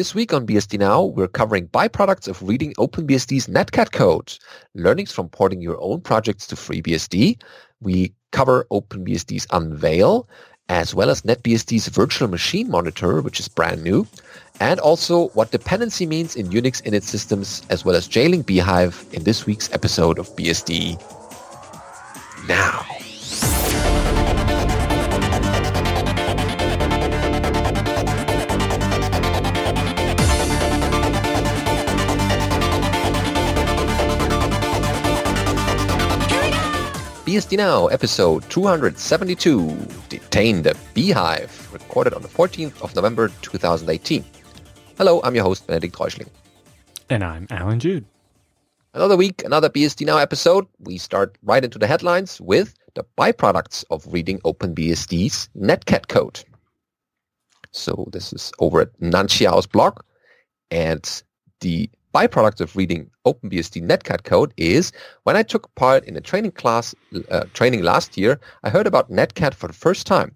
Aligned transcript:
This 0.00 0.14
week 0.14 0.32
on 0.32 0.46
BSD 0.46 0.78
Now, 0.78 1.02
we're 1.04 1.28
covering 1.28 1.68
byproducts 1.68 2.26
of 2.26 2.42
reading 2.42 2.72
OpenBSD's 2.78 3.48
Netcat 3.48 3.92
code, 3.92 4.32
learnings 4.74 5.12
from 5.12 5.28
porting 5.28 5.60
your 5.60 5.78
own 5.78 6.00
projects 6.00 6.46
to 6.46 6.54
FreeBSD. 6.54 7.38
We 7.82 8.14
cover 8.32 8.66
OpenBSD's 8.72 9.46
Unveil, 9.50 10.26
as 10.70 10.94
well 10.94 11.10
as 11.10 11.20
NetBSD's 11.20 11.88
virtual 11.88 12.28
machine 12.28 12.70
monitor, 12.70 13.20
which 13.20 13.40
is 13.40 13.48
brand 13.48 13.84
new, 13.84 14.06
and 14.58 14.80
also 14.80 15.28
what 15.34 15.50
dependency 15.50 16.06
means 16.06 16.34
in 16.34 16.48
Unix 16.48 16.82
init 16.84 17.02
systems, 17.02 17.62
as 17.68 17.84
well 17.84 17.94
as 17.94 18.08
jailing 18.08 18.42
bhyve 18.42 19.12
in 19.12 19.24
this 19.24 19.44
week's 19.44 19.70
episode 19.74 20.18
of 20.18 20.34
BSD 20.34 20.98
Now. 22.48 22.99
BSD 37.30 37.58
Now, 37.58 37.86
episode 37.86 38.42
272, 38.50 39.86
Detain 40.08 40.62
the 40.62 40.74
bhyve, 40.96 41.72
recorded 41.72 42.12
on 42.12 42.22
the 42.22 42.28
14th 42.28 42.82
of 42.82 42.96
November 42.96 43.30
2018. 43.42 44.24
Hello, 44.98 45.20
I'm 45.22 45.36
your 45.36 45.44
host, 45.44 45.64
Benedict 45.64 45.94
Reuschling. 45.94 46.26
And 47.08 47.22
I'm 47.22 47.46
Alan 47.50 47.78
Jude. 47.78 48.04
Another 48.94 49.16
week, 49.16 49.44
another 49.44 49.68
BSD 49.70 50.06
Now 50.06 50.16
episode. 50.16 50.66
We 50.80 50.98
start 50.98 51.38
right 51.44 51.62
into 51.62 51.78
the 51.78 51.86
headlines 51.86 52.40
with 52.40 52.74
the 52.96 53.06
byproducts 53.16 53.84
of 53.92 54.12
reading 54.12 54.40
OpenBSD's 54.40 55.50
Netcat 55.56 56.08
code. 56.08 56.42
So 57.70 58.08
this 58.10 58.32
is 58.32 58.50
over 58.58 58.80
at 58.80 58.98
Nanxiao's 58.98 59.68
blog, 59.68 60.00
and 60.72 61.22
the 61.60 61.88
byproduct 62.12 62.60
of 62.60 62.76
reading 62.76 63.10
OpenBSD 63.26 63.82
Netcat 63.82 64.24
code 64.24 64.52
is 64.56 64.92
when 65.24 65.36
I 65.36 65.42
took 65.42 65.74
part 65.74 66.04
in 66.04 66.16
a 66.16 66.20
training 66.20 66.52
class 66.52 66.94
uh, 67.30 67.44
training 67.54 67.82
last 67.82 68.16
year, 68.16 68.40
I 68.64 68.70
heard 68.70 68.86
about 68.86 69.10
Netcat 69.10 69.54
for 69.54 69.68
the 69.68 69.72
first 69.72 70.06
time. 70.06 70.34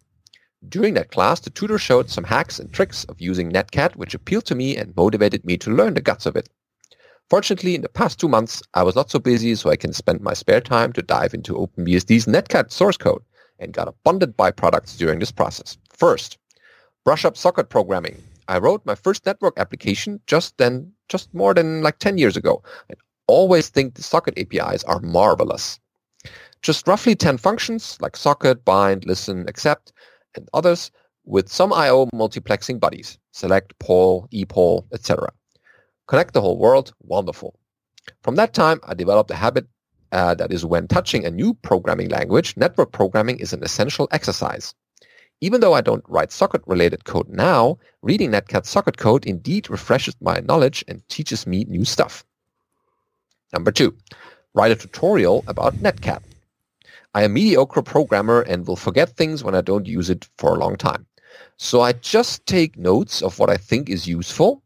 During 0.68 0.94
that 0.94 1.10
class, 1.10 1.40
the 1.40 1.50
tutor 1.50 1.78
showed 1.78 2.10
some 2.10 2.24
hacks 2.24 2.58
and 2.58 2.72
tricks 2.72 3.04
of 3.04 3.20
using 3.20 3.50
Netcat, 3.50 3.96
which 3.96 4.14
appealed 4.14 4.46
to 4.46 4.54
me 4.54 4.76
and 4.76 4.96
motivated 4.96 5.44
me 5.44 5.56
to 5.58 5.70
learn 5.70 5.94
the 5.94 6.00
guts 6.00 6.26
of 6.26 6.36
it. 6.36 6.48
Fortunately, 7.28 7.74
in 7.74 7.82
the 7.82 7.88
past 7.88 8.20
two 8.20 8.28
months, 8.28 8.62
I 8.74 8.82
was 8.82 8.94
not 8.94 9.10
so 9.10 9.18
busy, 9.18 9.54
so 9.54 9.70
I 9.70 9.76
can 9.76 9.92
spend 9.92 10.20
my 10.20 10.34
spare 10.34 10.60
time 10.60 10.92
to 10.92 11.02
dive 11.02 11.34
into 11.34 11.54
OpenBSD's 11.54 12.26
Netcat 12.26 12.70
source 12.70 12.96
code 12.96 13.22
and 13.58 13.72
got 13.72 13.88
abundant 13.88 14.36
byproducts 14.36 14.96
during 14.96 15.18
this 15.18 15.32
process. 15.32 15.76
First, 15.90 16.38
brush 17.04 17.24
up 17.24 17.36
socket 17.36 17.68
programming. 17.68 18.22
I 18.48 18.58
wrote 18.58 18.84
my 18.84 18.94
first 18.94 19.26
network 19.26 19.58
application 19.58 20.20
just 20.26 20.56
then, 20.58 20.92
just 21.08 21.32
more 21.34 21.54
than 21.54 21.82
like 21.82 21.98
10 21.98 22.18
years 22.18 22.36
ago. 22.36 22.62
I 22.90 22.94
always 23.26 23.68
think 23.68 23.94
the 23.94 24.02
socket 24.02 24.38
APIs 24.38 24.84
are 24.84 25.00
marvelous. 25.00 25.80
Just 26.62 26.86
roughly 26.86 27.14
10 27.14 27.38
functions 27.38 27.98
like 28.00 28.16
socket, 28.16 28.64
bind, 28.64 29.04
listen, 29.04 29.48
accept, 29.48 29.92
and 30.34 30.48
others 30.54 30.90
with 31.24 31.50
some 31.50 31.72
I.O. 31.72 32.06
multiplexing 32.14 32.80
buddies, 32.80 33.18
select, 33.32 33.78
poll, 33.78 34.28
epoll, 34.32 34.86
etc. 34.92 35.30
Connect 36.06 36.34
the 36.34 36.40
whole 36.40 36.58
world, 36.58 36.92
wonderful. 37.00 37.58
From 38.22 38.36
that 38.36 38.52
time, 38.52 38.80
I 38.84 38.94
developed 38.94 39.30
a 39.30 39.34
habit 39.34 39.66
uh, 40.12 40.34
that 40.34 40.52
is 40.52 40.64
when 40.64 40.86
touching 40.86 41.24
a 41.24 41.30
new 41.30 41.54
programming 41.54 42.08
language, 42.08 42.56
network 42.56 42.92
programming 42.92 43.38
is 43.38 43.52
an 43.52 43.64
essential 43.64 44.08
exercise. 44.12 44.74
Even 45.40 45.60
though 45.60 45.74
I 45.74 45.80
don't 45.80 46.04
write 46.08 46.32
socket-related 46.32 47.04
code 47.04 47.28
now, 47.28 47.78
reading 48.02 48.30
Netcat 48.30 48.66
socket 48.66 48.96
code 48.96 49.26
indeed 49.26 49.68
refreshes 49.68 50.14
my 50.20 50.40
knowledge 50.40 50.84
and 50.88 51.06
teaches 51.08 51.46
me 51.46 51.64
new 51.64 51.84
stuff. 51.84 52.24
Number 53.52 53.70
two, 53.70 53.94
write 54.54 54.72
a 54.72 54.76
tutorial 54.76 55.44
about 55.46 55.74
Netcat. 55.74 56.22
I 57.14 57.22
am 57.22 57.30
a 57.30 57.34
mediocre 57.34 57.82
programmer 57.82 58.40
and 58.42 58.66
will 58.66 58.76
forget 58.76 59.10
things 59.10 59.44
when 59.44 59.54
I 59.54 59.60
don't 59.60 59.86
use 59.86 60.10
it 60.10 60.28
for 60.38 60.54
a 60.54 60.58
long 60.58 60.76
time. 60.76 61.06
So 61.56 61.80
I 61.80 61.92
just 61.92 62.44
take 62.46 62.76
notes 62.76 63.22
of 63.22 63.38
what 63.38 63.50
I 63.50 63.56
think 63.56 63.88
is 63.88 64.06
useful. 64.06 64.62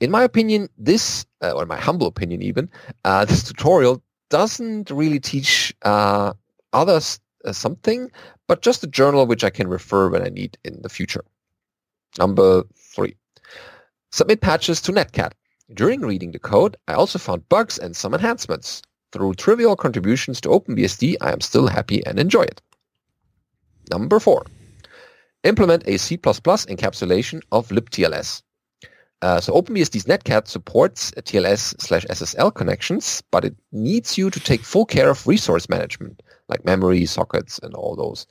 In 0.00 0.10
my 0.10 0.22
opinion, 0.22 0.68
this, 0.78 1.26
uh, 1.42 1.52
or 1.52 1.62
in 1.62 1.68
my 1.68 1.76
humble 1.76 2.06
opinion 2.06 2.40
even, 2.42 2.70
uh, 3.04 3.24
this 3.26 3.42
tutorial 3.42 4.02
doesn't 4.30 4.90
really 4.90 5.20
teach 5.20 5.74
uh, 5.82 6.32
others 6.72 7.20
something, 7.52 8.10
but 8.46 8.62
just 8.62 8.84
a 8.84 8.88
journal 8.88 9.26
which 9.26 9.44
I 9.44 9.50
can 9.50 9.68
refer 9.68 10.08
when 10.08 10.22
I 10.22 10.28
need 10.28 10.58
in 10.64 10.82
the 10.82 10.88
future. 10.88 11.24
Number 12.18 12.64
three, 12.74 13.16
submit 14.10 14.40
patches 14.40 14.80
to 14.82 14.92
Netcat. 14.92 15.32
During 15.72 16.00
reading 16.00 16.32
the 16.32 16.38
code, 16.38 16.76
I 16.88 16.94
also 16.94 17.18
found 17.18 17.48
bugs 17.48 17.78
and 17.78 17.94
some 17.94 18.14
enhancements. 18.14 18.82
Through 19.12 19.34
trivial 19.34 19.76
contributions 19.76 20.40
to 20.42 20.48
OpenBSD, 20.48 21.16
I 21.20 21.32
am 21.32 21.40
still 21.40 21.66
happy 21.66 22.04
and 22.06 22.18
enjoy 22.18 22.42
it. 22.42 22.60
Number 23.90 24.20
four, 24.20 24.44
implement 25.44 25.86
a 25.86 25.98
C++ 25.98 26.16
encapsulation 26.18 27.42
of 27.52 27.68
libTLS. 27.68 28.42
Uh, 29.20 29.40
so 29.40 29.52
OpenBSD's 29.52 30.04
Netcat 30.04 30.46
supports 30.46 31.10
TLS 31.10 31.80
slash 31.80 32.04
SSL 32.06 32.54
connections, 32.54 33.22
but 33.30 33.44
it 33.44 33.56
needs 33.72 34.16
you 34.16 34.30
to 34.30 34.38
take 34.38 34.60
full 34.60 34.86
care 34.86 35.10
of 35.10 35.26
resource 35.26 35.68
management, 35.68 36.22
like 36.48 36.64
memory, 36.64 37.06
sockets, 37.06 37.58
and 37.62 37.74
all 37.74 37.96
those. 37.96 38.26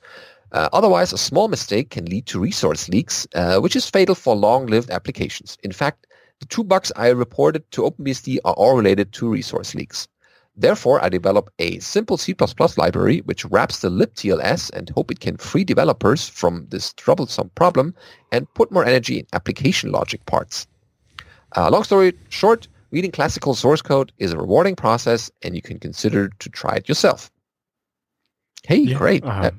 Uh, 0.52 0.68
otherwise, 0.72 1.12
a 1.12 1.18
small 1.18 1.48
mistake 1.48 1.90
can 1.90 2.06
lead 2.06 2.26
to 2.26 2.40
resource 2.40 2.88
leaks, 2.88 3.26
uh, 3.34 3.58
which 3.58 3.76
is 3.76 3.88
fatal 3.88 4.14
for 4.14 4.34
long-lived 4.34 4.90
applications. 4.90 5.58
In 5.62 5.72
fact, 5.72 6.06
the 6.40 6.46
two 6.46 6.64
bugs 6.64 6.92
I 6.96 7.08
reported 7.08 7.70
to 7.72 7.82
OpenBSD 7.82 8.38
are 8.44 8.54
all 8.54 8.76
related 8.76 9.12
to 9.14 9.28
resource 9.28 9.74
leaks. 9.74 10.08
Therefore, 10.56 11.02
I 11.04 11.08
developed 11.08 11.52
a 11.60 11.78
simple 11.78 12.16
C++ 12.16 12.34
library 12.76 13.20
which 13.20 13.44
wraps 13.44 13.78
the 13.78 13.90
libTLS 13.90 14.70
and 14.72 14.90
hope 14.90 15.10
it 15.12 15.20
can 15.20 15.36
free 15.36 15.62
developers 15.62 16.28
from 16.28 16.66
this 16.70 16.92
troublesome 16.94 17.50
problem 17.54 17.94
and 18.32 18.52
put 18.54 18.72
more 18.72 18.84
energy 18.84 19.20
in 19.20 19.26
application 19.32 19.92
logic 19.92 20.24
parts. 20.26 20.66
Uh, 21.56 21.70
long 21.70 21.84
story 21.84 22.12
short, 22.28 22.66
reading 22.90 23.12
classical 23.12 23.54
source 23.54 23.82
code 23.82 24.10
is 24.18 24.32
a 24.32 24.38
rewarding 24.38 24.74
process 24.74 25.30
and 25.42 25.54
you 25.54 25.62
can 25.62 25.78
consider 25.78 26.28
to 26.40 26.48
try 26.48 26.74
it 26.74 26.88
yourself. 26.88 27.30
Hey, 28.68 28.80
yeah, 28.80 28.98
great. 28.98 29.24
Uh, 29.24 29.52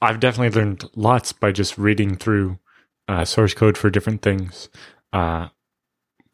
I've 0.00 0.18
definitely 0.18 0.58
learned 0.58 0.88
lots 0.96 1.34
by 1.34 1.52
just 1.52 1.76
reading 1.76 2.16
through 2.16 2.58
uh, 3.06 3.26
source 3.26 3.52
code 3.52 3.76
for 3.76 3.90
different 3.90 4.22
things. 4.22 4.70
Uh, 5.12 5.48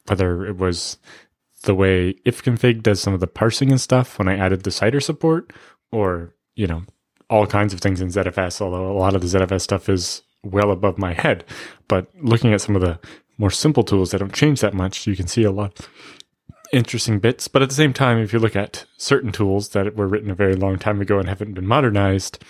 whether 0.07 0.47
it 0.47 0.57
was 0.57 0.99
the 1.65 1.75
way 1.75 2.15
ifconfig 2.25 2.85
does 2.85 3.01
some 3.01 3.15
of 3.15 3.19
the 3.19 3.27
parsing 3.27 3.73
and 3.73 3.81
stuff 3.81 4.17
when 4.17 4.29
I 4.29 4.37
added 4.37 4.63
the 4.63 4.71
CIDR 4.71 5.03
support, 5.03 5.53
or 5.91 6.37
you 6.55 6.69
know 6.69 6.85
all 7.29 7.49
kinds 7.49 7.75
of 7.75 7.81
things 7.81 8.01
in 8.01 8.11
ZFS. 8.11 8.61
Although 8.61 8.93
a 8.93 8.97
lot 8.97 9.17
of 9.17 9.21
the 9.21 9.27
ZFS 9.27 9.63
stuff 9.63 9.89
is 9.89 10.23
well 10.45 10.71
above 10.71 10.99
my 10.99 11.15
head, 11.15 11.45
but 11.89 12.07
looking 12.23 12.53
at 12.53 12.61
some 12.61 12.77
of 12.77 12.81
the 12.81 13.01
more 13.39 13.51
simple 13.51 13.83
tools 13.83 14.13
that 14.13 14.19
don't 14.19 14.33
change 14.33 14.61
that 14.61 14.73
much, 14.73 15.09
you 15.09 15.17
can 15.17 15.27
see 15.27 15.43
a 15.43 15.51
lot 15.51 15.85
interesting 16.73 17.19
bits. 17.19 17.49
But 17.49 17.63
at 17.63 17.69
the 17.69 17.75
same 17.75 17.93
time, 17.93 18.19
if 18.19 18.33
you 18.33 18.39
look 18.39 18.57
at 18.57 18.87
certain 18.97 19.33
tools 19.33 19.71
that 19.71 19.97
were 19.97 20.07
written 20.07 20.31
a 20.31 20.35
very 20.35 20.55
long 20.55 20.79
time 20.79 21.01
ago 21.01 21.19
and 21.19 21.29
haven't 21.29 21.55
been 21.55 21.67
modernized, 21.67 22.43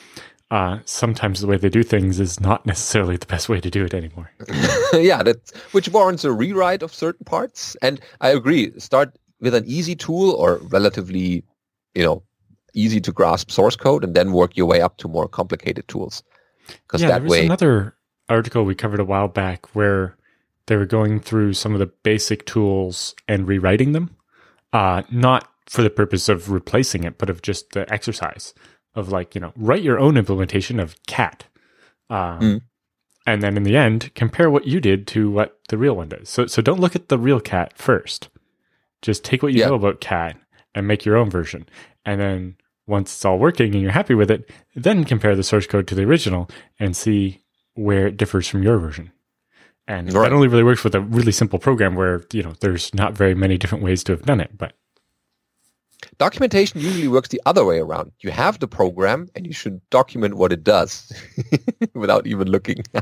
uh, 0.50 0.78
sometimes 0.84 1.40
the 1.40 1.46
way 1.46 1.56
they 1.56 1.68
do 1.68 1.82
things 1.82 2.18
is 2.18 2.40
not 2.40 2.64
necessarily 2.64 3.16
the 3.16 3.26
best 3.26 3.48
way 3.48 3.60
to 3.60 3.70
do 3.70 3.84
it 3.84 3.94
anymore. 3.94 4.30
yeah, 4.94 5.22
that 5.22 5.52
which 5.72 5.88
warrants 5.90 6.24
a 6.24 6.32
rewrite 6.32 6.82
of 6.82 6.94
certain 6.94 7.24
parts. 7.24 7.76
And 7.82 8.00
I 8.20 8.30
agree. 8.30 8.72
Start 8.78 9.14
with 9.40 9.54
an 9.54 9.64
easy 9.66 9.94
tool 9.94 10.30
or 10.32 10.58
relatively, 10.64 11.44
you 11.94 12.02
know, 12.02 12.22
easy 12.74 13.00
to 13.00 13.12
grasp 13.12 13.50
source 13.50 13.76
code, 13.76 14.04
and 14.04 14.14
then 14.14 14.32
work 14.32 14.56
your 14.56 14.66
way 14.66 14.80
up 14.80 14.96
to 14.98 15.08
more 15.08 15.28
complicated 15.28 15.86
tools. 15.88 16.22
Because 16.66 17.02
yeah, 17.02 17.08
that 17.08 17.14
there 17.14 17.22
was 17.22 17.30
way, 17.30 17.44
another 17.44 17.96
article 18.28 18.64
we 18.64 18.74
covered 18.74 19.00
a 19.00 19.04
while 19.04 19.28
back 19.28 19.74
where 19.74 20.16
they 20.68 20.76
were 20.76 20.86
going 20.86 21.20
through 21.20 21.54
some 21.54 21.72
of 21.72 21.80
the 21.80 21.90
basic 22.02 22.46
tools 22.46 23.14
and 23.26 23.48
rewriting 23.48 23.92
them, 23.92 24.14
uh, 24.72 25.02
not 25.10 25.50
for 25.66 25.82
the 25.82 25.90
purpose 25.90 26.28
of 26.28 26.50
replacing 26.50 27.04
it, 27.04 27.18
but 27.18 27.28
of 27.28 27.42
just 27.42 27.72
the 27.72 27.90
exercise 27.92 28.54
of 28.94 29.10
like, 29.10 29.34
you 29.34 29.40
know, 29.40 29.52
write 29.56 29.82
your 29.82 29.98
own 29.98 30.16
implementation 30.16 30.80
of 30.80 30.96
cat. 31.06 31.44
Um, 32.08 32.40
mm. 32.40 32.60
And 33.26 33.42
then 33.42 33.56
in 33.56 33.62
the 33.64 33.76
end, 33.76 34.14
compare 34.14 34.50
what 34.50 34.66
you 34.66 34.80
did 34.80 35.06
to 35.08 35.30
what 35.30 35.58
the 35.68 35.76
real 35.76 35.94
one 35.94 36.08
does. 36.08 36.28
So, 36.28 36.46
so 36.46 36.62
don't 36.62 36.80
look 36.80 36.96
at 36.96 37.08
the 37.08 37.18
real 37.18 37.40
cat 37.40 37.76
first. 37.76 38.28
Just 39.02 39.24
take 39.24 39.42
what 39.42 39.52
you 39.52 39.60
yeah. 39.60 39.68
know 39.68 39.74
about 39.74 40.00
cat 40.00 40.36
and 40.74 40.86
make 40.86 41.04
your 41.04 41.16
own 41.16 41.28
version. 41.28 41.68
And 42.06 42.20
then 42.20 42.56
once 42.86 43.12
it's 43.12 43.24
all 43.24 43.38
working 43.38 43.74
and 43.74 43.82
you're 43.82 43.92
happy 43.92 44.14
with 44.14 44.30
it, 44.30 44.50
then 44.74 45.04
compare 45.04 45.36
the 45.36 45.42
source 45.42 45.66
code 45.66 45.86
to 45.88 45.94
the 45.94 46.04
original 46.04 46.48
and 46.80 46.96
see 46.96 47.42
where 47.74 48.06
it 48.06 48.16
differs 48.16 48.48
from 48.48 48.62
your 48.62 48.78
version. 48.78 49.12
And 49.88 50.12
right. 50.12 50.28
that 50.28 50.34
only 50.34 50.48
really 50.48 50.62
works 50.62 50.84
with 50.84 50.94
a 50.94 51.00
really 51.00 51.32
simple 51.32 51.58
program 51.58 51.94
where, 51.94 52.22
you 52.30 52.42
know, 52.42 52.52
there's 52.60 52.92
not 52.94 53.14
very 53.14 53.34
many 53.34 53.56
different 53.56 53.82
ways 53.82 54.04
to 54.04 54.12
have 54.12 54.22
done 54.22 54.38
it. 54.38 54.56
But 54.56 54.74
documentation 56.18 56.78
usually 56.80 57.08
works 57.08 57.30
the 57.30 57.40
other 57.46 57.64
way 57.64 57.78
around. 57.78 58.12
You 58.20 58.30
have 58.30 58.58
the 58.60 58.68
program 58.68 59.30
and 59.34 59.46
you 59.46 59.54
should 59.54 59.80
document 59.88 60.34
what 60.34 60.52
it 60.52 60.62
does 60.62 61.10
without 61.94 62.26
even 62.26 62.48
looking. 62.48 62.84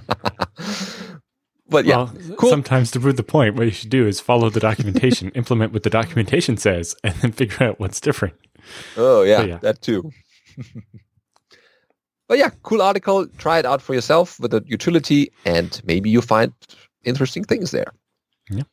but 1.69 1.85
yeah, 1.87 1.97
well, 1.97 2.15
cool. 2.39 2.51
sometimes 2.51 2.93
to 2.93 3.01
prove 3.01 3.17
the 3.17 3.25
point, 3.25 3.57
what 3.57 3.65
you 3.65 3.73
should 3.73 3.91
do 3.91 4.07
is 4.07 4.21
follow 4.21 4.49
the 4.49 4.61
documentation, 4.61 5.31
implement 5.35 5.73
what 5.73 5.83
the 5.83 5.91
documentation 5.91 6.57
says, 6.57 6.95
and 7.03 7.15
then 7.17 7.33
figure 7.33 7.67
out 7.67 7.81
what's 7.81 8.01
different. 8.01 8.35
Oh 8.97 9.23
yeah, 9.23 9.43
yeah. 9.43 9.59
that 9.59 9.83
too. 9.83 10.13
But 12.29 12.39
yeah, 12.39 12.51
cool 12.63 12.83
article. 12.83 13.27
Try 13.39 13.59
it 13.59 13.67
out 13.67 13.83
for 13.83 13.95
yourself 13.95 14.39
with 14.41 14.51
the 14.51 14.63
utility, 14.67 15.33
and 15.45 15.81
maybe 15.85 16.11
you 16.11 16.21
find 16.21 16.53
interesting 17.05 17.45
things 17.45 17.71
there. 17.71 17.93
Yeah. 18.51 18.65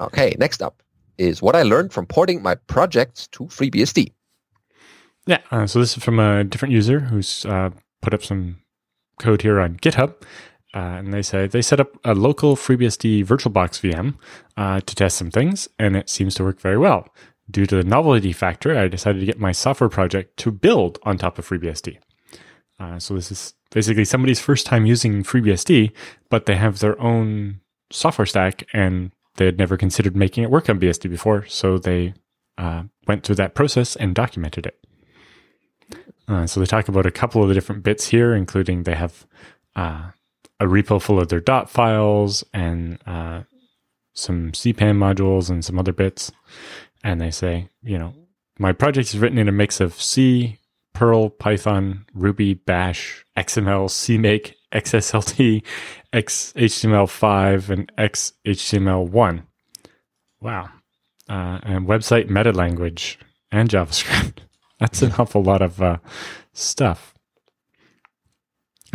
Okay, 0.00 0.34
next 0.38 0.62
up 0.62 0.82
is 1.18 1.42
what 1.42 1.54
I 1.54 1.62
learned 1.62 1.92
from 1.92 2.06
porting 2.06 2.42
my 2.42 2.54
projects 2.54 3.28
to 3.28 3.44
FreeBSD. 3.44 4.12
Yeah, 5.26 5.38
uh, 5.50 5.66
so 5.66 5.78
this 5.78 5.96
is 5.96 6.02
from 6.02 6.18
a 6.18 6.44
different 6.44 6.72
user 6.72 7.00
who's 7.00 7.46
uh, 7.46 7.70
put 8.02 8.14
up 8.14 8.22
some 8.22 8.58
code 9.18 9.42
here 9.42 9.60
on 9.60 9.76
GitHub. 9.76 10.14
Uh, 10.74 10.98
and 10.98 11.14
they 11.14 11.22
say 11.22 11.46
they 11.46 11.62
set 11.62 11.78
up 11.78 11.96
a 12.04 12.14
local 12.14 12.56
FreeBSD 12.56 13.24
VirtualBox 13.24 13.80
VM 13.80 14.16
uh, 14.56 14.80
to 14.80 14.94
test 14.94 15.16
some 15.16 15.30
things, 15.30 15.68
and 15.78 15.96
it 15.96 16.10
seems 16.10 16.34
to 16.34 16.42
work 16.42 16.60
very 16.60 16.76
well. 16.76 17.08
Due 17.50 17.66
to 17.66 17.76
the 17.76 17.84
novelty 17.84 18.32
factor, 18.32 18.76
I 18.76 18.88
decided 18.88 19.20
to 19.20 19.26
get 19.26 19.38
my 19.38 19.52
software 19.52 19.90
project 19.90 20.36
to 20.38 20.50
build 20.50 20.98
on 21.02 21.18
top 21.18 21.38
of 21.38 21.46
FreeBSD. 21.46 21.98
Uh, 22.80 22.98
so 22.98 23.14
this 23.14 23.30
is 23.30 23.54
basically 23.70 24.04
somebody's 24.04 24.40
first 24.40 24.66
time 24.66 24.86
using 24.86 25.22
FreeBSD, 25.22 25.92
but 26.30 26.46
they 26.46 26.56
have 26.56 26.78
their 26.78 27.00
own 27.00 27.60
software 27.90 28.26
stack 28.26 28.66
and 28.72 29.12
they 29.36 29.44
had 29.44 29.58
never 29.58 29.76
considered 29.76 30.16
making 30.16 30.44
it 30.44 30.50
work 30.50 30.70
on 30.70 30.80
BSD 30.80 31.10
before. 31.10 31.46
So 31.46 31.78
they 31.78 32.14
uh, 32.56 32.84
went 33.06 33.24
through 33.24 33.36
that 33.36 33.54
process 33.54 33.94
and 33.96 34.14
documented 34.14 34.66
it. 34.66 34.78
Uh, 36.26 36.46
so 36.46 36.60
they 36.60 36.66
talk 36.66 36.88
about 36.88 37.04
a 37.04 37.10
couple 37.10 37.42
of 37.42 37.48
the 37.48 37.54
different 37.54 37.82
bits 37.82 38.08
here, 38.08 38.34
including 38.34 38.84
they 38.84 38.94
have 38.94 39.26
uh, 39.76 40.10
a 40.58 40.64
repo 40.64 41.00
full 41.00 41.20
of 41.20 41.28
their 41.28 41.40
dot 41.40 41.68
files 41.68 42.42
and 42.54 42.98
uh, 43.06 43.42
some 44.14 44.52
CPAN 44.52 44.96
modules 44.96 45.50
and 45.50 45.64
some 45.64 45.78
other 45.78 45.92
bits 45.92 46.32
and 47.04 47.20
they 47.20 47.30
say, 47.30 47.68
you 47.82 47.98
know, 47.98 48.14
my 48.58 48.72
project 48.72 49.08
is 49.10 49.18
written 49.18 49.38
in 49.38 49.48
a 49.48 49.52
mix 49.52 49.78
of 49.78 50.00
C, 50.00 50.58
Perl, 50.94 51.28
Python, 51.28 52.06
Ruby, 52.14 52.54
Bash, 52.54 53.24
XML, 53.36 53.88
CMake, 53.88 54.54
XSLT, 54.72 55.62
XHTML5, 56.12 57.68
and 57.68 57.92
XHTML1. 57.96 59.42
Wow. 60.40 60.70
Uh, 61.28 61.58
and 61.62 61.86
website 61.86 62.28
meta 62.30 62.52
language 62.52 63.18
and 63.52 63.68
JavaScript. 63.68 64.38
That's 64.80 65.02
an 65.02 65.12
awful 65.18 65.42
lot 65.42 65.62
of 65.62 65.80
uh, 65.82 65.98
stuff. 66.52 67.14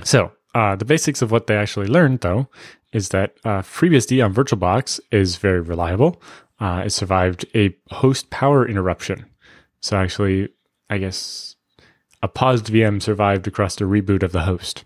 So, 0.03 0.31
uh, 0.55 0.75
the 0.75 0.85
basics 0.85 1.21
of 1.21 1.31
what 1.31 1.47
they 1.47 1.55
actually 1.55 1.87
learned, 1.87 2.21
though, 2.21 2.47
is 2.91 3.09
that 3.09 3.35
uh, 3.45 3.61
FreeBSD 3.61 4.23
on 4.23 4.33
VirtualBox 4.33 4.99
is 5.11 5.35
very 5.35 5.61
reliable 5.61 6.21
uh, 6.59 6.83
it 6.85 6.91
survived 6.91 7.45
a 7.55 7.75
host 7.89 8.29
power 8.29 8.67
interruption. 8.67 9.25
So 9.81 9.97
actually, 9.97 10.49
I 10.89 10.97
guess 10.97 11.55
a 12.21 12.27
paused 12.27 12.65
VM 12.65 13.01
survived 13.01 13.47
across 13.47 13.75
the 13.75 13.85
reboot 13.85 14.23
of 14.23 14.31
the 14.31 14.41
host. 14.41 14.83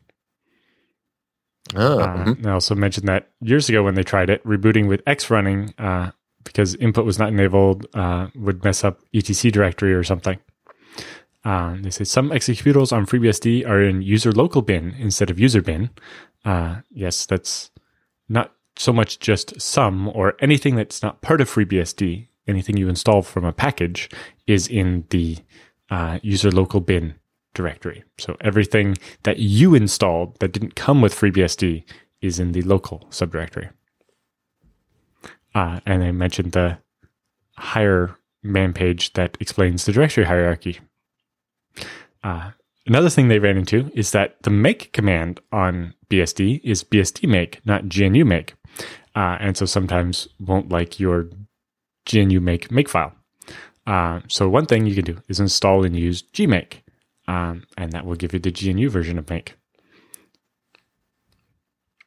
Oh, 1.75 1.99
uh, 1.99 2.17
mm-hmm. 2.17 2.47
I 2.47 2.51
also 2.51 2.75
mentioned 2.75 3.07
that 3.07 3.31
years 3.41 3.69
ago 3.69 3.83
when 3.83 3.95
they 3.95 4.03
tried 4.03 4.29
it, 4.29 4.43
rebooting 4.45 4.87
with 4.87 5.01
X 5.07 5.29
running 5.29 5.73
uh, 5.77 6.11
because 6.43 6.75
input 6.75 7.05
was 7.05 7.17
not 7.17 7.29
enabled 7.29 7.87
uh, 7.93 8.27
would 8.35 8.63
mess 8.63 8.83
up 8.83 8.99
etc 9.13 9.51
directory 9.51 9.93
or 9.93 10.03
something. 10.03 10.39
Uh, 11.45 11.75
they 11.81 11.89
say 11.89 12.03
some 12.03 12.29
executables 12.29 12.93
on 12.93 13.05
FreeBSD 13.05 13.67
are 13.67 13.81
in 13.81 14.01
user 14.01 14.31
local 14.31 14.61
bin 14.61 14.95
instead 14.97 15.29
of 15.29 15.39
user 15.39 15.61
bin. 15.61 15.89
Uh, 16.45 16.77
yes, 16.91 17.25
that's 17.25 17.71
not 18.29 18.53
so 18.77 18.91
much 18.91 19.19
just 19.19 19.59
some 19.61 20.09
or 20.09 20.35
anything 20.39 20.75
that's 20.75 21.01
not 21.01 21.21
part 21.21 21.41
of 21.41 21.49
FreeBSD, 21.49 22.27
anything 22.47 22.77
you 22.77 22.89
install 22.89 23.21
from 23.21 23.45
a 23.45 23.53
package 23.53 24.09
is 24.47 24.67
in 24.67 25.05
the 25.09 25.37
uh, 25.89 26.19
user 26.21 26.51
local 26.51 26.79
bin 26.79 27.15
directory. 27.53 28.03
So 28.17 28.35
everything 28.41 28.97
that 29.23 29.39
you 29.39 29.75
installed 29.75 30.39
that 30.39 30.51
didn't 30.51 30.75
come 30.75 31.01
with 31.01 31.13
FreeBSD 31.13 31.83
is 32.21 32.39
in 32.39 32.53
the 32.53 32.61
local 32.63 33.07
subdirectory. 33.09 33.69
Uh, 35.53 35.79
and 35.85 36.03
I 36.03 36.11
mentioned 36.11 36.53
the 36.53 36.79
hier 37.57 38.17
man 38.41 38.73
page 38.73 39.13
that 39.13 39.37
explains 39.39 39.85
the 39.85 39.91
directory 39.91 40.23
hierarchy. 40.23 40.79
Uh, 42.23 42.51
another 42.87 43.09
thing 43.09 43.27
they 43.27 43.39
ran 43.39 43.57
into 43.57 43.91
is 43.93 44.11
that 44.11 44.41
the 44.43 44.49
make 44.49 44.91
command 44.93 45.39
on 45.51 45.93
BSD 46.09 46.61
is 46.63 46.83
BSD 46.83 47.29
make, 47.29 47.63
not 47.65 47.95
GNU 47.95 48.25
make 48.25 48.55
uh, 49.15 49.37
and 49.39 49.57
so 49.57 49.65
sometimes 49.65 50.27
won't 50.39 50.69
like 50.69 50.99
your 50.99 51.29
GNU 52.11 52.39
make 52.39 52.69
makefile. 52.69 53.13
Uh, 53.85 54.21
so 54.27 54.47
one 54.47 54.65
thing 54.65 54.85
you 54.85 54.95
can 54.95 55.05
do 55.05 55.21
is 55.27 55.39
install 55.39 55.83
and 55.83 55.95
use 55.95 56.23
gmake, 56.23 56.81
um, 57.27 57.63
and 57.77 57.91
that 57.91 58.05
will 58.05 58.15
give 58.15 58.33
you 58.33 58.39
the 58.39 58.51
GNU 58.51 58.89
version 58.89 59.19
of 59.19 59.29
make. 59.29 59.55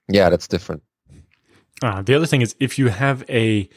Yeah, 0.09 0.31
that's 0.31 0.49
different. 0.49 0.83
Uh, 1.83 2.01
the 2.03 2.15
other 2.15 2.27
thing 2.27 2.41
is 2.41 2.57
if 2.59 2.79
you 2.79 2.89
have 2.89 3.25
a 3.29 3.69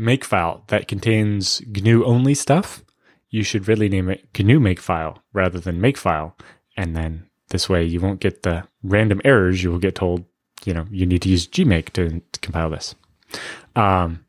makefile 0.00 0.66
that 0.68 0.88
contains 0.88 1.60
GNU 1.66 2.04
only 2.04 2.34
stuff, 2.34 2.82
you 3.30 3.42
should 3.42 3.68
really 3.68 3.88
name 3.88 4.08
it 4.08 4.26
GNU 4.36 4.60
makefile 4.60 5.18
rather 5.32 5.60
than 5.60 5.80
makefile, 5.80 6.32
and 6.76 6.96
then 6.96 7.28
this 7.48 7.68
way 7.68 7.84
you 7.84 8.00
won't 8.00 8.20
get 8.20 8.42
the 8.42 8.64
random 8.82 9.20
errors. 9.24 9.62
You 9.62 9.70
will 9.70 9.78
get 9.78 9.94
told 9.94 10.24
you 10.64 10.74
know, 10.74 10.86
you 10.90 11.06
need 11.06 11.22
to 11.22 11.28
use 11.28 11.46
gmake 11.46 11.90
to, 11.90 12.20
to 12.32 12.40
compile 12.40 12.70
this. 12.70 12.94
Um, 13.76 14.24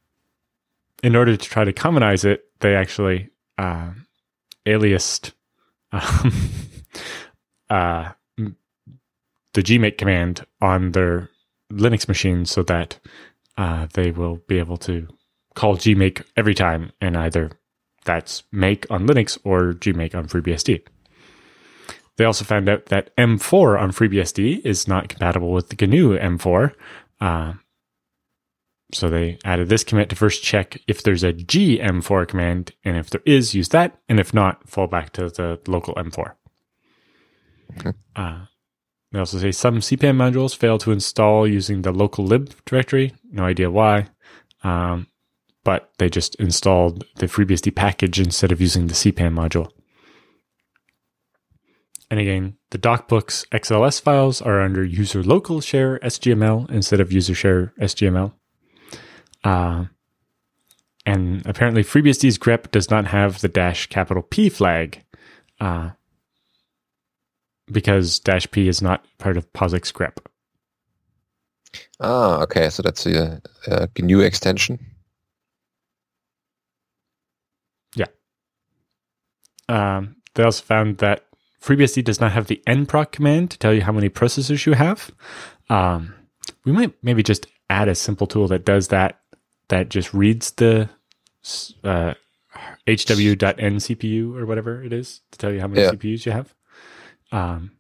in 1.02 1.16
order 1.16 1.36
to 1.36 1.50
try 1.50 1.64
to 1.64 1.74
commonize 1.74 2.24
it, 2.24 2.46
they 2.60 2.76
actually 2.76 3.30
uh, 3.58 3.92
aliased 4.66 5.34
um, 5.92 6.34
uh, 7.70 8.12
the 8.38 9.62
gmake 9.62 9.98
command 9.98 10.46
on 10.62 10.92
their 10.92 11.30
Linux 11.72 12.08
machine 12.08 12.46
so 12.46 12.64
that 12.64 13.00
uh, 13.58 13.88
they 13.94 14.12
will 14.12 14.38
be 14.48 14.60
able 14.60 14.78
to 14.78 15.08
call 15.56 15.76
gmake 15.76 16.24
every 16.36 16.56
time, 16.56 16.92
and 17.02 17.16
either 17.18 17.52
that's 18.06 18.44
make 18.52 18.90
on 18.90 19.08
Linux 19.08 19.38
or 19.44 19.74
gmake 19.74 20.16
on 20.16 20.28
FreeBSD. 20.28 20.84
They 22.18 22.26
also 22.26 22.46
found 22.46 22.70
out 22.70 22.88
that 22.88 23.16
M4 23.18 23.80
on 23.80 23.92
FreeBSD 23.92 24.66
is 24.66 24.88
not 24.88 25.10
compatible 25.10 25.52
with 25.52 25.70
the 25.70 25.88
GNU 25.88 26.18
M4. 26.18 26.74
Uh, 27.20 27.54
so 28.94 29.10
they 29.10 29.40
added 29.44 29.70
this 29.70 29.84
commit 29.84 30.10
to 30.10 30.16
first 30.16 30.44
check 30.44 30.80
if 30.88 31.02
there's 31.02 31.24
a 31.24 31.34
gm4 31.34 32.28
command, 32.28 32.74
and 32.84 32.98
if 32.98 33.10
there 33.10 33.24
is, 33.26 33.56
use 33.56 33.70
that, 33.70 33.98
and 34.08 34.20
if 34.20 34.34
not, 34.34 34.70
fall 34.70 34.88
back 34.88 35.12
to 35.14 35.30
the 35.30 35.60
local 35.68 35.96
M4. 35.96 36.34
Okay. 37.80 37.94
Uh, 38.16 38.46
they 39.12 39.20
also 39.20 39.38
say 39.40 39.52
some 39.52 39.80
CPAN 39.80 40.16
modules 40.16 40.56
fail 40.56 40.78
to 40.80 40.92
install 40.92 41.48
using 41.48 41.82
the 41.82 41.92
local 41.92 42.26
lib 42.26 42.54
directory. 42.66 43.14
No 43.32 43.44
idea 43.44 43.72
why. 43.72 44.08
Um, 44.64 45.08
but 45.64 45.92
they 45.98 46.10
just 46.10 46.36
installed 46.36 47.06
the 47.16 47.28
FreeBSD 47.28 47.76
package 47.76 48.20
instead 48.20 48.52
of 48.52 48.60
using 48.60 48.88
the 48.88 48.94
CPAN 48.94 49.34
module. 49.34 49.72
And 52.14 52.20
again, 52.20 52.58
the 52.70 52.78
DocBooks 52.78 53.48
XLS 53.48 54.00
files 54.00 54.40
are 54.40 54.62
under 54.62 54.84
user 54.84 55.24
local 55.24 55.62
share 55.62 55.98
SGML 56.04 56.70
instead 56.70 57.00
of 57.00 57.12
user 57.12 57.34
share 57.34 57.74
SGML. 57.82 58.34
Uh, 59.44 59.86
and 61.08 61.44
apparently 61.48 61.84
FreeBSD's 61.84 62.38
grep 62.38 62.70
does 62.70 62.92
not 62.92 63.08
have 63.08 63.42
the 63.42 63.48
dash 63.48 63.88
capital 63.88 64.22
P 64.22 64.50
flag 64.50 65.04
uh, 65.60 65.90
because 67.72 68.20
dash 68.20 68.46
P 68.52 68.68
is 68.68 68.80
not 68.80 69.04
part 69.18 69.36
of 69.36 69.52
POSIX 69.54 69.92
grep. 69.92 70.18
Ah, 72.00 72.44
okay. 72.44 72.70
So 72.70 72.84
that's 72.84 73.08
a, 73.08 73.42
a 73.66 73.90
GNU 74.00 74.20
extension. 74.20 74.78
Yeah. 77.96 78.06
Um, 79.68 80.18
they 80.36 80.44
also 80.44 80.64
found 80.64 81.00
that 81.00 81.26
FreeBSD 81.64 82.04
does 82.04 82.20
not 82.20 82.34
have 82.34 82.48
the 82.48 82.62
nproc 82.68 83.12
command 83.12 83.52
to 83.52 83.58
tell 83.58 83.74
you 83.74 83.82
how 83.82 83.94
many 83.94 84.10
processors 84.10 84.66
you 84.66 84.74
have. 84.74 85.12
Um, 85.70 86.14
we 86.66 86.74
might 86.74 86.94
maybe 87.02 87.24
just 87.24 87.48
add 87.70 87.88
a 87.88 87.96
simple 87.96 88.28
tool 88.28 88.48
that 88.50 88.66
does 88.66 88.90
that, 88.90 89.22
that 89.70 89.88
just 89.88 90.14
reads 90.14 90.52
the 90.52 90.90
uh, 91.84 92.14
hw.ncpu 92.86 94.36
or 94.36 94.46
whatever 94.46 94.84
it 94.84 94.92
is 94.92 95.22
to 95.32 95.38
tell 95.38 95.54
you 95.54 95.62
how 95.62 95.68
many 95.68 95.82
yeah. 95.82 95.92
CPUs 95.92 96.26
you 96.26 96.34
have. 96.34 96.54
Um, 97.32 97.72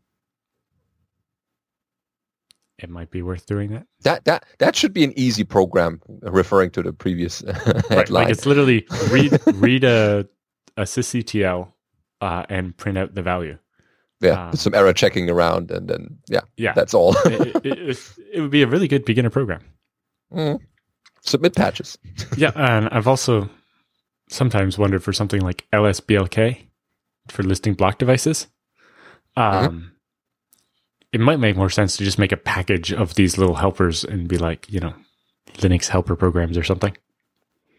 it 2.79 2.89
might 2.89 3.11
be 3.11 3.21
worth 3.21 3.45
doing 3.45 3.71
that. 3.71 3.85
That 4.01 4.25
that 4.25 4.45
that 4.59 4.75
should 4.75 4.93
be 4.93 5.03
an 5.03 5.13
easy 5.17 5.43
program, 5.43 6.01
referring 6.21 6.71
to 6.71 6.81
the 6.81 6.91
previous 6.91 7.39
headline. 7.89 8.07
Like 8.09 8.29
it's 8.29 8.45
literally 8.45 8.85
read 9.09 9.39
read 9.55 9.83
a 9.85 10.27
a 10.75 10.81
sysctl 10.81 11.71
uh, 12.19 12.43
and 12.49 12.75
print 12.75 12.97
out 12.97 13.13
the 13.13 13.21
value. 13.21 13.57
Yeah, 14.23 14.47
um, 14.47 14.55
some 14.55 14.73
error 14.73 14.93
checking 14.93 15.29
around, 15.29 15.69
and 15.69 15.87
then 15.87 16.17
yeah, 16.27 16.41
yeah, 16.57 16.73
that's 16.73 16.93
all. 16.93 17.15
it, 17.25 17.65
it, 17.65 18.11
it, 18.33 18.41
would 18.41 18.51
be 18.51 18.63
a 18.63 18.67
really 18.67 18.87
good 18.87 19.05
beginner 19.05 19.29
program. 19.29 19.61
Mm. 20.31 20.59
Submit 21.21 21.55
patches. 21.55 21.97
yeah, 22.37 22.51
and 22.55 22.89
I've 22.89 23.07
also 23.07 23.49
sometimes 24.29 24.77
wondered 24.77 25.03
for 25.03 25.13
something 25.13 25.41
like 25.41 25.67
LSBLK 25.71 26.67
for 27.29 27.43
listing 27.43 27.73
block 27.73 27.97
devices. 27.97 28.47
Mm-hmm. 29.37 29.65
Um, 29.65 29.71
mm-hmm. 29.71 29.87
It 31.11 31.19
might 31.19 31.39
make 31.39 31.55
more 31.55 31.69
sense 31.69 31.97
to 31.97 32.03
just 32.03 32.17
make 32.17 32.31
a 32.31 32.37
package 32.37 32.91
of 32.91 33.13
these 33.15 33.37
little 33.37 33.55
helpers 33.55 34.03
and 34.03 34.27
be 34.27 34.37
like, 34.37 34.71
you 34.71 34.79
know, 34.79 34.93
Linux 35.57 35.87
helper 35.87 36.15
programs 36.15 36.57
or 36.57 36.63
something. 36.63 36.97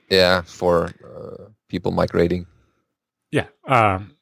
Yeah, 0.09 0.43
for 0.43 0.93
uh, 1.05 1.49
people 1.69 1.91
migrating. 1.91 2.47
Yeah, 3.33 3.47
um, 3.67 4.14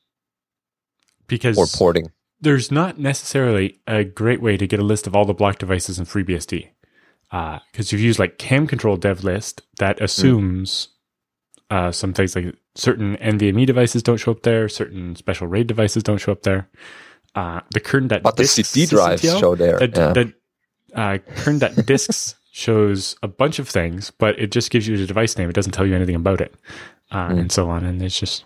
because 1.32 1.56
or 1.56 1.66
porting. 1.66 2.12
There's 2.40 2.70
not 2.70 2.98
necessarily 2.98 3.80
a 3.86 4.04
great 4.04 4.42
way 4.42 4.56
to 4.56 4.66
get 4.66 4.80
a 4.80 4.84
list 4.84 5.06
of 5.06 5.16
all 5.16 5.24
the 5.24 5.34
block 5.34 5.58
devices 5.58 5.98
in 5.98 6.04
FreeBSD 6.04 6.68
because 7.30 7.58
uh, 7.58 7.90
you've 7.90 8.00
used 8.00 8.18
like 8.18 8.36
camcontrol 8.36 9.00
dev 9.00 9.24
list 9.24 9.62
that 9.78 9.98
mm. 9.98 10.02
assumes 10.02 10.88
mm. 11.70 11.76
uh, 11.76 11.90
some 11.90 12.12
things 12.12 12.36
like 12.36 12.54
certain 12.74 13.16
NVMe 13.16 13.66
devices 13.66 14.02
don't 14.02 14.18
show 14.18 14.32
up 14.32 14.42
there, 14.42 14.68
certain 14.68 15.16
special 15.16 15.46
RAID 15.46 15.66
devices 15.66 16.02
don't 16.02 16.18
show 16.18 16.32
up 16.32 16.42
there. 16.42 16.68
Uh, 17.34 17.60
the 17.70 17.80
kern 17.80 18.08
that 18.08 18.22
but 18.22 18.36
the 18.36 18.46
CD 18.46 18.84
drives 18.84 19.22
CCTL, 19.22 19.40
show 19.40 19.54
there. 19.54 19.78
That, 19.78 19.96
yeah. 19.96 20.12
that 20.12 20.32
uh, 20.94 21.18
kern 21.36 21.60
that 21.60 21.86
disks 21.86 22.34
shows 22.52 23.16
a 23.22 23.28
bunch 23.28 23.58
of 23.58 23.66
things, 23.66 24.10
but 24.10 24.38
it 24.38 24.52
just 24.52 24.70
gives 24.70 24.86
you 24.86 24.98
the 24.98 25.06
device 25.06 25.38
name. 25.38 25.48
It 25.48 25.54
doesn't 25.54 25.72
tell 25.72 25.86
you 25.86 25.94
anything 25.94 26.16
about 26.16 26.42
it, 26.42 26.54
uh, 27.10 27.28
mm. 27.28 27.38
and 27.38 27.52
so 27.52 27.70
on. 27.70 27.86
And 27.86 28.02
it's 28.02 28.20
just 28.20 28.44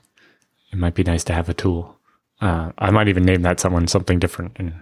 it 0.70 0.78
might 0.78 0.94
be 0.94 1.02
nice 1.02 1.24
to 1.24 1.32
have 1.32 1.48
a 1.48 1.54
tool. 1.54 1.95
Uh, 2.40 2.72
I 2.78 2.90
might 2.90 3.08
even 3.08 3.24
name 3.24 3.42
that 3.42 3.60
someone 3.60 3.86
something 3.86 4.18
different 4.18 4.56
and 4.56 4.74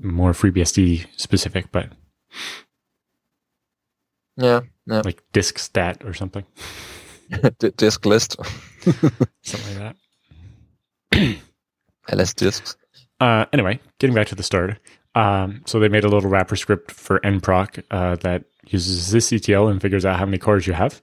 more 0.00 0.32
FreeBSD 0.32 1.06
specific, 1.16 1.70
but 1.72 1.90
yeah, 4.36 4.60
yeah. 4.86 5.02
like 5.04 5.22
disk 5.32 5.58
stat 5.58 6.02
or 6.04 6.14
something. 6.14 6.44
disk 7.76 8.04
list, 8.06 8.36
something 9.42 9.78
like 9.78 9.96
that. 11.10 11.36
LS 12.08 12.34
disks. 12.34 12.76
Uh, 13.20 13.46
anyway, 13.52 13.80
getting 13.98 14.14
back 14.14 14.26
to 14.28 14.34
the 14.34 14.42
start. 14.42 14.78
Um, 15.14 15.62
so 15.64 15.80
they 15.80 15.88
made 15.88 16.04
a 16.04 16.08
little 16.08 16.28
wrapper 16.28 16.56
script 16.56 16.90
for 16.90 17.20
nproc 17.20 17.82
uh, 17.90 18.16
that 18.16 18.44
uses 18.66 19.14
sysctl 19.14 19.70
and 19.70 19.80
figures 19.80 20.04
out 20.04 20.18
how 20.18 20.26
many 20.26 20.38
cores 20.38 20.66
you 20.66 20.74
have. 20.74 21.00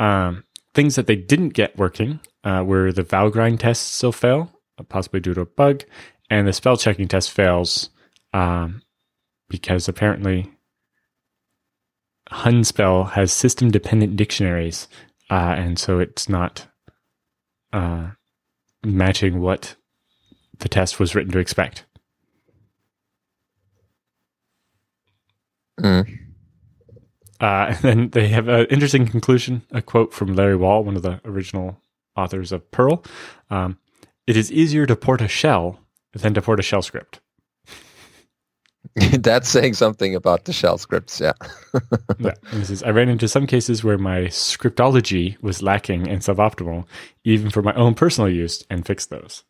Um, 0.00 0.44
things 0.72 0.96
that 0.96 1.06
they 1.06 1.16
didn't 1.16 1.50
get 1.50 1.76
working 1.76 2.20
uh, 2.42 2.64
were 2.66 2.90
the 2.92 3.04
Valgrind 3.04 3.60
tests 3.60 3.84
still 3.94 4.12
fail, 4.12 4.50
possibly 4.82 5.20
due 5.20 5.34
to 5.34 5.42
a 5.42 5.46
bug, 5.46 5.84
and 6.30 6.46
the 6.46 6.52
spell 6.52 6.76
checking 6.76 7.08
test 7.08 7.30
fails 7.30 7.90
um, 8.32 8.82
because 9.48 9.88
apparently 9.88 10.50
Hunspell 12.30 13.12
has 13.12 13.32
system 13.32 13.70
dependent 13.70 14.16
dictionaries, 14.16 14.88
uh, 15.30 15.54
and 15.56 15.78
so 15.78 15.98
it's 15.98 16.28
not 16.28 16.66
uh, 17.72 18.10
matching 18.84 19.40
what 19.40 19.76
the 20.58 20.68
test 20.68 20.98
was 20.98 21.14
written 21.14 21.32
to 21.32 21.38
expect. 21.38 21.84
Mm. 25.80 26.18
Uh, 27.40 27.66
and 27.68 27.78
then 27.82 28.10
they 28.10 28.28
have 28.28 28.48
an 28.48 28.66
interesting 28.66 29.06
conclusion, 29.06 29.62
a 29.70 29.82
quote 29.82 30.12
from 30.12 30.34
Larry 30.34 30.56
Wall, 30.56 30.84
one 30.84 30.96
of 30.96 31.02
the 31.02 31.20
original 31.24 31.80
authors 32.16 32.52
of 32.52 32.70
Perl. 32.70 33.04
Um, 33.50 33.78
it 34.26 34.36
is 34.36 34.52
easier 34.52 34.86
to 34.86 34.96
port 34.96 35.20
a 35.20 35.28
shell 35.28 35.80
than 36.12 36.34
to 36.34 36.42
port 36.42 36.60
a 36.60 36.62
shell 36.62 36.82
script. 36.82 37.20
That's 39.18 39.48
saying 39.48 39.74
something 39.74 40.14
about 40.14 40.44
the 40.44 40.52
shell 40.52 40.78
scripts, 40.78 41.20
yeah. 41.20 41.32
yeah. 42.18 42.34
Says, 42.62 42.82
I 42.82 42.90
ran 42.90 43.08
into 43.08 43.26
some 43.26 43.46
cases 43.46 43.82
where 43.82 43.98
my 43.98 44.22
scriptology 44.26 45.40
was 45.42 45.62
lacking 45.62 46.08
and 46.08 46.20
suboptimal, 46.20 46.86
even 47.24 47.50
for 47.50 47.62
my 47.62 47.74
own 47.74 47.94
personal 47.94 48.30
use, 48.30 48.64
and 48.70 48.86
fixed 48.86 49.10
those. 49.10 49.42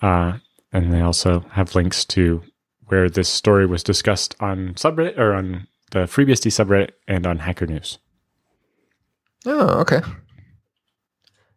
Uh, 0.00 0.38
and 0.72 0.92
they 0.92 1.00
also 1.00 1.40
have 1.52 1.74
links 1.74 2.04
to 2.04 2.42
where 2.86 3.08
this 3.08 3.28
story 3.28 3.66
was 3.66 3.82
discussed 3.82 4.36
on 4.40 4.74
subreddit 4.74 5.18
or 5.18 5.34
on 5.34 5.66
the 5.90 6.00
FreeBSD 6.00 6.50
subreddit 6.50 6.90
and 7.08 7.26
on 7.26 7.38
Hacker 7.38 7.66
News. 7.66 7.98
Oh, 9.46 9.80
okay. 9.80 10.00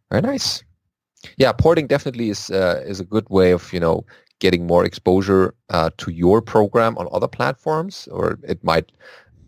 Very 0.09 0.21
nice. 0.21 0.63
Yeah, 1.37 1.51
porting 1.51 1.87
definitely 1.87 2.29
is 2.29 2.49
uh, 2.49 2.83
is 2.85 2.99
a 2.99 3.05
good 3.05 3.27
way 3.29 3.51
of 3.51 3.73
you 3.73 3.79
know 3.79 4.05
getting 4.39 4.67
more 4.67 4.85
exposure 4.85 5.53
uh, 5.69 5.89
to 5.97 6.11
your 6.11 6.41
program 6.41 6.97
on 6.97 7.07
other 7.11 7.27
platforms, 7.27 8.07
or 8.11 8.39
it 8.43 8.63
might 8.63 8.91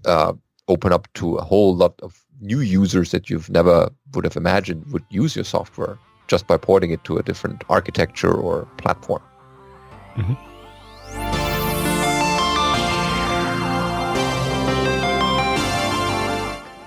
uh, 0.05 0.33
open 0.67 0.91
up 0.91 1.11
to 1.13 1.35
a 1.35 1.43
whole 1.43 1.75
lot 1.75 1.93
of 2.01 2.25
new 2.41 2.59
users 2.59 3.11
that 3.11 3.29
you've 3.29 3.49
never 3.49 3.89
would 4.13 4.23
have 4.23 4.37
imagined 4.37 4.85
would 4.91 5.03
use 5.09 5.35
your 5.35 5.45
software 5.45 5.99
just 6.27 6.47
by 6.47 6.57
porting 6.57 6.91
it 6.91 7.03
to 7.03 7.17
a 7.17 7.23
different 7.23 7.63
architecture 7.69 8.33
or 8.33 8.65
platform. 8.77 9.21
Mm-hmm. 10.15 10.48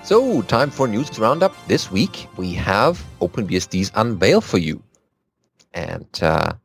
So, 0.03 0.41
time 0.41 0.69
for 0.69 0.85
news 0.85 1.17
roundup. 1.17 1.55
This 1.67 1.89
week 1.89 2.27
we 2.35 2.53
have 2.55 3.01
OpenBSD's 3.21 3.89
Unveil 3.95 4.41
for 4.41 4.57
you. 4.57 4.83
And 5.73 6.09
uh, 6.21 6.55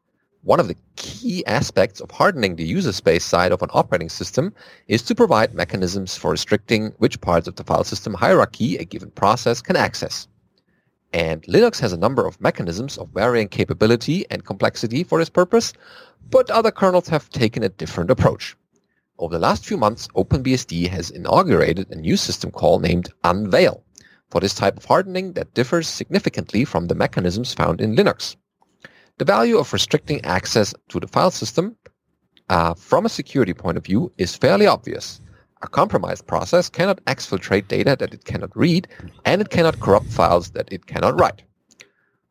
one 0.42 0.58
of 0.58 0.66
the 0.66 0.74
key 0.96 1.46
aspects 1.46 2.00
of 2.00 2.10
hardening 2.10 2.56
the 2.56 2.64
user 2.64 2.92
space 2.92 3.24
side 3.24 3.52
of 3.52 3.62
an 3.62 3.70
operating 3.72 4.08
system 4.08 4.52
is 4.88 5.02
to 5.02 5.14
provide 5.14 5.54
mechanisms 5.54 6.16
for 6.16 6.32
restricting 6.32 6.92
which 6.98 7.20
parts 7.20 7.46
of 7.46 7.54
the 7.54 7.62
file 7.62 7.84
system 7.84 8.12
hierarchy 8.12 8.76
a 8.76 8.84
given 8.84 9.12
process 9.12 9.62
can 9.62 9.76
access. 9.76 10.26
And 11.12 11.42
Linux 11.44 11.78
has 11.78 11.92
a 11.92 11.96
number 11.96 12.26
of 12.26 12.40
mechanisms 12.40 12.98
of 12.98 13.08
varying 13.10 13.46
capability 13.46 14.26
and 14.32 14.44
complexity 14.44 15.04
for 15.04 15.20
this 15.20 15.30
purpose, 15.30 15.74
but 16.28 16.50
other 16.50 16.72
kernels 16.72 17.06
have 17.06 17.30
taken 17.30 17.62
a 17.62 17.68
different 17.68 18.10
approach. 18.10 18.56
Over 19.18 19.34
the 19.34 19.40
last 19.40 19.66
few 19.66 19.76
months, 19.76 20.06
OpenBSD 20.14 20.88
has 20.90 21.10
inaugurated 21.10 21.90
a 21.90 21.96
new 21.96 22.16
system 22.16 22.52
call 22.52 22.78
named 22.78 23.12
Unveil 23.24 23.82
for 24.30 24.40
this 24.40 24.54
type 24.54 24.76
of 24.76 24.84
hardening 24.84 25.32
that 25.32 25.54
differs 25.54 25.88
significantly 25.88 26.64
from 26.64 26.86
the 26.86 26.94
mechanisms 26.94 27.52
found 27.52 27.80
in 27.80 27.96
Linux. 27.96 28.36
The 29.16 29.24
value 29.24 29.58
of 29.58 29.72
restricting 29.72 30.24
access 30.24 30.72
to 30.90 31.00
the 31.00 31.08
file 31.08 31.32
system 31.32 31.76
uh, 32.48 32.74
from 32.74 33.06
a 33.06 33.08
security 33.08 33.52
point 33.52 33.76
of 33.76 33.84
view 33.84 34.12
is 34.18 34.36
fairly 34.36 34.68
obvious. 34.68 35.20
A 35.62 35.68
compromised 35.68 36.28
process 36.28 36.68
cannot 36.68 37.04
exfiltrate 37.06 37.66
data 37.66 37.96
that 37.98 38.14
it 38.14 38.24
cannot 38.24 38.56
read, 38.56 38.86
and 39.24 39.40
it 39.40 39.50
cannot 39.50 39.80
corrupt 39.80 40.06
files 40.06 40.50
that 40.50 40.72
it 40.72 40.86
cannot 40.86 41.18
write. 41.18 41.42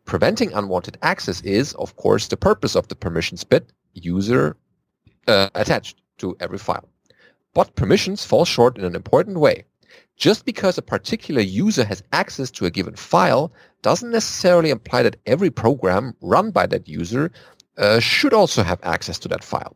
Preventing 0.05 0.53
unwanted 0.53 0.97
access 1.01 1.41
is, 1.41 1.73
of 1.73 1.97
course, 1.97 2.27
the 2.27 2.37
purpose 2.37 2.75
of 2.75 2.87
the 2.87 2.95
permissions 2.95 3.43
bit 3.43 3.73
user 3.93 4.55
uh, 5.27 5.49
attached 5.53 6.01
to 6.17 6.35
every 6.39 6.57
file. 6.57 6.87
But 7.53 7.75
permissions 7.75 8.23
fall 8.23 8.45
short 8.45 8.77
in 8.77 8.85
an 8.85 8.95
important 8.95 9.39
way. 9.39 9.63
Just 10.15 10.45
because 10.45 10.77
a 10.77 10.81
particular 10.81 11.41
user 11.41 11.85
has 11.85 12.03
access 12.11 12.49
to 12.51 12.65
a 12.65 12.71
given 12.71 12.95
file 12.95 13.51
doesn't 13.81 14.11
necessarily 14.11 14.71
imply 14.71 15.03
that 15.03 15.17
every 15.25 15.51
program 15.51 16.15
run 16.21 16.51
by 16.51 16.65
that 16.67 16.87
user 16.87 17.31
uh, 17.77 17.99
should 17.99 18.33
also 18.33 18.63
have 18.63 18.79
access 18.83 19.19
to 19.19 19.27
that 19.27 19.43
file. 19.43 19.75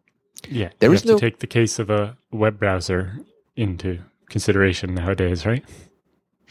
Yeah, 0.50 0.70
there 0.80 0.90
you 0.90 0.96
is 0.96 1.02
have 1.02 1.10
no... 1.10 1.16
to 1.16 1.22
take 1.22 1.40
the 1.40 1.48
case 1.48 1.78
of 1.78 1.90
a 1.90 2.18
web 2.32 2.60
browser 2.60 3.20
into 3.56 4.00
consideration 4.30 4.96
nowadays, 4.96 5.46
right? 5.46 5.64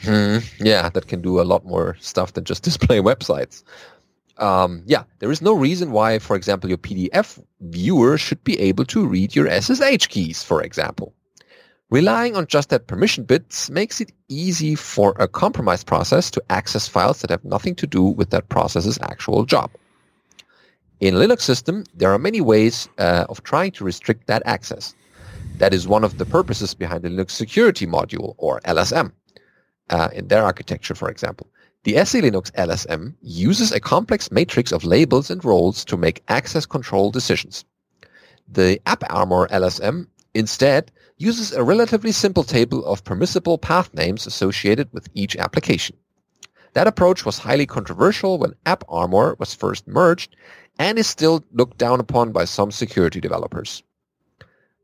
Hmm, 0.03 0.39
yeah, 0.59 0.89
that 0.89 1.09
can 1.09 1.21
do 1.21 1.41
a 1.41 1.43
lot 1.43 1.65
more 1.65 1.97
stuff 2.01 2.33
than 2.33 2.45
just 2.45 2.63
display 2.71 3.01
websites 3.01 3.65
um, 4.41 4.83
yeah, 4.87 5.05
there 5.19 5.31
is 5.31 5.43
no 5.43 5.53
reason 5.53 5.93
why, 5.93 6.19
for 6.19 6.35
example, 6.35 6.69
your 6.69 6.79
PDF 6.79 7.43
viewer 7.61 8.17
should 8.19 8.43
be 8.43 8.59
able 8.59 8.85
to 8.87 9.07
read 9.07 9.37
your 9.37 9.49
SSH 9.49 10.07
keys, 10.09 10.43
for 10.43 10.63
example. 10.63 11.15
Relying 11.91 12.37
on 12.37 12.47
just 12.47 12.69
that 12.71 12.87
permission 12.87 13.25
bits 13.25 13.69
makes 13.69 14.01
it 14.01 14.13
easy 14.29 14.75
for 14.75 15.15
a 15.19 15.27
compromised 15.29 15.87
process 15.87 16.31
to 16.31 16.43
access 16.49 16.89
files 16.89 17.21
that 17.21 17.31
have 17.31 17.45
nothing 17.45 17.75
to 17.75 17.87
do 17.87 18.03
with 18.03 18.31
that 18.31 18.49
process's 18.49 18.99
actual 19.03 19.45
job. 19.45 19.71
In 21.01 21.15
Linux 21.15 21.41
system, 21.41 21.85
there 21.95 22.13
are 22.13 22.19
many 22.19 22.41
ways 22.41 22.89
uh, 22.99 23.27
of 23.29 23.43
trying 23.43 23.73
to 23.73 23.85
restrict 23.85 24.27
that 24.27 24.43
access. 24.47 24.95
That 25.59 25.75
is 25.75 25.89
one 25.89 26.05
of 26.05 26.19
the 26.19 26.27
purposes 26.27 26.75
behind 26.75 27.03
the 27.03 27.09
Linux 27.09 27.33
Security 27.33 27.87
Module, 27.87 28.35
or 28.39 28.61
LSM, 28.61 29.11
uh, 29.91 30.09
in 30.13 30.29
their 30.29 30.45
architecture, 30.45 30.95
for 30.95 31.11
example. 31.11 31.49
The 31.83 31.95
SELinux 31.95 32.51
LSM 32.53 33.15
uses 33.23 33.73
a 33.73 33.81
complex 33.81 34.31
matrix 34.31 34.71
of 34.71 34.85
labels 34.85 35.31
and 35.31 35.43
roles 35.43 35.83
to 35.87 35.97
make 35.97 36.23
access 36.29 36.67
control 36.67 37.11
decisions. 37.11 37.65
The 38.47 38.83
AppArmor 38.85 39.49
LSM 39.49 40.07
instead 40.35 40.93
uses 41.17 41.53
a 41.53 41.63
relatively 41.63 42.13
simple 42.13 42.45
table 42.45 42.85
of 42.85 43.05
permissible 43.05 43.57
path 43.57 43.95
names 43.95 44.27
associated 44.27 44.93
with 44.93 45.09
each 45.15 45.37
application. 45.37 45.97
That 46.75 46.87
approach 46.87 47.25
was 47.25 47.39
highly 47.39 47.65
controversial 47.65 48.39
when 48.39 48.57
AppArmor 48.67 49.39
was 49.39 49.55
first 49.55 49.89
merged, 49.89 50.37
and 50.79 50.99
is 50.99 51.07
still 51.07 51.43
looked 51.53 51.79
down 51.79 51.99
upon 51.99 52.31
by 52.33 52.45
some 52.45 52.71
security 52.71 53.23
developers. 53.23 53.83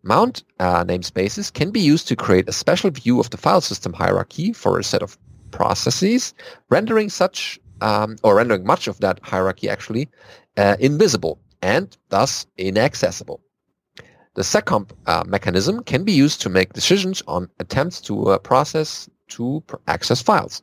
Mount 0.02 0.44
uh, 0.60 0.84
namespaces 0.84 1.52
can 1.52 1.72
be 1.72 1.80
used 1.80 2.08
to 2.08 2.16
create 2.16 2.48
a 2.48 2.52
special 2.52 2.90
view 2.90 3.20
of 3.20 3.28
the 3.28 3.36
file 3.36 3.60
system 3.60 3.92
hierarchy 3.92 4.54
for 4.54 4.78
a 4.78 4.84
set 4.84 5.02
of 5.02 5.18
processes, 5.60 6.34
rendering 6.68 7.08
such 7.08 7.58
um, 7.80 8.16
or 8.22 8.36
rendering 8.36 8.64
much 8.64 8.88
of 8.88 9.00
that 9.00 9.18
hierarchy 9.22 9.68
actually 9.68 10.08
uh, 10.56 10.76
invisible 10.78 11.38
and 11.62 11.96
thus 12.10 12.46
inaccessible. 12.58 13.40
The 14.34 14.42
seccomp 14.42 14.90
uh, 15.06 15.24
mechanism 15.26 15.82
can 15.82 16.04
be 16.04 16.12
used 16.12 16.42
to 16.42 16.50
make 16.50 16.74
decisions 16.74 17.22
on 17.26 17.48
attempts 17.58 18.00
to 18.02 18.14
uh, 18.32 18.38
process 18.38 19.08
to 19.28 19.62
access 19.86 20.20
files. 20.22 20.62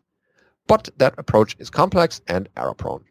But 0.67 0.89
that 0.97 1.15
approach 1.17 1.55
is 1.59 1.69
complex 1.69 2.21
and 2.27 2.47
error-prone. 2.55 3.03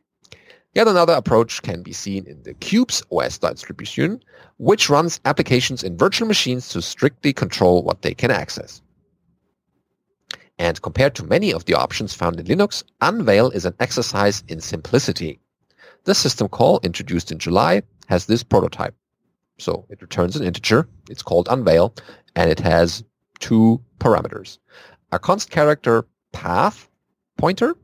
Yet 0.74 0.88
another 0.88 1.12
approach 1.12 1.60
can 1.62 1.82
be 1.82 1.92
seen 1.92 2.26
in 2.26 2.42
the 2.44 2.54
Qubes 2.54 3.02
OS 3.10 3.38
distribution, 3.38 4.22
which 4.56 4.88
runs 4.88 5.20
applications 5.24 5.82
in 5.82 5.98
virtual 5.98 6.28
machines 6.28 6.68
to 6.70 6.80
strictly 6.80 7.32
control 7.32 7.82
what 7.82 8.02
they 8.02 8.14
can 8.14 8.30
access. 8.30 8.80
And 10.62 10.80
compared 10.80 11.16
to 11.16 11.24
many 11.24 11.52
of 11.52 11.64
the 11.64 11.74
options 11.74 12.14
found 12.14 12.38
in 12.38 12.46
Linux, 12.46 12.84
Unveil 13.00 13.50
is 13.50 13.64
an 13.64 13.74
exercise 13.80 14.44
in 14.46 14.60
simplicity. 14.60 15.40
The 16.04 16.14
system 16.14 16.48
call, 16.48 16.78
introduced 16.84 17.32
in 17.32 17.40
July, 17.40 17.82
has 18.06 18.26
this 18.26 18.44
prototype. 18.44 18.94
So 19.58 19.84
it 19.88 20.00
returns 20.00 20.36
an 20.36 20.44
integer, 20.44 20.86
it's 21.10 21.24
called 21.24 21.48
Unveil, 21.50 21.92
and 22.36 22.48
it 22.48 22.60
has 22.60 23.02
two 23.40 23.82
parameters. 23.98 24.58
A 25.10 25.18
const 25.18 25.50
character 25.50 26.06
path 26.30 26.88
pointer 27.38 27.74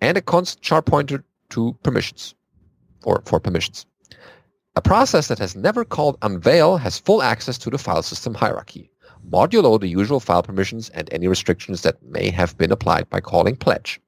and 0.00 0.18
a 0.18 0.20
const 0.20 0.60
char 0.60 0.82
pointer 0.82 1.22
to 1.50 1.78
permissions 1.84 2.34
or 3.04 3.22
for 3.24 3.38
permissions. 3.38 3.86
A 4.74 4.82
process 4.82 5.28
that 5.28 5.38
has 5.38 5.54
never 5.54 5.84
called 5.84 6.18
unveil 6.22 6.76
has 6.78 6.98
full 6.98 7.22
access 7.22 7.56
to 7.58 7.70
the 7.70 7.78
file 7.78 8.02
system 8.02 8.34
hierarchy, 8.34 8.90
modulo 9.28 9.80
the 9.80 9.88
usual 9.88 10.20
file 10.20 10.42
permissions 10.42 10.88
and 10.90 11.08
any 11.12 11.28
restrictions 11.28 11.82
that 11.82 12.02
may 12.02 12.30
have 12.30 12.56
been 12.56 12.72
applied 12.72 13.08
by 13.10 13.20
calling 13.20 13.56
pledge. 13.56 14.00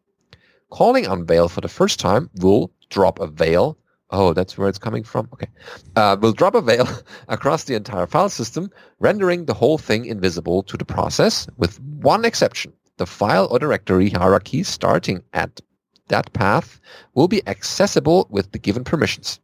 Calling 0.71 1.07
unveil 1.07 1.49
for 1.49 1.61
the 1.61 1.69
first 1.69 2.01
time 2.01 2.31
will 2.41 2.71
drop 2.89 3.19
a 3.19 3.27
veil. 3.27 3.77
Oh, 4.11 4.33
that's 4.33 4.57
where 4.57 4.69
it's 4.69 4.79
coming 4.79 5.05
from? 5.05 5.29
Okay. 5.33 5.49
Uh, 5.97 6.17
will 6.21 6.33
drop 6.33 6.55
a 6.55 6.61
veil 6.61 6.89
across 7.29 7.65
the 7.65 7.75
entire 7.75 8.07
file 8.07 8.29
system, 8.29 8.71
rendering 8.99 9.47
the 9.47 9.55
whole 9.55 9.79
thing 9.79 10.05
invisible 10.05 10.63
to 10.65 10.77
the 10.77 10.85
process, 10.85 11.47
with 11.57 11.81
one 11.81 12.25
exception. 12.25 12.73
The 12.99 13.07
file 13.07 13.49
or 13.51 13.59
directory 13.59 14.11
hierarchy 14.11 14.63
starting 14.63 15.23
at 15.33 15.61
that 16.09 16.33
path 16.33 16.81
will 17.15 17.29
be 17.29 17.47
accessible 17.49 18.27
with 18.31 18.53
the 18.53 18.59
given 18.59 18.85
permissions. 18.85 19.41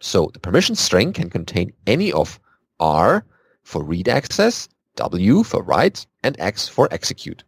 So 0.00 0.30
the 0.32 0.38
permission 0.38 0.76
string 0.76 1.12
can 1.12 1.28
contain 1.28 1.72
any 1.86 2.12
of 2.12 2.38
R 2.78 3.24
for 3.68 3.84
read 3.84 4.08
access, 4.08 4.66
W 4.96 5.42
for 5.42 5.62
write, 5.62 6.06
and 6.22 6.34
X 6.40 6.66
for 6.66 6.88
execute, 6.90 7.44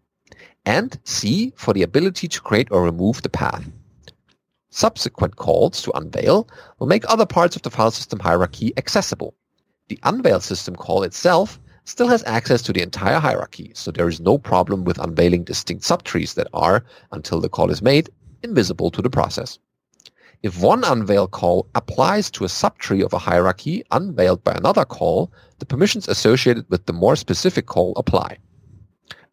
and 0.67 0.99
C 1.05 1.55
for 1.57 1.73
the 1.73 1.83
ability 1.83 2.29
to 2.29 2.43
create 2.43 2.69
or 2.71 2.83
remove 2.83 3.23
the 3.23 3.31
path. 3.31 3.65
Subsequent 4.69 5.37
calls 5.37 5.81
to 5.81 5.97
unveil 5.97 6.47
will 6.79 6.87
make 6.87 7.05
other 7.09 7.25
parts 7.25 7.57
of 7.57 7.63
the 7.63 7.71
file 7.71 7.91
system 7.91 8.19
hierarchy 8.19 8.75
accessible. 8.77 9.35
The 9.89 9.99
unveil 10.03 10.41
system 10.41 10.77
call 10.77 11.05
itself 11.05 11.59
still 11.87 12.09
has 12.09 12.23
access 12.25 12.61
to 12.63 12.73
the 12.75 12.83
entire 12.83 13.19
hierarchy, 13.19 13.73
so 13.75 13.91
there 13.91 14.07
is 14.07 14.21
no 14.21 14.37
problem 14.37 14.85
with 14.85 14.99
unveiling 14.99 15.45
distinct 15.45 15.85
subtrees 15.85 16.35
that 16.35 16.49
are, 16.53 16.85
until 17.13 17.41
the 17.41 17.49
call 17.49 17.71
is 17.71 17.81
made, 17.81 18.11
invisible 18.43 18.91
to 18.91 19.01
the 19.01 19.11
process. 19.11 19.59
If 20.43 20.63
one 20.63 20.85
unveil 20.85 21.29
call 21.29 21.69
applies 21.75 22.31
to 22.31 22.45
a 22.45 22.49
subtree 22.49 23.05
of 23.05 23.13
a 23.13 23.19
hierarchy 23.19 23.85
unveiled 23.91 24.43
by 24.43 24.53
another 24.53 24.87
call, 24.87 25.31
the 25.59 25.67
permissions 25.67 26.09
associated 26.09 26.65
with 26.71 26.87
the 26.87 26.95
more 26.95 27.15
specific 27.15 27.67
call 27.67 27.93
apply. 27.97 28.39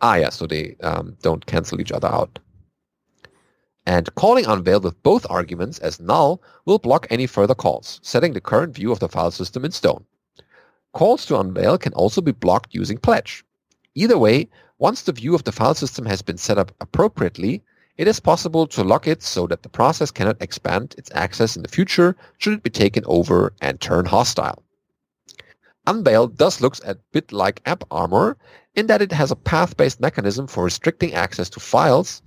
Ah, 0.02 0.16
yeah, 0.16 0.30
so 0.30 0.46
they 0.46 0.76
um, 0.84 1.16
don't 1.22 1.46
cancel 1.46 1.80
each 1.80 1.94
other 1.94 2.10
out. 2.10 2.40
And 3.86 4.14
calling 4.16 4.46
unveil 4.46 4.82
with 4.82 5.02
both 5.02 5.26
arguments 5.30 5.80
as 5.80 6.02
null 6.02 6.42
will 6.66 6.78
block 6.78 7.08
any 7.10 7.26
further 7.26 7.56
calls, 7.56 8.02
setting 8.04 8.34
the 8.34 8.42
current 8.42 8.76
view 8.76 8.92
of 8.92 9.00
the 9.00 9.08
file 9.08 9.32
system 9.32 9.64
in 9.64 9.72
stone. 9.72 10.04
Calls 10.92 11.26
to 11.28 11.40
unveil 11.40 11.78
can 11.78 11.94
also 11.94 12.20
be 12.20 12.34
blocked 12.34 12.76
using 12.76 12.98
pledge. 12.98 13.46
Either 13.96 14.18
way, 14.18 14.50
once 14.78 15.04
the 15.04 15.14
view 15.14 15.34
of 15.34 15.46
the 15.46 15.54
file 15.54 15.74
system 15.74 16.06
has 16.06 16.22
been 16.22 16.38
set 16.38 16.58
up 16.58 16.74
appropriately, 16.82 17.64
it 17.98 18.08
is 18.08 18.20
possible 18.20 18.68
to 18.68 18.84
lock 18.84 19.08
it 19.08 19.24
so 19.24 19.48
that 19.48 19.64
the 19.64 19.70
process 19.70 20.12
cannot 20.12 20.42
expand 20.42 20.96
its 20.98 21.12
access 21.14 21.56
in 21.56 21.64
the 21.64 21.70
future 21.70 22.16
should 22.38 22.54
it 22.54 22.64
be 22.64 22.70
taken 22.70 23.04
over 23.06 23.54
and 23.62 23.80
turn 23.80 24.06
hostile. 24.06 24.64
Unveil 25.88 26.28
thus 26.28 26.62
looks 26.62 26.82
a 26.86 26.96
bit 27.12 27.32
like 27.32 27.64
AppArmor 27.64 28.36
in 28.76 28.88
that 28.88 29.02
it 29.02 29.12
has 29.12 29.32
a 29.32 29.36
path-based 29.36 30.00
mechanism 30.00 30.48
for 30.48 30.66
restricting 30.66 31.14
access 31.14 31.50
to 31.50 31.60
files. 31.60 32.22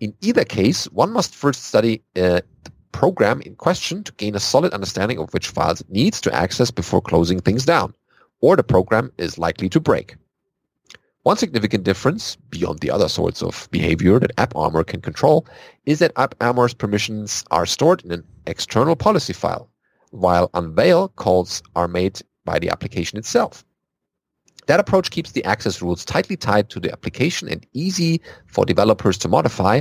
In 0.00 0.14
either 0.20 0.44
case, 0.44 0.84
one 0.86 1.12
must 1.12 1.34
first 1.34 1.64
study 1.64 2.02
uh, 2.14 2.40
the 2.64 2.72
program 2.92 3.40
in 3.40 3.56
question 3.56 4.04
to 4.04 4.12
gain 4.12 4.34
a 4.34 4.40
solid 4.40 4.72
understanding 4.72 5.18
of 5.18 5.32
which 5.32 5.48
files 5.48 5.80
it 5.80 5.90
needs 5.90 6.20
to 6.20 6.34
access 6.34 6.70
before 6.70 7.00
closing 7.00 7.40
things 7.40 7.64
down 7.64 7.94
or 8.40 8.56
the 8.56 8.62
program 8.62 9.12
is 9.18 9.38
likely 9.38 9.68
to 9.70 9.80
break. 9.80 10.16
One 11.26 11.36
significant 11.36 11.82
difference, 11.82 12.36
beyond 12.50 12.78
the 12.78 12.92
other 12.92 13.08
sorts 13.08 13.42
of 13.42 13.68
behavior 13.72 14.20
that 14.20 14.36
AppArmor 14.36 14.86
can 14.86 15.00
control, 15.00 15.44
is 15.84 15.98
that 15.98 16.14
AppArmor's 16.14 16.72
permissions 16.72 17.42
are 17.50 17.66
stored 17.66 18.04
in 18.04 18.12
an 18.12 18.22
external 18.46 18.94
policy 18.94 19.32
file, 19.32 19.68
while 20.10 20.50
Unveil 20.54 21.08
calls 21.16 21.64
are 21.74 21.88
made 21.88 22.20
by 22.44 22.60
the 22.60 22.70
application 22.70 23.18
itself. 23.18 23.64
That 24.68 24.78
approach 24.78 25.10
keeps 25.10 25.32
the 25.32 25.44
access 25.44 25.82
rules 25.82 26.04
tightly 26.04 26.36
tied 26.36 26.70
to 26.70 26.78
the 26.78 26.92
application 26.92 27.48
and 27.48 27.66
easy 27.72 28.20
for 28.46 28.64
developers 28.64 29.18
to 29.18 29.28
modify, 29.28 29.80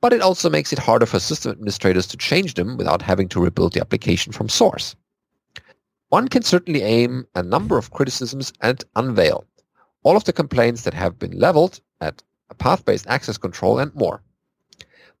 but 0.00 0.14
it 0.14 0.22
also 0.22 0.48
makes 0.48 0.72
it 0.72 0.78
harder 0.78 1.04
for 1.04 1.20
system 1.20 1.52
administrators 1.52 2.06
to 2.06 2.16
change 2.16 2.54
them 2.54 2.78
without 2.78 3.02
having 3.02 3.28
to 3.28 3.40
rebuild 3.42 3.74
the 3.74 3.82
application 3.82 4.32
from 4.32 4.48
source. 4.48 4.96
One 6.08 6.28
can 6.28 6.44
certainly 6.44 6.80
aim 6.80 7.26
a 7.34 7.42
number 7.42 7.76
of 7.76 7.90
criticisms 7.90 8.54
at 8.62 8.84
Unveil, 8.96 9.44
all 10.02 10.16
of 10.16 10.24
the 10.24 10.32
complaints 10.32 10.82
that 10.82 10.94
have 10.94 11.18
been 11.18 11.38
leveled 11.38 11.80
at 12.00 12.22
path-based 12.58 13.06
access 13.06 13.38
control 13.38 13.78
and 13.78 13.94
more. 13.94 14.22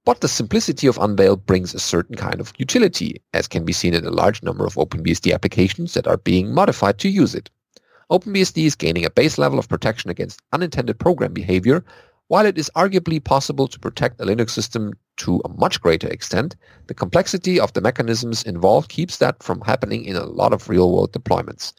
But 0.04 0.20
the 0.20 0.28
simplicity 0.28 0.86
of 0.86 0.98
Unveil 0.98 1.36
brings 1.36 1.74
a 1.74 1.78
certain 1.78 2.16
kind 2.16 2.40
of 2.40 2.52
utility, 2.56 3.20
as 3.34 3.48
can 3.48 3.64
be 3.64 3.72
seen 3.72 3.94
in 3.94 4.06
a 4.06 4.10
large 4.10 4.42
number 4.42 4.64
of 4.64 4.74
OpenBSD 4.74 5.34
applications 5.34 5.94
that 5.94 6.06
are 6.06 6.16
being 6.16 6.52
modified 6.52 6.98
to 6.98 7.08
use 7.08 7.34
it. 7.34 7.50
OpenBSD 8.10 8.64
is 8.64 8.74
gaining 8.74 9.04
a 9.04 9.10
base 9.10 9.36
level 9.36 9.58
of 9.58 9.68
protection 9.68 10.10
against 10.10 10.40
unintended 10.52 10.98
program 10.98 11.34
behavior 11.34 11.84
while 12.28 12.44
it 12.44 12.58
is 12.58 12.70
arguably 12.76 13.22
possible 13.22 13.66
to 13.66 13.78
protect 13.78 14.20
a 14.20 14.24
Linux 14.24 14.50
system 14.50 14.92
to 15.16 15.40
a 15.44 15.48
much 15.48 15.80
greater 15.80 16.08
extent, 16.08 16.56
the 16.86 16.94
complexity 16.94 17.58
of 17.58 17.72
the 17.72 17.80
mechanisms 17.80 18.42
involved 18.42 18.90
keeps 18.90 19.16
that 19.16 19.42
from 19.42 19.62
happening 19.62 20.04
in 20.04 20.14
a 20.14 20.26
lot 20.26 20.52
of 20.52 20.68
real-world 20.68 21.12
deployments. 21.12 21.72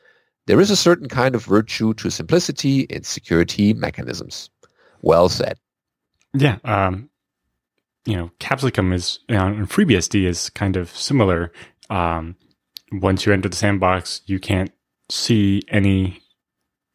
There 0.49 0.59
is 0.59 0.71
a 0.71 0.75
certain 0.75 1.07
kind 1.07 1.35
of 1.35 1.45
virtue 1.45 1.93
to 1.93 2.09
simplicity 2.09 2.79
in 2.89 3.03
security 3.03 3.71
mechanisms. 3.75 4.49
Well 5.03 5.29
said. 5.29 5.59
Yeah, 6.33 6.57
um, 6.63 7.11
you 8.07 8.15
know, 8.15 8.31
Capsicum 8.39 8.91
is 8.91 9.19
you 9.29 9.35
know, 9.35 9.45
and 9.45 9.69
FreeBSD 9.69 10.25
is 10.25 10.49
kind 10.49 10.75
of 10.75 10.89
similar. 10.89 11.51
Um, 11.91 12.35
once 12.91 13.27
you 13.27 13.31
enter 13.31 13.47
the 13.47 13.55
sandbox, 13.55 14.21
you 14.25 14.39
can't 14.39 14.71
see 15.11 15.61
any 15.67 16.19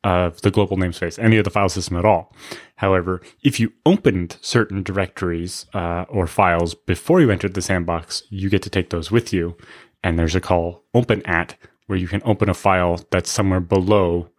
of 0.03 0.40
the 0.40 0.51
global 0.51 0.77
namespace, 0.77 1.17
any 1.23 1.37
of 1.37 1.45
the 1.45 1.51
file 1.51 1.69
system 1.69 1.97
at 1.97 2.05
all. 2.05 2.35
However, 2.75 3.23
if 3.45 3.61
you 3.61 3.73
opened 3.87 4.37
certain 4.40 4.83
directories 4.83 5.67
uh, 5.75 6.07
or 6.09 6.27
files 6.27 6.75
before 6.75 7.21
you 7.21 7.31
entered 7.31 7.55
the 7.55 7.62
sandbox, 7.62 8.25
you 8.31 8.51
get 8.51 8.62
to 8.62 8.71
take 8.71 8.90
those 8.90 9.12
with 9.12 9.33
you. 9.33 9.57
And 10.03 10.19
there's 10.19 10.35
a 10.35 10.40
call 10.40 10.83
open 10.93 11.25
at 11.25 11.57
where 11.87 11.99
you 11.99 12.09
can 12.09 12.23
open 12.25 12.49
a 12.49 12.55
file 12.55 13.01
that's 13.11 13.31
somewhere 13.31 13.61
below 13.61 14.31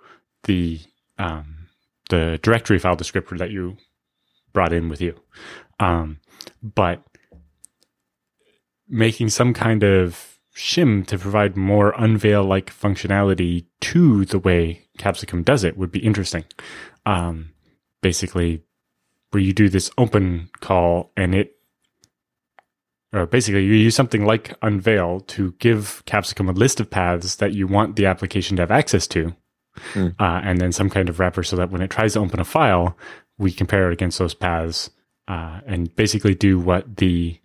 the 0.43 0.79
um, 1.17 1.67
the 2.10 2.39
directory 2.41 2.79
file 2.79 2.95
descriptor 2.95 3.38
that 3.38 3.51
you 3.51 3.77
brought 4.53 4.73
in 4.73 4.89
with 4.89 5.01
you. 5.01 5.19
Um, 5.79 6.19
but 6.62 7.03
making 8.88 9.29
some 9.29 9.53
kind 9.53 9.84
of 9.84 10.39
shim 10.55 11.05
to 11.08 11.17
provide 11.17 11.58
more 11.58 11.93
unveil 11.97 12.43
like 12.43 12.71
functionality 12.71 13.65
to 13.81 14.25
the 14.25 14.39
way 14.39 14.86
Capsicum 14.97 15.43
does 15.43 15.63
it 15.63 15.77
would 15.77 15.91
be 15.91 15.99
interesting. 15.99 16.45
Um, 17.05 17.51
basically, 18.01 18.63
where 19.31 19.43
you 19.43 19.53
do 19.53 19.67
this 19.67 19.91
open 19.97 20.49
call 20.62 21.12
and 21.17 21.36
it, 21.36 21.54
or 23.15 23.25
basically 23.25 23.63
you 23.63 23.73
use 23.73 23.95
something 23.95 24.25
like 24.25 24.56
unveil 24.62 25.21
to 25.21 25.54
give 25.60 26.04
Capsicum 26.06 26.49
a 26.49 26.51
list 26.51 26.80
of 26.80 26.89
paths 26.89 27.38
that 27.38 27.54
you 27.54 27.65
want 27.65 27.95
the 27.95 28.06
application 28.06 28.58
to 28.58 28.62
have 28.62 28.71
access 28.71 29.08
to. 29.08 29.34
Mm. 29.93 30.15
Uh, 30.19 30.41
and 30.43 30.60
then 30.60 30.71
some 30.71 30.89
kind 30.89 31.10
of 31.10 31.19
wrapper 31.19 31.43
so 31.43 31.56
that 31.56 31.71
when 31.71 31.82
it 31.82 31.89
tries 31.89 32.13
to 32.13 32.19
open 32.19 32.39
a 32.39 32.45
file, 32.45 32.97
we 33.38 33.51
compare 33.51 33.89
it 33.89 33.93
against 33.93 34.19
those 34.19 34.34
paths 34.34 34.89
uh, 35.28 35.62
and 35.65 35.95
basically 35.95 36.36
do 36.36 36.60
what 36.60 36.97
the 36.97 37.39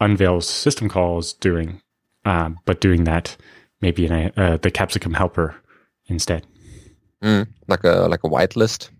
unveil 0.00 0.40
system 0.40 0.88
call 0.88 1.18
is 1.18 1.32
doing 1.32 1.80
uh, 2.26 2.50
but 2.64 2.80
doing 2.80 3.04
that 3.04 3.36
maybe 3.80 4.06
in 4.06 4.12
a, 4.12 4.32
uh, 4.36 4.56
the 4.58 4.70
Capsicum 4.70 5.14
helper 5.14 5.56
instead. 6.06 6.46
Mm, 7.22 7.46
like 7.68 7.84
a 7.84 8.08
like 8.08 8.24
a 8.24 8.28
whitelist 8.28 8.90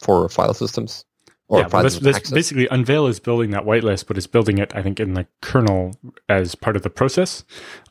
for 0.00 0.28
file 0.28 0.54
systems. 0.54 1.04
Or 1.48 1.60
yeah, 1.60 1.68
well, 1.70 1.82
that's, 1.82 1.98
that's 1.98 2.30
basically 2.30 2.66
Unveil 2.70 3.06
is 3.06 3.20
building 3.20 3.50
that 3.50 3.64
whitelist, 3.64 4.06
but 4.06 4.16
it's 4.16 4.26
building 4.26 4.58
it, 4.58 4.74
I 4.74 4.82
think, 4.82 4.98
in 4.98 5.14
the 5.14 5.26
kernel 5.42 5.92
as 6.28 6.54
part 6.54 6.74
of 6.74 6.82
the 6.82 6.90
process. 6.90 7.44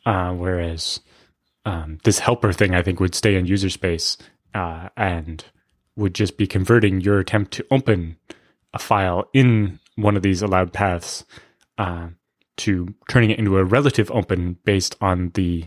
Uh, 0.06 0.34
whereas 0.34 1.02
um, 1.66 2.00
this 2.04 2.20
helper 2.20 2.52
thing, 2.52 2.74
I 2.74 2.82
think, 2.82 3.00
would 3.00 3.14
stay 3.14 3.36
in 3.36 3.46
user 3.46 3.70
space 3.70 4.18
uh, 4.56 4.90
and 4.98 5.46
would 5.96 6.16
just 6.16 6.38
be 6.38 6.48
converting 6.48 7.02
your 7.02 7.20
attempt 7.20 7.52
to 7.54 7.66
open 7.70 8.18
a 8.74 8.80
file 8.80 9.30
in 9.34 9.80
one 9.96 10.18
of 10.18 10.24
these 10.24 10.42
allowed 10.42 10.74
paths 10.74 11.24
uh, 11.78 12.08
to 12.58 12.94
turning 13.10 13.30
it 13.30 13.40
into 13.40 13.58
a 13.58 13.64
relative 13.64 14.10
open 14.12 14.58
based 14.66 14.96
on 15.00 15.30
the 15.36 15.66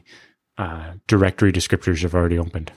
uh, 0.59 0.95
directory 1.07 1.53
descriptors 1.53 2.03
you've 2.03 2.15
already 2.15 2.39
opened. 2.39 2.73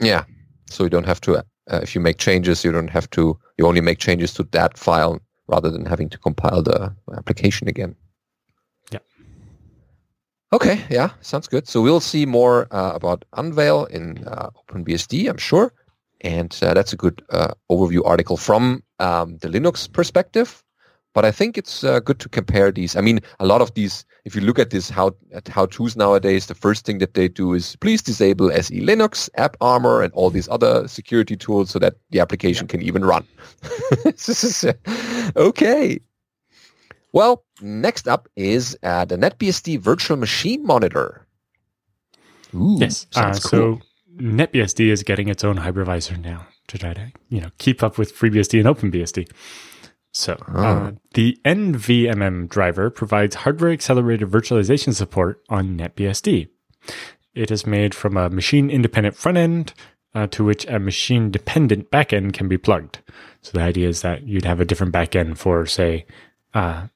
Yeah. 0.00 0.24
So 0.70 0.84
you 0.84 0.90
don't 0.90 1.06
have 1.06 1.20
to, 1.22 1.36
uh, 1.36 1.42
if 1.70 1.94
you 1.94 2.00
make 2.00 2.16
changes, 2.18 2.64
you 2.64 2.72
don't 2.72 2.88
have 2.88 3.10
to, 3.10 3.38
you 3.62 3.68
only 3.68 3.80
make 3.80 3.98
changes 3.98 4.34
to 4.34 4.42
that 4.50 4.76
file 4.76 5.20
rather 5.46 5.70
than 5.70 5.86
having 5.86 6.10
to 6.10 6.18
compile 6.18 6.62
the 6.62 6.92
application 7.16 7.68
again. 7.68 7.94
Yeah. 8.90 8.98
Okay. 10.52 10.80
Yeah. 10.90 11.10
Sounds 11.20 11.46
good. 11.46 11.68
So 11.68 11.80
we'll 11.80 12.00
see 12.00 12.26
more 12.26 12.66
uh, 12.72 12.92
about 12.94 13.24
Unveil 13.34 13.84
in 13.84 14.24
uh, 14.26 14.50
OpenBSD, 14.58 15.30
I'm 15.30 15.38
sure. 15.38 15.72
And 16.22 16.56
uh, 16.62 16.74
that's 16.74 16.92
a 16.92 16.96
good 16.96 17.22
uh, 17.30 17.54
overview 17.70 18.02
article 18.04 18.36
from 18.36 18.82
um, 18.98 19.38
the 19.38 19.48
Linux 19.48 19.90
perspective. 19.92 20.62
But 21.14 21.24
I 21.24 21.30
think 21.30 21.58
it's 21.58 21.84
uh, 21.84 22.00
good 22.00 22.18
to 22.20 22.28
compare 22.28 22.72
these. 22.72 22.96
I 22.96 23.00
mean, 23.00 23.20
a 23.38 23.46
lot 23.46 23.60
of 23.60 23.74
these, 23.74 24.04
if 24.24 24.34
you 24.34 24.40
look 24.40 24.58
at 24.58 24.70
this 24.70 24.88
how 24.88 25.14
at 25.32 25.46
how 25.48 25.66
tos 25.66 25.94
nowadays, 25.94 26.46
the 26.46 26.54
first 26.54 26.86
thing 26.86 26.98
that 26.98 27.14
they 27.14 27.28
do 27.28 27.52
is 27.52 27.76
please 27.76 28.00
disable 28.02 28.50
SE 28.52 28.80
Linux, 28.80 29.28
AppArmor, 29.36 30.02
and 30.02 30.12
all 30.14 30.30
these 30.30 30.48
other 30.48 30.88
security 30.88 31.36
tools 31.36 31.70
so 31.70 31.78
that 31.78 31.94
the 32.10 32.20
application 32.20 32.66
yeah. 32.66 32.70
can 32.70 32.82
even 32.82 33.04
run. 33.04 33.26
okay. 35.36 36.00
Well, 37.12 37.44
next 37.60 38.08
up 38.08 38.28
is 38.36 38.76
uh, 38.82 39.04
the 39.04 39.16
NetBSD 39.16 39.78
Virtual 39.80 40.16
Machine 40.16 40.64
Monitor. 40.64 41.26
Ooh, 42.54 42.76
yes. 42.78 43.06
Uh, 43.14 43.32
cool. 43.32 43.40
So 43.40 43.80
NetBSD 44.16 44.88
is 44.88 45.02
getting 45.02 45.28
its 45.28 45.44
own 45.44 45.56
hypervisor 45.56 46.18
now 46.18 46.46
to 46.68 46.78
try 46.78 46.94
to 46.94 47.12
you 47.28 47.40
know 47.40 47.50
keep 47.58 47.82
up 47.82 47.98
with 47.98 48.16
FreeBSD 48.16 48.60
and 48.60 48.76
OpenBSD. 48.76 49.30
So 50.12 50.36
oh. 50.48 50.62
uh, 50.62 50.92
the 51.14 51.38
NVMM 51.44 52.48
driver 52.48 52.90
provides 52.90 53.36
hardware 53.36 53.72
accelerated 53.72 54.30
virtualization 54.30 54.94
support 54.94 55.42
on 55.48 55.78
NetBSD. 55.78 56.48
It 57.34 57.50
is 57.50 57.66
made 57.66 57.94
from 57.94 58.16
a 58.16 58.28
machine 58.28 58.70
independent 58.70 59.16
front 59.16 59.38
end 59.38 59.72
uh, 60.14 60.26
to 60.28 60.44
which 60.44 60.66
a 60.66 60.78
machine 60.78 61.30
dependent 61.30 61.90
backend 61.90 62.34
can 62.34 62.46
be 62.46 62.58
plugged. 62.58 63.00
So 63.40 63.52
the 63.52 63.64
idea 63.64 63.88
is 63.88 64.02
that 64.02 64.24
you'd 64.24 64.44
have 64.44 64.60
a 64.60 64.66
different 64.66 64.92
backend 64.92 65.38
for, 65.38 65.64
say, 65.64 66.04
uh, 66.52 66.88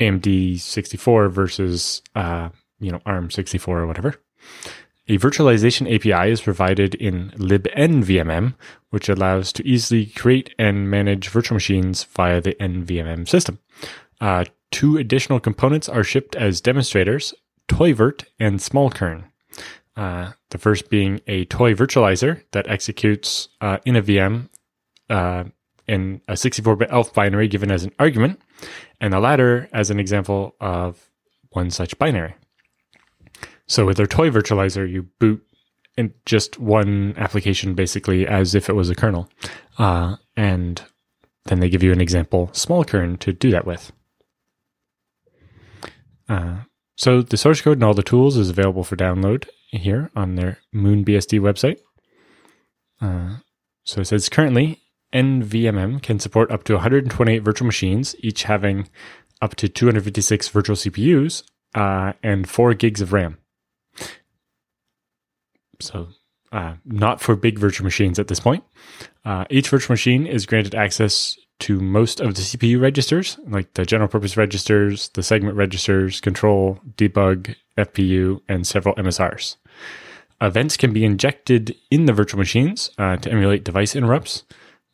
AMD 0.00 0.60
64 0.60 1.28
versus 1.28 2.02
uh, 2.14 2.50
you 2.80 2.90
know 2.90 3.00
ARM 3.06 3.30
64 3.30 3.80
or 3.80 3.86
whatever. 3.86 4.16
A 5.06 5.18
virtualization 5.18 5.92
API 5.94 6.30
is 6.30 6.40
provided 6.40 6.94
in 6.94 7.30
libnvmm, 7.32 8.54
which 8.88 9.10
allows 9.10 9.52
to 9.52 9.66
easily 9.66 10.06
create 10.06 10.54
and 10.58 10.90
manage 10.90 11.28
virtual 11.28 11.56
machines 11.56 12.04
via 12.04 12.40
the 12.40 12.54
NVMM 12.54 13.28
system. 13.28 13.58
Uh, 14.20 14.46
two 14.70 14.96
additional 14.96 15.40
components 15.40 15.90
are 15.90 16.04
shipped 16.04 16.34
as 16.36 16.62
demonstrators, 16.62 17.34
toyvirt 17.68 18.24
and 18.40 18.60
SmallKern. 18.60 19.24
Uh, 19.94 20.32
the 20.50 20.58
first 20.58 20.88
being 20.88 21.20
a 21.26 21.44
toy 21.44 21.74
virtualizer 21.74 22.42
that 22.52 22.66
executes 22.66 23.48
uh, 23.60 23.78
in 23.84 23.96
a 23.96 24.02
VM 24.02 24.48
uh, 25.10 25.44
in 25.86 26.22
a 26.28 26.32
64-bit 26.32 26.90
ELF 26.90 27.12
binary 27.12 27.46
given 27.46 27.70
as 27.70 27.84
an 27.84 27.92
argument, 27.98 28.40
and 29.00 29.12
the 29.12 29.20
latter 29.20 29.68
as 29.72 29.90
an 29.90 30.00
example 30.00 30.56
of 30.60 31.10
one 31.50 31.70
such 31.70 31.98
binary. 31.98 32.34
So 33.66 33.86
with 33.86 33.96
their 33.96 34.06
toy 34.06 34.30
virtualizer, 34.30 34.90
you 34.90 35.08
boot 35.18 35.44
in 35.96 36.12
just 36.26 36.58
one 36.58 37.14
application 37.16 37.74
basically 37.74 38.26
as 38.26 38.54
if 38.54 38.68
it 38.68 38.74
was 38.74 38.90
a 38.90 38.94
kernel. 38.94 39.28
Uh, 39.78 40.16
and 40.36 40.82
then 41.44 41.60
they 41.60 41.68
give 41.68 41.82
you 41.82 41.92
an 41.92 42.00
example 42.00 42.48
SmallKern 42.52 43.18
to 43.20 43.32
do 43.32 43.50
that 43.50 43.66
with. 43.66 43.92
Uh, 46.28 46.58
so 46.96 47.22
the 47.22 47.36
source 47.36 47.60
code 47.60 47.76
and 47.76 47.84
all 47.84 47.94
the 47.94 48.02
tools 48.02 48.36
is 48.36 48.50
available 48.50 48.84
for 48.84 48.96
download 48.96 49.48
here 49.70 50.10
on 50.14 50.36
their 50.36 50.58
M00nBSD 50.74 51.40
website. 51.40 51.78
Uh, 53.00 53.38
so 53.84 54.00
it 54.00 54.06
says 54.06 54.28
currently 54.28 54.80
NVMM 55.12 56.02
can 56.02 56.18
support 56.18 56.50
up 56.50 56.64
to 56.64 56.74
128 56.74 57.38
virtual 57.40 57.66
machines, 57.66 58.16
each 58.20 58.44
having 58.44 58.88
up 59.42 59.54
to 59.56 59.68
256 59.68 60.48
virtual 60.48 60.76
CPUs 60.76 61.42
uh, 61.74 62.12
and 62.22 62.48
4 62.48 62.74
gigs 62.74 63.00
of 63.00 63.12
RAM. 63.12 63.38
So, 65.80 66.08
uh, 66.52 66.74
not 66.84 67.20
for 67.20 67.36
big 67.36 67.58
virtual 67.58 67.84
machines 67.84 68.18
at 68.18 68.28
this 68.28 68.40
point. 68.40 68.64
Uh, 69.24 69.44
each 69.50 69.68
virtual 69.68 69.92
machine 69.92 70.26
is 70.26 70.46
granted 70.46 70.74
access 70.74 71.36
to 71.60 71.80
most 71.80 72.20
of 72.20 72.34
the 72.34 72.42
CPU 72.42 72.80
registers, 72.80 73.38
like 73.46 73.74
the 73.74 73.84
general 73.84 74.08
purpose 74.08 74.36
registers, 74.36 75.08
the 75.10 75.22
segment 75.22 75.56
registers, 75.56 76.20
control, 76.20 76.80
debug, 76.96 77.54
FPU, 77.78 78.40
and 78.48 78.66
several 78.66 78.94
MSRs. 78.96 79.56
Events 80.40 80.76
can 80.76 80.92
be 80.92 81.04
injected 81.04 81.74
in 81.90 82.06
the 82.06 82.12
virtual 82.12 82.38
machines 82.38 82.90
uh, 82.98 83.16
to 83.16 83.30
emulate 83.30 83.64
device 83.64 83.96
interrupts. 83.96 84.44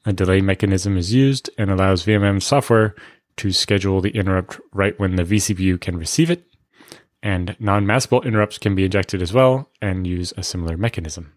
A 0.05 0.13
delay 0.13 0.41
mechanism 0.41 0.97
is 0.97 1.13
used 1.13 1.51
and 1.59 1.71
allows 1.71 2.05
VMM 2.05 2.43
software 2.43 2.95
to 3.37 3.53
schedule 3.53 4.01
the 4.01 4.11
interrupt 4.11 4.61
right 4.73 4.99
when 4.99 5.17
the 5.17 5.25
vCPU 5.25 5.81
can 5.81 5.97
receive 5.97 6.31
it 6.31 6.45
and 7.23 7.57
non-maskable 7.59 8.25
interrupts 8.25 8.59
can 8.59 8.75
be 8.75 8.85
injected 8.85 9.23
as 9.23 9.33
well 9.33 9.69
and 9.81 10.07
use 10.07 10.33
a 10.37 10.43
similar 10.43 10.77
mechanism. 10.77 11.33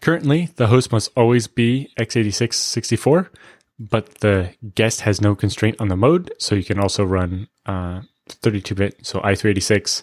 Currently, 0.00 0.50
the 0.56 0.68
host 0.68 0.92
must 0.92 1.10
always 1.16 1.46
be 1.46 1.90
x86-64, 1.98 3.28
but 3.78 4.14
the 4.16 4.54
guest 4.74 5.02
has 5.02 5.20
no 5.20 5.34
constraint 5.34 5.76
on 5.78 5.88
the 5.88 5.96
mode, 5.96 6.32
so 6.38 6.54
you 6.54 6.64
can 6.64 6.78
also 6.78 7.04
run 7.04 7.48
32-bit, 7.66 8.94
uh, 8.94 9.02
so 9.02 9.20
i386, 9.20 10.02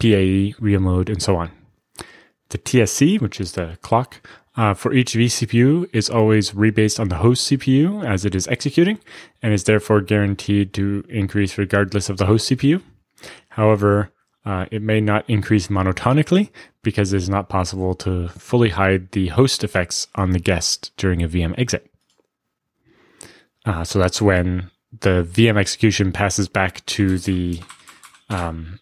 PAE, 0.00 0.54
real 0.60 0.80
mode, 0.80 1.08
and 1.08 1.22
so 1.22 1.36
on. 1.36 1.50
The 2.50 2.58
TSC, 2.58 3.20
which 3.20 3.40
is 3.40 3.52
the 3.52 3.78
clock, 3.82 4.26
uh, 4.56 4.74
for 4.74 4.92
each 4.92 5.12
vCPU 5.12 5.88
is 5.92 6.10
always 6.10 6.50
rebased 6.52 6.98
on 6.98 7.08
the 7.08 7.16
host 7.16 7.48
CPU 7.48 8.04
as 8.04 8.24
it 8.24 8.34
is 8.34 8.48
executing, 8.48 8.98
and 9.42 9.52
is 9.52 9.64
therefore 9.64 10.00
guaranteed 10.00 10.72
to 10.74 11.04
increase 11.08 11.58
regardless 11.58 12.08
of 12.08 12.16
the 12.16 12.26
host 12.26 12.50
CPU. 12.50 12.82
However, 13.58 14.12
uh, 14.44 14.66
it 14.70 14.82
may 14.82 15.00
not 15.00 15.28
increase 15.28 15.66
monotonically 15.66 16.50
because 16.84 17.12
it 17.12 17.16
is 17.16 17.28
not 17.28 17.48
possible 17.48 17.92
to 17.96 18.28
fully 18.28 18.68
hide 18.68 19.10
the 19.10 19.26
host 19.26 19.64
effects 19.64 20.06
on 20.14 20.30
the 20.30 20.38
guest 20.38 20.92
during 20.96 21.24
a 21.24 21.28
VM 21.28 21.58
exit. 21.58 21.90
Uh, 23.66 23.82
so 23.82 23.98
that's 23.98 24.22
when 24.22 24.70
the 25.00 25.28
VM 25.28 25.58
execution 25.58 26.12
passes 26.12 26.48
back 26.48 26.86
to 26.86 27.18
the 27.18 27.60
um, 28.30 28.78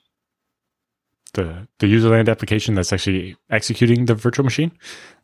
the 1.33 1.67
the 1.79 1.87
userland 1.87 2.29
application 2.29 2.75
that's 2.75 2.93
actually 2.93 3.35
executing 3.49 4.05
the 4.05 4.15
virtual 4.15 4.45
machine. 4.45 4.73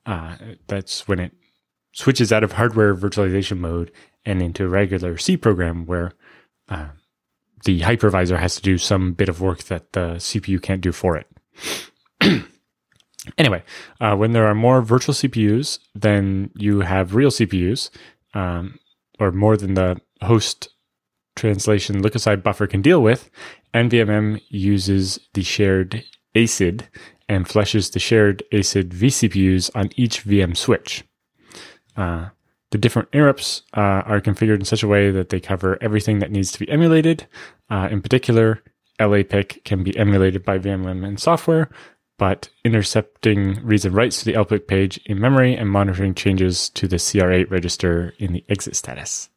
Uh, 0.07 0.35
that's 0.67 1.07
when 1.07 1.21
it 1.21 1.33
switches 1.93 2.33
out 2.33 2.43
of 2.43 2.53
hardware 2.53 2.97
virtualization 2.97 3.59
mode 3.59 3.93
and 4.25 4.41
into 4.41 4.65
a 4.65 4.69
regular 4.69 5.19
C 5.19 5.37
program 5.37 5.85
where 5.85 6.13
uh, 6.71 6.89
the 7.65 7.81
hypervisor 7.81 8.39
has 8.39 8.57
to 8.57 8.63
do 8.63 8.79
some 8.79 9.13
bit 9.13 9.29
of 9.29 9.41
work 9.41 9.65
that 9.65 9.93
the 9.93 10.17
CPU 10.17 10.61
can't 10.61 10.81
do 10.81 10.93
for 10.93 11.17
it. 11.17 11.27
anyway, 13.39 13.63
uh, 14.01 14.17
when 14.17 14.33
there 14.33 14.47
are 14.47 14.55
more 14.55 14.83
virtual 14.83 15.15
CPUs 15.15 15.79
than 15.95 16.51
you 16.55 16.81
have 16.81 17.15
real 17.15 17.31
CPUs, 17.31 17.91
um, 18.35 18.79
or 19.19 19.31
more 19.31 19.57
than 19.57 19.75
the 19.75 20.01
host 20.23 20.69
translation 21.37 22.03
look 22.03 22.15
aside 22.15 22.43
buffer 22.43 22.67
can 22.67 22.83
deal 22.83 23.03
with, 23.03 23.31
NVMM 23.75 24.41
uses 24.49 25.19
the 25.35 25.43
shared 25.43 26.05
ASID 26.35 26.89
and 27.29 27.49
flushes 27.49 27.91
the 27.91 27.99
shared 27.99 28.43
ASID 28.53 28.91
vCPUs 28.91 29.71
on 29.75 29.91
each 29.97 30.25
VM 30.25 30.57
switch. 30.57 31.05
Uh, 31.97 32.29
the 32.73 32.79
different 32.79 33.09
interrupts 33.13 33.63
uh, 33.77 34.03
are 34.05 34.21
configured 34.21 34.59
in 34.59 34.65
such 34.65 34.83
a 34.83 34.89
way 34.89 35.11
that 35.11 35.29
they 35.29 35.39
cover 35.39 35.79
everything 35.81 36.19
that 36.19 36.33
needs 36.33 36.51
to 36.51 36.59
be 36.59 36.69
emulated. 36.69 37.27
Uh, 37.71 37.89
in 37.91 38.01
particular, 38.01 38.63
LAPIC 38.99 39.65
can 39.65 39.83
be 39.85 39.97
emulated 39.97 40.43
by 40.43 40.59
VMM 40.59 41.07
and 41.07 41.21
software, 41.21 41.71
but 42.19 42.49
intercepting 42.65 43.61
reads 43.63 43.85
and 43.85 43.95
writes 43.95 44.19
to 44.19 44.25
the 44.25 44.33
LAPIC 44.33 44.67
page 44.67 45.01
in 45.05 45.21
memory 45.21 45.55
and 45.55 45.69
monitoring 45.69 46.15
changes 46.15 46.71
to 46.71 46.89
the 46.89 46.97
CR8 46.97 47.51
register 47.51 48.15
in 48.19 48.33
the 48.33 48.45
exit 48.49 48.75
status. 48.75 49.29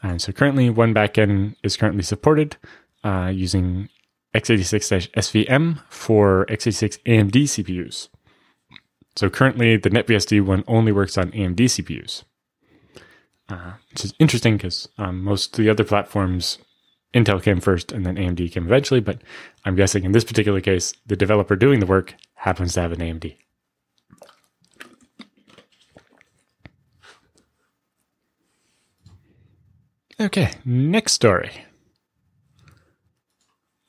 And 0.00 0.22
so 0.22 0.32
currently, 0.32 0.70
one 0.70 0.94
backend 0.94 1.56
is 1.64 1.76
currently 1.76 2.04
supported, 2.04 2.56
uh, 3.02 3.32
using 3.34 3.88
x86 4.34 5.10
SVM 5.12 5.80
for 5.88 6.46
x86 6.46 6.98
AMD 7.04 7.32
CPUs. 7.32 8.08
So 9.16 9.30
currently, 9.30 9.78
the 9.78 9.90
NetBSD 9.90 10.44
one 10.44 10.62
only 10.68 10.92
works 10.92 11.16
on 11.16 11.32
AMD 11.32 11.56
CPUs, 11.56 12.24
uh, 13.48 13.72
which 13.90 14.04
is 14.04 14.14
interesting 14.18 14.58
because 14.58 14.88
um, 14.98 15.24
most 15.24 15.58
of 15.58 15.64
the 15.64 15.70
other 15.70 15.84
platforms, 15.84 16.58
Intel 17.14 17.42
came 17.42 17.60
first 17.60 17.92
and 17.92 18.04
then 18.04 18.16
AMD 18.16 18.52
came 18.52 18.66
eventually. 18.66 19.00
But 19.00 19.22
I'm 19.64 19.74
guessing 19.74 20.04
in 20.04 20.12
this 20.12 20.24
particular 20.24 20.60
case, 20.60 20.92
the 21.06 21.16
developer 21.16 21.56
doing 21.56 21.80
the 21.80 21.86
work 21.86 22.14
happens 22.34 22.74
to 22.74 22.82
have 22.82 22.92
an 22.92 23.00
AMD. 23.00 23.36
Okay, 30.20 30.50
next 30.64 31.12
story 31.12 31.65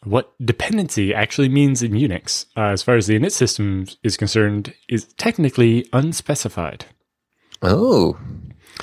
what 0.09 0.33
dependency 0.43 1.13
actually 1.13 1.49
means 1.49 1.83
in 1.83 1.91
Unix, 1.91 2.45
uh, 2.55 2.71
as 2.71 2.81
far 2.81 2.95
as 2.95 3.07
the 3.07 3.19
init 3.19 3.31
system 3.31 3.85
is 4.03 4.17
concerned, 4.17 4.73
is 4.89 5.05
technically 5.13 5.87
unspecified. 5.93 6.85
Oh, 7.61 8.17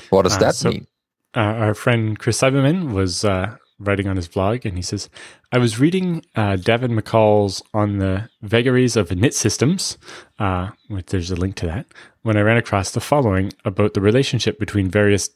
what 0.09 0.23
does 0.23 0.35
uh, 0.35 0.39
that 0.39 0.55
so, 0.55 0.69
mean? 0.69 0.87
Uh, 1.35 1.39
our 1.39 1.73
friend 1.73 2.17
Chris 2.19 2.39
Siebenmann 2.39 2.93
was 2.93 3.25
uh, 3.25 3.57
writing 3.79 4.07
on 4.07 4.15
his 4.15 4.27
blog, 4.27 4.65
and 4.65 4.77
he 4.77 4.81
says, 4.81 5.09
I 5.51 5.57
was 5.57 5.79
reading 5.79 6.25
uh, 6.35 6.57
Davin 6.57 6.97
McCall's 6.97 7.61
on 7.73 7.97
the 7.97 8.29
vagaries 8.41 8.95
of 8.95 9.09
init 9.09 9.33
systems, 9.33 9.97
uh, 10.39 10.69
which 10.87 11.07
there's 11.07 11.31
a 11.31 11.35
link 11.35 11.55
to 11.55 11.65
that, 11.67 11.87
when 12.21 12.37
I 12.37 12.41
ran 12.41 12.57
across 12.57 12.91
the 12.91 13.01
following 13.01 13.51
about 13.63 13.93
the 13.93 14.01
relationship 14.01 14.59
between 14.59 14.89
various 14.89 15.29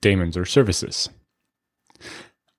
daemons 0.00 0.36
or 0.36 0.44
services. 0.44 1.08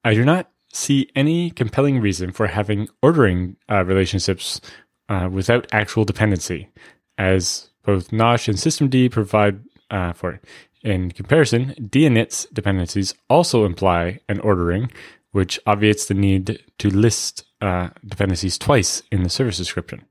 I 0.04 0.14
do 0.14 0.24
not 0.24 0.50
see 0.72 1.10
any 1.16 1.50
compelling 1.50 2.00
reason 2.00 2.32
for 2.32 2.48
having 2.48 2.88
ordering 3.02 3.58
uh, 3.70 3.84
relationships 3.86 4.62
uh, 5.10 5.30
without 5.32 5.68
actual 5.72 6.06
dependency, 6.06 6.70
as 7.18 7.70
both 7.84 8.12
Nosh 8.12 8.48
and 8.48 8.58
systemd 8.58 9.12
provide 9.12 9.62
uh, 9.90 10.14
for. 10.14 10.40
In 10.84 11.12
comparison, 11.12 11.74
dinits 11.90 12.46
dependencies 12.54 13.14
also 13.30 13.66
imply 13.66 14.20
an 14.30 14.40
ordering, 14.42 14.92
which 15.32 15.60
obviates 15.66 16.06
the 16.06 16.14
need 16.14 16.64
to 16.78 16.90
list 16.90 17.46
uh, 17.62 17.90
dependencies 18.06 18.58
twice 18.58 19.02
in 19.12 19.24
the 19.24 19.30
service 19.30 19.58
description. 19.58 20.06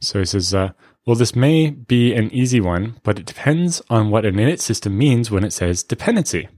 So 0.00 0.18
he 0.18 0.24
says, 0.24 0.54
uh, 0.54 0.72
well, 1.06 1.16
this 1.16 1.36
may 1.36 1.70
be 1.70 2.14
an 2.14 2.32
easy 2.32 2.60
one, 2.60 3.00
but 3.02 3.18
it 3.18 3.26
depends 3.26 3.82
on 3.90 4.10
what 4.10 4.24
an 4.24 4.36
init 4.36 4.60
system 4.60 4.96
means 4.96 5.30
when 5.30 5.44
it 5.44 5.52
says 5.52 5.82
dependency. 5.82 6.48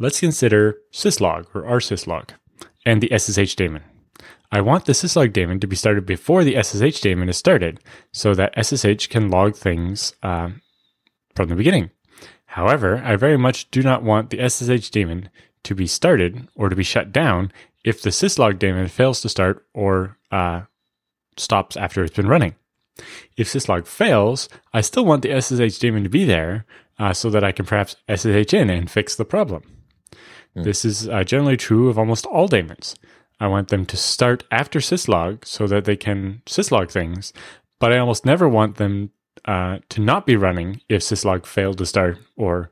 Let's 0.00 0.20
consider 0.20 0.78
syslog 0.92 1.46
or 1.54 1.62
rsyslog 1.62 2.30
and 2.86 3.02
the 3.02 3.10
SSH 3.18 3.56
daemon. 3.56 3.82
I 4.52 4.60
want 4.60 4.84
the 4.84 4.92
syslog 4.92 5.32
daemon 5.32 5.58
to 5.58 5.66
be 5.66 5.74
started 5.74 6.06
before 6.06 6.44
the 6.44 6.62
SSH 6.62 7.00
daemon 7.00 7.28
is 7.28 7.36
started 7.36 7.80
so 8.12 8.32
that 8.34 8.54
SSH 8.56 9.08
can 9.08 9.28
log 9.28 9.56
things 9.56 10.14
uh, 10.22 10.50
from 11.34 11.48
the 11.48 11.56
beginning. 11.56 11.90
However, 12.46 13.02
I 13.04 13.16
very 13.16 13.36
much 13.36 13.70
do 13.72 13.82
not 13.82 14.04
want 14.04 14.30
the 14.30 14.48
SSH 14.48 14.88
daemon 14.90 15.30
to 15.64 15.74
be 15.74 15.88
started 15.88 16.46
or 16.54 16.68
to 16.68 16.76
be 16.76 16.84
shut 16.84 17.10
down 17.10 17.50
if 17.82 18.00
the 18.00 18.10
syslog 18.10 18.60
daemon 18.60 18.86
fails 18.86 19.20
to 19.22 19.28
start 19.28 19.66
or 19.74 20.16
uh, 20.30 20.62
stops 21.36 21.76
after 21.76 22.04
it's 22.04 22.16
been 22.16 22.28
running. 22.28 22.54
If 23.36 23.48
syslog 23.48 23.88
fails, 23.88 24.48
I 24.72 24.80
still 24.80 25.04
want 25.04 25.22
the 25.22 25.40
SSH 25.40 25.78
daemon 25.78 26.04
to 26.04 26.08
be 26.08 26.24
there 26.24 26.66
uh, 27.00 27.12
so 27.12 27.30
that 27.30 27.42
I 27.42 27.50
can 27.50 27.66
perhaps 27.66 27.96
SSH 28.08 28.54
in 28.54 28.70
and 28.70 28.88
fix 28.88 29.16
the 29.16 29.24
problem. 29.24 29.77
This 30.54 30.84
is 30.84 31.08
uh, 31.08 31.24
generally 31.24 31.56
true 31.56 31.88
of 31.88 31.98
almost 31.98 32.26
all 32.26 32.48
daemons. 32.48 32.96
I 33.40 33.46
want 33.46 33.68
them 33.68 33.86
to 33.86 33.96
start 33.96 34.44
after 34.50 34.80
syslog 34.80 35.44
so 35.44 35.66
that 35.68 35.84
they 35.84 35.96
can 35.96 36.42
syslog 36.46 36.90
things, 36.90 37.32
but 37.78 37.92
I 37.92 37.98
almost 37.98 38.26
never 38.26 38.48
want 38.48 38.76
them 38.76 39.10
uh, 39.44 39.78
to 39.90 40.00
not 40.00 40.26
be 40.26 40.36
running 40.36 40.80
if 40.88 41.02
syslog 41.02 41.46
failed 41.46 41.78
to 41.78 41.86
start 41.86 42.18
or 42.36 42.70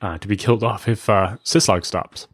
uh, 0.00 0.18
to 0.18 0.28
be 0.28 0.36
killed 0.36 0.64
off 0.64 0.88
if 0.88 1.08
uh, 1.08 1.36
syslog 1.44 1.84
stops. 1.84 2.26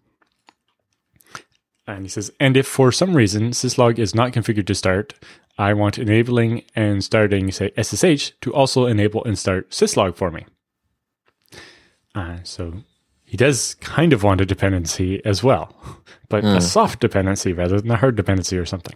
And 1.86 2.04
he 2.04 2.08
says, 2.08 2.30
and 2.40 2.56
if 2.56 2.66
for 2.66 2.90
some 2.90 3.14
reason 3.14 3.50
syslog 3.50 3.98
is 3.98 4.14
not 4.14 4.32
configured 4.32 4.66
to 4.68 4.74
start, 4.74 5.12
I 5.58 5.74
want 5.74 5.98
enabling 5.98 6.64
and 6.74 7.04
starting, 7.04 7.52
say, 7.52 7.72
SSH 7.80 8.32
to 8.40 8.54
also 8.54 8.86
enable 8.86 9.22
and 9.24 9.38
start 9.38 9.70
syslog 9.70 10.16
for 10.16 10.30
me. 10.30 10.46
Uh, 12.14 12.38
so 12.42 12.84
he 13.34 13.36
does 13.36 13.74
kind 13.80 14.12
of 14.12 14.22
want 14.22 14.40
a 14.40 14.46
dependency 14.46 15.20
as 15.24 15.42
well, 15.42 15.74
but 16.28 16.44
mm. 16.44 16.52
a 16.52 16.54
hmm. 16.54 16.60
soft 16.60 17.00
dependency 17.00 17.52
rather 17.52 17.80
than 17.80 17.90
a 17.90 17.96
hard 17.96 18.14
dependency 18.14 18.56
or 18.56 18.64
something. 18.64 18.94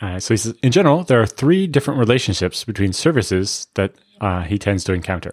Uh, 0.00 0.18
so 0.18 0.34
he 0.34 0.36
says, 0.36 0.56
in 0.60 0.72
general, 0.72 1.04
there 1.04 1.20
are 1.20 1.28
three 1.28 1.68
different 1.68 2.00
relationships 2.00 2.64
between 2.64 2.92
services 2.92 3.68
that 3.74 3.94
uh, 4.20 4.42
he 4.42 4.58
tends 4.58 4.82
to 4.82 4.92
encounter. 4.92 5.32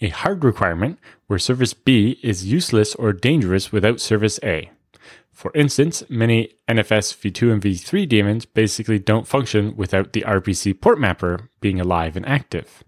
A 0.00 0.08
hard 0.08 0.44
requirement, 0.44 0.98
where 1.26 1.38
service 1.38 1.74
B 1.74 2.18
is 2.22 2.46
useless 2.46 2.94
or 2.94 3.12
dangerous 3.12 3.70
without 3.70 4.00
service 4.00 4.40
A. 4.42 4.70
For 5.30 5.52
instance, 5.54 6.04
many 6.08 6.54
NFS 6.66 7.12
v2 7.18 7.52
and 7.52 7.60
v3 7.60 8.08
daemons 8.08 8.46
basically 8.46 8.98
don't 8.98 9.28
function 9.28 9.76
without 9.76 10.14
the 10.14 10.22
RPC 10.22 10.80
port 10.80 10.98
mapper 10.98 11.50
being 11.60 11.78
alive 11.78 12.16
and 12.16 12.24
active. 12.24 12.82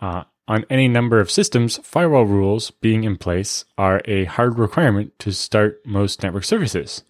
Uh, 0.00 0.22
on 0.48 0.64
any 0.70 0.88
number 0.88 1.20
of 1.20 1.30
systems, 1.30 1.78
firewall 1.84 2.24
rules 2.24 2.70
being 2.70 3.04
in 3.04 3.16
place 3.16 3.66
are 3.76 4.00
a 4.06 4.24
hard 4.24 4.58
requirement 4.58 5.16
to 5.18 5.30
start 5.30 5.80
most 5.84 6.22
network 6.22 6.44
services. 6.44 7.04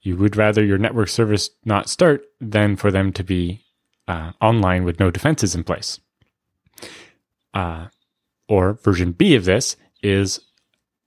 You 0.00 0.16
would 0.16 0.36
rather 0.36 0.64
your 0.64 0.78
network 0.78 1.08
service 1.08 1.50
not 1.64 1.88
start 1.88 2.24
than 2.40 2.76
for 2.76 2.92
them 2.92 3.12
to 3.14 3.24
be 3.24 3.64
uh, 4.06 4.32
online 4.40 4.84
with 4.84 5.00
no 5.00 5.10
defenses 5.10 5.56
in 5.56 5.64
place. 5.64 5.98
Uh, 7.52 7.88
or 8.48 8.74
version 8.74 9.10
B 9.10 9.34
of 9.34 9.44
this 9.44 9.76
is 10.02 10.40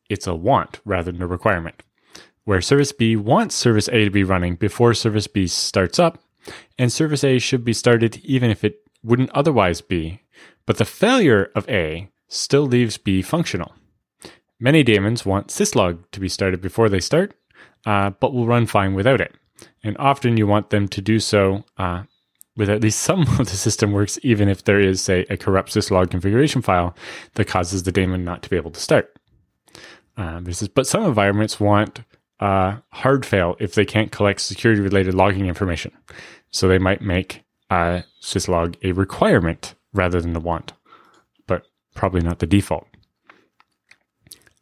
it's 0.10 0.28
a 0.28 0.36
want 0.36 0.82
rather 0.84 1.12
than 1.12 1.22
a 1.22 1.28
requirement, 1.28 1.84
where 2.44 2.62
service 2.62 2.92
B 2.92 3.16
wants 3.16 3.56
service 3.56 3.88
A 3.88 4.04
to 4.04 4.10
be 4.10 4.24
running 4.24 4.56
before 4.56 4.94
service 4.94 5.28
B 5.28 5.48
starts 5.48 6.00
up, 6.00 6.20
and 6.78 6.92
service 6.92 7.24
A 7.24 7.40
should 7.40 7.64
be 7.64 7.74
started 7.74 8.18
even 8.26 8.50
if 8.50 8.64
it 8.66 8.82
wouldn't 9.04 9.32
otherwise 9.32 9.80
be 9.80 10.22
but 10.68 10.78
the 10.78 10.86
failure 10.86 11.50
of 11.56 11.68
A 11.68 12.12
still 12.28 12.68
leaves 12.68 12.98
B 12.98 13.24
functional. 13.24 13.74
Many 14.60 14.84
daemons 14.84 15.26
want 15.26 15.48
syslog 15.48 16.04
to 16.12 16.20
be 16.20 16.30
started 16.30 16.62
before 16.62 16.90
they 16.90 17.00
start, 17.00 17.34
uh, 17.86 18.12
but 18.12 18.34
will 18.34 18.46
run 18.46 18.68
fine 18.68 18.94
without 18.94 19.22
it. 19.22 19.34
And 19.84 19.98
often 19.98 20.38
you 20.38 20.46
want 20.46 20.70
them 20.70 20.88
to 20.90 21.02
do 21.02 21.20
so 21.20 21.64
uh, 21.78 22.04
with 22.56 22.70
at 22.70 22.82
least 22.82 23.02
some 23.10 23.22
of 23.22 23.38
the 23.38 23.58
system 23.58 23.94
works, 23.94 24.20
even 24.24 24.50
if 24.50 24.66
there 24.66 24.80
is, 24.80 25.02
say, 25.02 25.26
a 25.30 25.38
corrupt 25.38 25.74
syslog 25.74 26.12
configuration 26.12 26.62
file 26.62 26.96
that 27.36 27.48
causes 27.48 27.84
the 27.84 27.92
daemon 27.92 28.26
not 28.26 28.44
to 28.44 28.50
be 28.50 28.58
able 28.58 28.72
to 28.72 28.80
start. 28.80 29.16
Uh, 30.18 30.42
is, 30.48 30.68
but 30.68 30.88
some 30.88 31.04
environments 31.04 31.60
want 31.60 32.02
uh, 32.40 32.78
hard 32.90 33.26
fail 33.26 33.56
if 33.60 33.76
they 33.76 33.86
can't 33.86 34.12
collect 34.12 34.42
security 34.42 34.82
related 34.82 35.14
logging 35.14 35.46
information. 35.46 35.92
So 36.50 36.68
they 36.68 36.80
might 36.80 37.02
make 37.02 37.44
uh, 37.70 38.02
syslog 38.22 38.76
a 38.84 38.94
requirement 38.94 39.76
rather 39.94 40.22
than 40.22 40.34
the 40.34 40.40
want, 40.40 40.74
but 41.48 41.64
probably 41.96 42.22
not 42.22 42.40
the 42.40 42.48
default. 42.48 42.88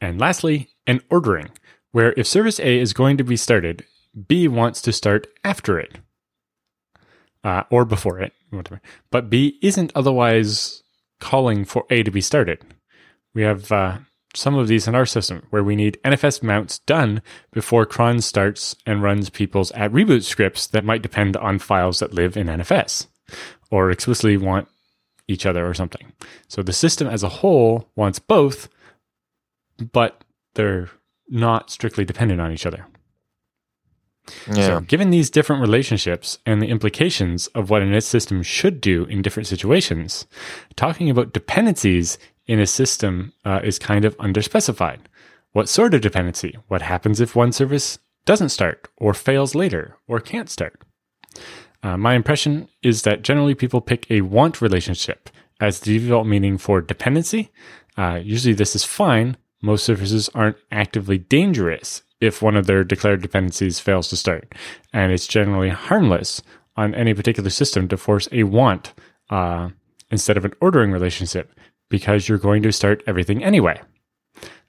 And 0.02 0.20
lastly, 0.20 0.70
an 0.86 1.02
ordering, 1.10 1.50
where 1.92 2.14
if 2.18 2.28
service 2.28 2.60
A 2.60 2.80
is 2.80 2.94
going 2.94 3.18
to 3.18 3.24
be 3.24 3.38
started, 3.38 3.86
B 4.28 4.48
wants 4.48 4.82
to 4.84 4.94
start 4.94 5.28
after 5.44 5.80
it. 5.80 5.98
Uh, 7.44 7.64
or 7.70 7.86
before 7.86 8.20
it, 8.20 8.34
whatever. 8.50 8.82
But 9.12 9.30
B 9.30 9.60
isn't 9.62 9.92
otherwise 9.94 10.82
calling 11.20 11.64
for 11.64 11.86
A 11.92 12.02
to 12.02 12.10
be 12.10 12.22
started. 12.22 12.60
We 13.36 13.44
have 13.44 13.72
uh, 13.72 13.98
some 14.34 14.56
of 14.56 14.68
these 14.68 14.88
in 14.88 14.96
our 14.96 15.06
system 15.06 15.44
where 15.50 15.64
we 15.64 15.76
need 15.76 16.00
NFS 16.04 16.42
mounts 16.42 16.80
done 16.80 17.22
before 17.52 17.86
cron 17.86 18.22
starts 18.22 18.76
and 18.86 19.04
runs 19.04 19.30
people's 19.30 19.72
at 19.72 19.92
reboot 19.92 20.24
scripts 20.24 20.68
that 20.68 20.86
might 20.86 21.02
depend 21.02 21.38
on 21.38 21.60
files 21.60 22.00
that 22.00 22.14
live 22.14 22.36
in 22.36 22.48
NFS, 22.48 23.08
or 23.72 23.92
explicitly 23.92 24.38
want 24.38 24.68
each 25.28 25.46
other 25.46 25.68
or 25.68 25.74
something. 25.74 26.14
So 26.48 26.62
the 26.62 26.74
system 26.74 27.08
as 27.08 27.24
a 27.24 27.30
whole 27.30 27.90
wants 27.96 28.20
both, 28.20 28.70
but 29.92 30.24
they're 30.54 30.90
not 31.30 31.70
strictly 31.70 32.06
dependent 32.06 32.42
on 32.42 32.52
each 32.52 32.66
other. 32.66 32.86
Yeah. 34.48 34.68
So, 34.68 34.80
given 34.80 35.12
these 35.12 35.30
different 35.30 35.62
relationships 35.62 36.40
and 36.48 36.60
the 36.60 36.68
implications 36.68 37.46
of 37.48 37.70
what 37.70 37.84
init 37.84 38.04
system 38.04 38.42
should 38.42 38.82
do 38.82 39.04
in 39.06 39.22
different 39.22 39.46
situations, 39.46 40.26
talking 40.76 41.12
about 41.12 41.34
dependencies 41.34 42.18
in 42.48 42.60
a 42.60 42.68
system 42.68 43.34
uh, 43.44 43.62
is 43.64 43.80
kind 43.80 44.06
of 44.06 44.18
underspecified. 44.18 45.00
What 45.52 45.70
sort 45.70 45.94
of 45.94 46.02
dependency? 46.02 46.58
What 46.68 46.82
happens 46.82 47.22
if 47.22 47.36
one 47.36 47.52
service 47.52 48.00
doesn't 48.26 48.50
start, 48.50 48.88
or 48.98 49.14
fails 49.14 49.56
later, 49.56 49.96
or 50.08 50.20
can't 50.20 50.50
start? 50.50 50.82
Uh, 51.86 51.95
my 51.95 52.15
impression 52.15 52.67
is 52.82 53.04
that 53.04 53.21
generally 53.21 53.54
people 53.54 53.80
pick 53.80 54.10
a 54.10 54.21
want 54.21 54.60
relationship 54.60 55.30
as 55.62 55.80
the 55.82 56.00
default 56.00 56.26
meaning 56.26 56.58
for 56.58 56.82
dependency. 56.82 57.52
Uh, 57.95 58.19
usually 58.24 58.56
this 58.56 58.76
is 58.76 58.84
fine. 58.84 59.38
Most 59.62 59.86
services 59.86 60.28
aren't 60.34 60.58
actively 60.71 61.19
dangerous 61.19 62.02
if 62.19 62.41
one 62.41 62.56
of 62.56 62.65
their 62.65 62.84
declared 62.84 63.21
dependencies 63.21 63.80
fails 63.80 64.08
to 64.08 64.17
start. 64.17 64.56
And 64.93 65.12
it's 65.12 65.28
generally 65.28 65.69
harmless 65.69 66.41
on 66.76 66.95
any 66.95 67.13
particular 67.13 67.52
system 67.52 67.88
to 67.89 67.98
force 67.98 68.28
a 68.32 68.45
want 68.45 68.95
uh, 69.30 69.69
instead 70.10 70.38
of 70.38 70.45
an 70.45 70.54
ordering 70.62 70.91
relationship 70.91 71.54
because 71.89 72.28
you're 72.28 72.39
going 72.39 72.63
to 72.63 72.71
start 72.71 73.04
everything 73.06 73.43
anyway. 73.43 73.80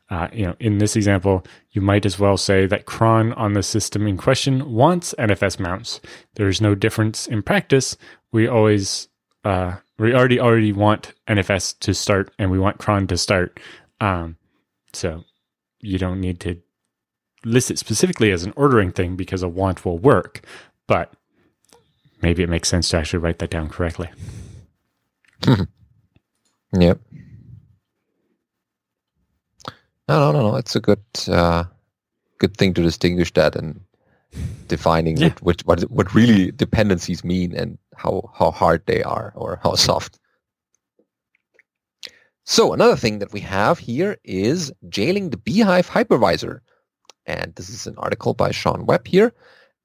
Uh, 0.08 0.28
you 0.32 0.46
know, 0.46 0.54
in 0.60 0.78
this 0.78 0.94
example, 0.94 1.44
you 1.72 1.80
might 1.80 2.06
as 2.06 2.18
well 2.18 2.36
say 2.36 2.66
that 2.66 2.86
cron 2.86 3.32
on 3.32 3.54
the 3.54 3.62
system 3.62 4.06
in 4.06 4.16
question 4.16 4.72
wants 4.72 5.14
NFS 5.18 5.58
mounts. 5.58 6.00
There's 6.34 6.60
no 6.60 6.74
difference 6.74 7.26
in 7.26 7.42
practice. 7.42 7.96
We 8.30 8.46
always, 8.46 9.08
uh, 9.44 9.76
we 9.98 10.14
already 10.14 10.38
already 10.38 10.72
want 10.72 11.12
NFS 11.26 11.78
to 11.80 11.92
start, 11.92 12.32
and 12.38 12.50
we 12.50 12.58
want 12.58 12.78
cron 12.78 13.08
to 13.08 13.16
start. 13.16 13.58
Um, 14.00 14.36
so 14.92 15.24
you 15.80 15.98
don't 15.98 16.20
need 16.20 16.38
to 16.40 16.60
list 17.44 17.70
it 17.70 17.78
specifically 17.78 18.30
as 18.30 18.44
an 18.44 18.52
ordering 18.56 18.92
thing 18.92 19.16
because 19.16 19.42
a 19.42 19.48
want 19.48 19.84
will 19.84 19.98
work. 19.98 20.42
But 20.86 21.12
maybe 22.22 22.42
it 22.42 22.48
makes 22.48 22.68
sense 22.68 22.88
to 22.90 22.98
actually 22.98 23.20
write 23.20 23.38
that 23.40 23.50
down 23.50 23.68
correctly. 23.68 24.08
yep. 26.78 27.00
No, 30.08 30.20
no, 30.20 30.32
no, 30.32 30.50
no. 30.50 30.56
It's 30.56 30.76
a 30.76 30.80
good, 30.80 31.02
uh, 31.28 31.64
good 32.38 32.56
thing 32.56 32.74
to 32.74 32.82
distinguish 32.82 33.32
that 33.34 33.56
and 33.56 33.80
defining 34.68 35.16
yeah. 35.16 35.32
what, 35.40 35.62
what 35.62 35.80
what 35.90 36.14
really 36.14 36.50
dependencies 36.52 37.24
mean 37.24 37.54
and 37.54 37.78
how 37.96 38.30
how 38.34 38.50
hard 38.50 38.82
they 38.86 39.02
are 39.02 39.32
or 39.34 39.60
how 39.62 39.74
soft. 39.88 40.18
So 42.44 42.72
another 42.72 42.96
thing 42.96 43.18
that 43.18 43.32
we 43.32 43.40
have 43.40 43.78
here 43.80 44.18
is 44.22 44.72
jailing 44.88 45.30
the 45.30 45.36
bhyve 45.36 45.88
hypervisor, 45.88 46.60
and 47.26 47.52
this 47.56 47.68
is 47.68 47.88
an 47.88 47.96
article 47.98 48.34
by 48.34 48.52
Shawn 48.52 48.86
Webb 48.86 49.08
here. 49.08 49.32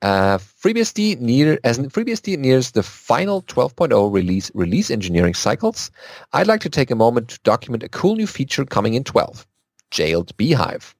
Uh, 0.04 0.38
FreeBSD 0.38 1.20
near 1.20 1.60
as 1.64 1.80
FreeBSD 1.80 2.38
nears 2.38 2.72
the 2.72 2.84
final 2.84 3.44
12.0 3.44 4.14
release 4.14 4.52
release 4.54 4.92
engineering 4.92 5.34
cycles, 5.34 5.90
I'd 6.34 6.48
like 6.48 6.62
to 6.62 6.70
take 6.70 6.92
a 6.92 6.96
moment 6.96 7.30
to 7.30 7.40
document 7.44 7.84
a 7.84 7.90
cool 7.90 8.16
new 8.16 8.28
feature 8.28 8.66
coming 8.66 8.94
in 8.94 9.04
12 9.04 9.48
jailed 9.92 10.36
bhyve. 10.38 10.94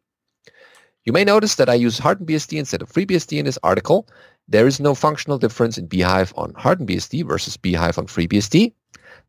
You 1.06 1.14
may 1.14 1.24
notice 1.24 1.56
that 1.56 1.70
I 1.70 1.74
use 1.74 1.98
hardened 1.98 2.30
BSD 2.30 2.60
instead 2.60 2.82
of 2.82 2.92
FreeBSD 2.92 3.40
in 3.40 3.46
this 3.46 3.58
article. 3.64 4.08
There 4.48 4.68
is 4.68 4.80
no 4.80 4.94
functional 4.94 5.40
difference 5.40 5.78
in 5.78 5.88
bhyve 5.88 6.32
on 6.38 6.54
hardened 6.54 6.90
BSD 6.90 7.28
versus 7.28 7.58
bhyve 7.58 7.98
on 7.98 8.06
FreeBSD. 8.06 8.74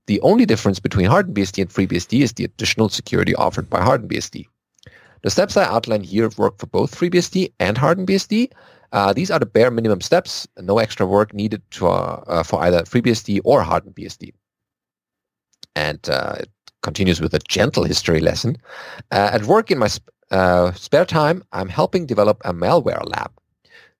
The 0.06 0.20
only 0.20 0.44
difference 0.44 0.80
between 0.80 1.06
hardened 1.06 1.36
BSD 1.36 1.62
and 1.62 1.70
FreeBSD 1.70 2.20
is 2.20 2.32
the 2.32 2.44
additional 2.44 2.88
security 2.88 3.34
offered 3.36 3.70
by 3.70 3.80
hardened 3.80 4.10
BSD. 4.10 4.46
The 5.22 5.30
steps 5.30 5.56
I 5.56 5.64
outline 5.64 6.02
here 6.02 6.28
work 6.36 6.58
for 6.58 6.66
both 6.66 6.98
FreeBSD 6.98 7.52
and 7.60 7.78
hardened 7.78 8.08
BSD. 8.08 8.50
Uh, 8.90 9.12
these 9.12 9.30
are 9.30 9.38
the 9.38 9.46
bare 9.46 9.70
minimum 9.70 10.00
steps, 10.00 10.46
no 10.58 10.78
extra 10.78 11.06
work 11.06 11.32
needed 11.32 11.62
to, 11.72 11.86
uh, 11.86 12.22
uh, 12.26 12.42
for 12.42 12.60
either 12.62 12.82
FreeBSD 12.82 13.40
or 13.44 13.62
hardened 13.62 13.94
BSD. 13.94 14.32
And 15.74 16.06
uh, 16.10 16.38
continues 16.82 17.20
with 17.20 17.34
a 17.34 17.38
gentle 17.48 17.84
history 17.84 18.20
lesson. 18.20 18.56
Uh, 19.10 19.30
at 19.32 19.44
work 19.44 19.70
in 19.70 19.78
my 19.78 19.88
sp- 19.88 20.10
uh, 20.30 20.72
spare 20.72 21.04
time, 21.04 21.42
I'm 21.52 21.68
helping 21.68 22.06
develop 22.06 22.40
a 22.44 22.52
malware 22.52 23.08
lab. 23.08 23.30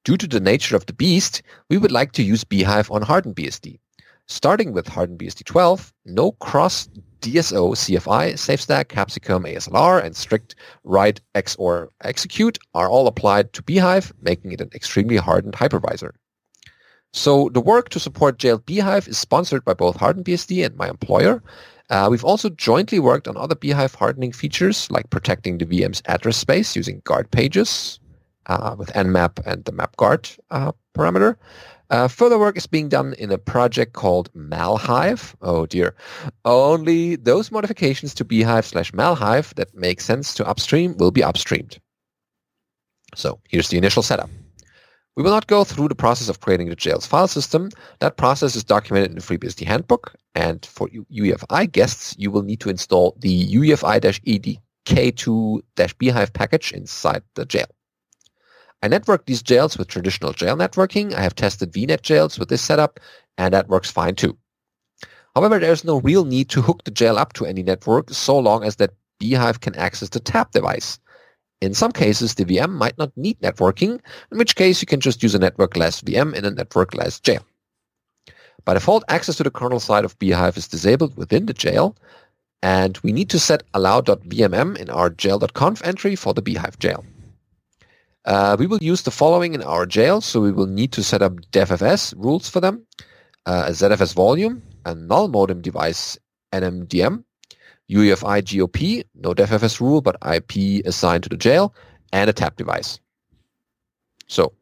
Due 0.05 0.17
to 0.17 0.27
the 0.27 0.41
nature 0.41 0.75
of 0.75 0.87
the 0.87 0.93
beast, 0.93 1.43
we 1.69 1.79
would 1.79 1.93
like 1.93 2.13
to 2.13 2.23
use 2.23 2.45
bhyve 2.45 2.91
on 2.91 3.03
hardened 3.03 3.37
BSD. 3.37 3.79
Starting 4.27 4.73
with 4.73 4.89
hardened 4.89 5.19
BSD 5.19 5.45
12, 5.45 5.93
no 6.07 6.33
cross 6.33 6.89
DSO, 7.21 7.75
CFI, 7.77 8.33
SafeStack, 8.33 8.89
Capsicum, 8.89 9.45
ASLR, 9.45 10.03
and 10.03 10.17
strict 10.17 10.57
write 10.83 11.21
XOR 11.35 11.89
execute 12.03 12.59
are 12.75 12.89
all 12.89 13.07
applied 13.07 13.53
to 13.53 13.63
bhyve, 13.63 14.13
making 14.21 14.53
it 14.53 14.61
an 14.61 14.71
extremely 14.75 15.17
hardened 15.17 15.55
hypervisor. 15.55 16.13
So 17.13 17.51
the 17.53 17.61
work 17.61 17.91
to 17.91 18.01
support 18.01 18.39
jailed 18.39 18.67
bhyve 18.67 19.07
is 19.07 19.19
sponsored 19.19 19.65
by 19.65 19.75
both 19.75 19.97
Hardened 19.97 20.25
BSD 20.25 20.65
and 20.65 20.77
my 20.77 20.89
employer, 20.89 21.43
uh, 21.93 22.09
we've 22.11 22.25
also 22.25 22.49
jointly 22.49 22.99
worked 22.99 23.29
on 23.29 23.37
other 23.37 23.55
bhyve 23.55 23.95
hardening 23.95 24.33
features 24.33 24.91
like 24.91 25.11
protecting 25.11 25.59
the 25.59 25.67
VM's 25.67 26.03
address 26.07 26.39
space 26.39 26.75
using 26.75 27.03
guard 27.05 27.31
pages 27.31 28.01
uh, 28.47 28.75
with 28.79 28.89
mmap 28.95 29.39
and 29.45 29.63
the 29.67 29.73
map 29.73 29.95
guard 29.99 30.29
uh, 30.51 30.73
parameter. 30.97 31.37
Uh, 31.91 32.09
further 32.09 32.39
work 32.39 32.57
is 32.57 32.67
being 32.67 32.89
done 32.89 33.13
in 33.19 33.31
a 33.31 33.37
project 33.37 33.93
called 33.93 34.33
malhyve. 34.33 35.35
Oh 35.43 35.67
dear. 35.67 35.95
Only 36.47 37.17
those 37.17 37.53
modifications 37.53 38.15
to 38.15 38.25
bhyve 38.25 38.65
slash 38.65 38.91
malhyve 38.93 39.53
that 39.57 39.75
make 39.75 40.01
sense 40.01 40.33
to 40.35 40.49
upstream 40.49 40.97
will 40.97 41.11
be 41.11 41.21
upstreamed. 41.21 41.79
So 43.15 43.39
here's 43.51 43.69
the 43.69 43.77
initial 43.77 44.03
setup. 44.03 44.31
We 45.17 45.23
will 45.23 45.31
not 45.31 45.47
go 45.47 45.63
through 45.63 45.89
the 45.89 45.95
process 45.95 46.31
of 46.31 46.41
creating 46.41 46.71
the 46.71 46.77
jails 46.77 47.07
file 47.07 47.29
system. 47.29 47.69
That 48.01 48.17
process 48.17 48.57
is 48.57 48.65
documented 48.65 49.11
in 49.11 49.17
the 49.17 49.23
FreeBSD 49.23 49.67
handbook. 49.67 50.15
And 50.35 50.65
for 50.65 50.89
UEFI 50.89 51.71
guests, 51.71 52.17
you 52.19 52.31
will 52.31 52.43
need 52.43 52.61
to 52.61 52.71
install 52.71 53.15
the 53.19 53.47
UEFI-EDK2-bhyve 53.49 56.33
package 56.33 56.73
inside 56.73 57.23
the 57.35 57.45
jail. 57.45 57.67
I 58.83 58.89
network 58.89 59.27
these 59.27 59.43
jails 59.43 59.77
with 59.77 59.89
traditional 59.89 60.33
jail 60.33 60.57
networking. 60.57 61.13
I 61.13 61.21
have 61.21 61.35
tested 61.35 61.73
VNet 61.73 62.01
jails 62.01 62.39
with 62.39 62.49
this 62.49 62.63
setup, 62.63 62.99
and 63.37 63.53
that 63.53 63.69
works 63.69 63.91
fine 63.91 64.15
too. 64.15 64.39
However, 65.35 65.59
there's 65.59 65.85
no 65.85 66.01
real 66.01 66.25
need 66.25 66.49
to 66.51 66.63
hook 66.63 66.85
the 66.85 66.91
jail 66.91 67.19
up 67.19 67.35
to 67.35 67.45
any 67.45 67.63
network 67.63 68.09
so 68.11 68.39
long 68.39 68.65
as 68.65 68.77
that 68.77 68.95
bhyve 69.21 69.61
can 69.61 69.77
access 69.77 70.09
the 70.09 70.21
tap 70.21 70.53
device. 70.53 70.99
In 71.63 71.75
some 71.75 71.93
cases, 71.93 72.35
the 72.35 72.45
VM 72.45 72.71
might 72.71 72.99
not 72.99 73.17
need 73.17 73.39
networking, 73.41 74.01
in 74.33 74.39
which 74.39 74.57
case 74.57 74.83
you 74.83 74.87
can 74.87 74.99
just 74.99 75.23
use 75.23 75.33
a 75.33 75.39
network-less 75.39 76.01
VM 76.01 76.35
in 76.35 76.45
a 76.45 76.51
network-less 76.51 77.21
jail. 77.21 77.47
By 78.65 78.75
default, 78.75 79.05
access 79.09 79.37
to 79.37 79.45
the 79.45 79.51
kernel 79.51 79.79
side 79.79 80.05
of 80.05 80.19
bhyve 80.19 80.57
is 80.57 80.67
disabled 80.67 81.17
within 81.17 81.47
the 81.47 81.53
jail, 81.53 81.95
and 82.65 82.99
we 83.05 83.13
need 83.13 83.31
to 83.31 83.39
set 83.39 83.63
allow.vmm 83.75 84.77
in 84.77 84.91
our 84.91 85.09
jail.conf 85.09 85.87
entry 85.87 86.17
for 86.17 86.35
the 86.35 86.43
bhyve 86.43 86.81
jail. 86.81 87.05
Uh, 88.25 88.57
we 88.59 88.67
will 88.67 88.83
use 88.83 89.03
the 89.03 89.13
following 89.13 89.55
in 89.55 89.63
our 89.63 89.87
jail, 89.87 90.21
so 90.21 90.41
we 90.41 90.51
will 90.51 90.67
need 90.67 90.91
to 90.91 91.05
set 91.05 91.23
up 91.23 91.35
devfs 91.53 92.13
rules 92.17 92.49
for 92.49 92.59
them, 92.59 92.85
uh, 93.47 93.67
a 93.69 93.71
ZFS 93.71 94.15
volume, 94.15 94.61
a 94.85 94.97
null 94.97 95.29
modem 95.29 95.63
device 95.63 96.19
NMDM, 96.53 97.23
UEFI 97.93 98.43
GOP, 98.43 99.05
no 99.15 99.35
devfs 99.35 99.81
rule, 99.81 100.01
but 100.01 100.17
IP 100.25 100.85
assigned 100.87 101.25
to 101.25 101.29
the 101.29 101.37
jail, 101.37 101.75
and 102.13 102.29
a 102.31 102.33
tap 102.33 102.57
device. 102.57 103.01
So 104.29 104.53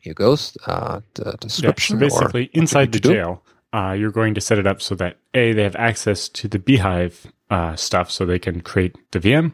here 0.00 0.14
goes 0.14 0.56
uh, 0.66 1.00
the 1.14 1.36
description. 1.40 2.00
Yeah, 2.00 2.08
so 2.08 2.20
basically, 2.20 2.50
inside 2.52 2.92
the 2.92 3.00
jail, 3.00 3.42
uh, 3.72 3.92
you're 3.92 4.10
going 4.10 4.34
to 4.34 4.40
set 4.40 4.58
it 4.58 4.66
up 4.66 4.80
so 4.80 4.94
that 4.96 5.18
A, 5.34 5.52
they 5.52 5.62
have 5.62 5.76
access 5.76 6.28
to 6.30 6.48
the 6.48 6.58
bhyve 6.58 7.26
uh, 7.50 7.76
stuff 7.76 8.10
so 8.10 8.24
they 8.24 8.38
can 8.38 8.60
create 8.60 8.96
the 9.10 9.20
VM, 9.20 9.52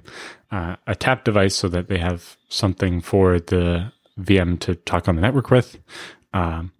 uh, 0.50 0.76
a 0.86 0.94
tap 0.94 1.24
device 1.24 1.56
so 1.56 1.68
that 1.68 1.88
they 1.88 1.98
have 1.98 2.36
something 2.48 3.00
for 3.00 3.38
the 3.38 3.92
VM 4.18 4.58
to 4.60 4.74
talk 4.74 5.08
on 5.08 5.16
the 5.16 5.22
network 5.22 5.50
with, 5.50 5.78
um, 6.32 6.72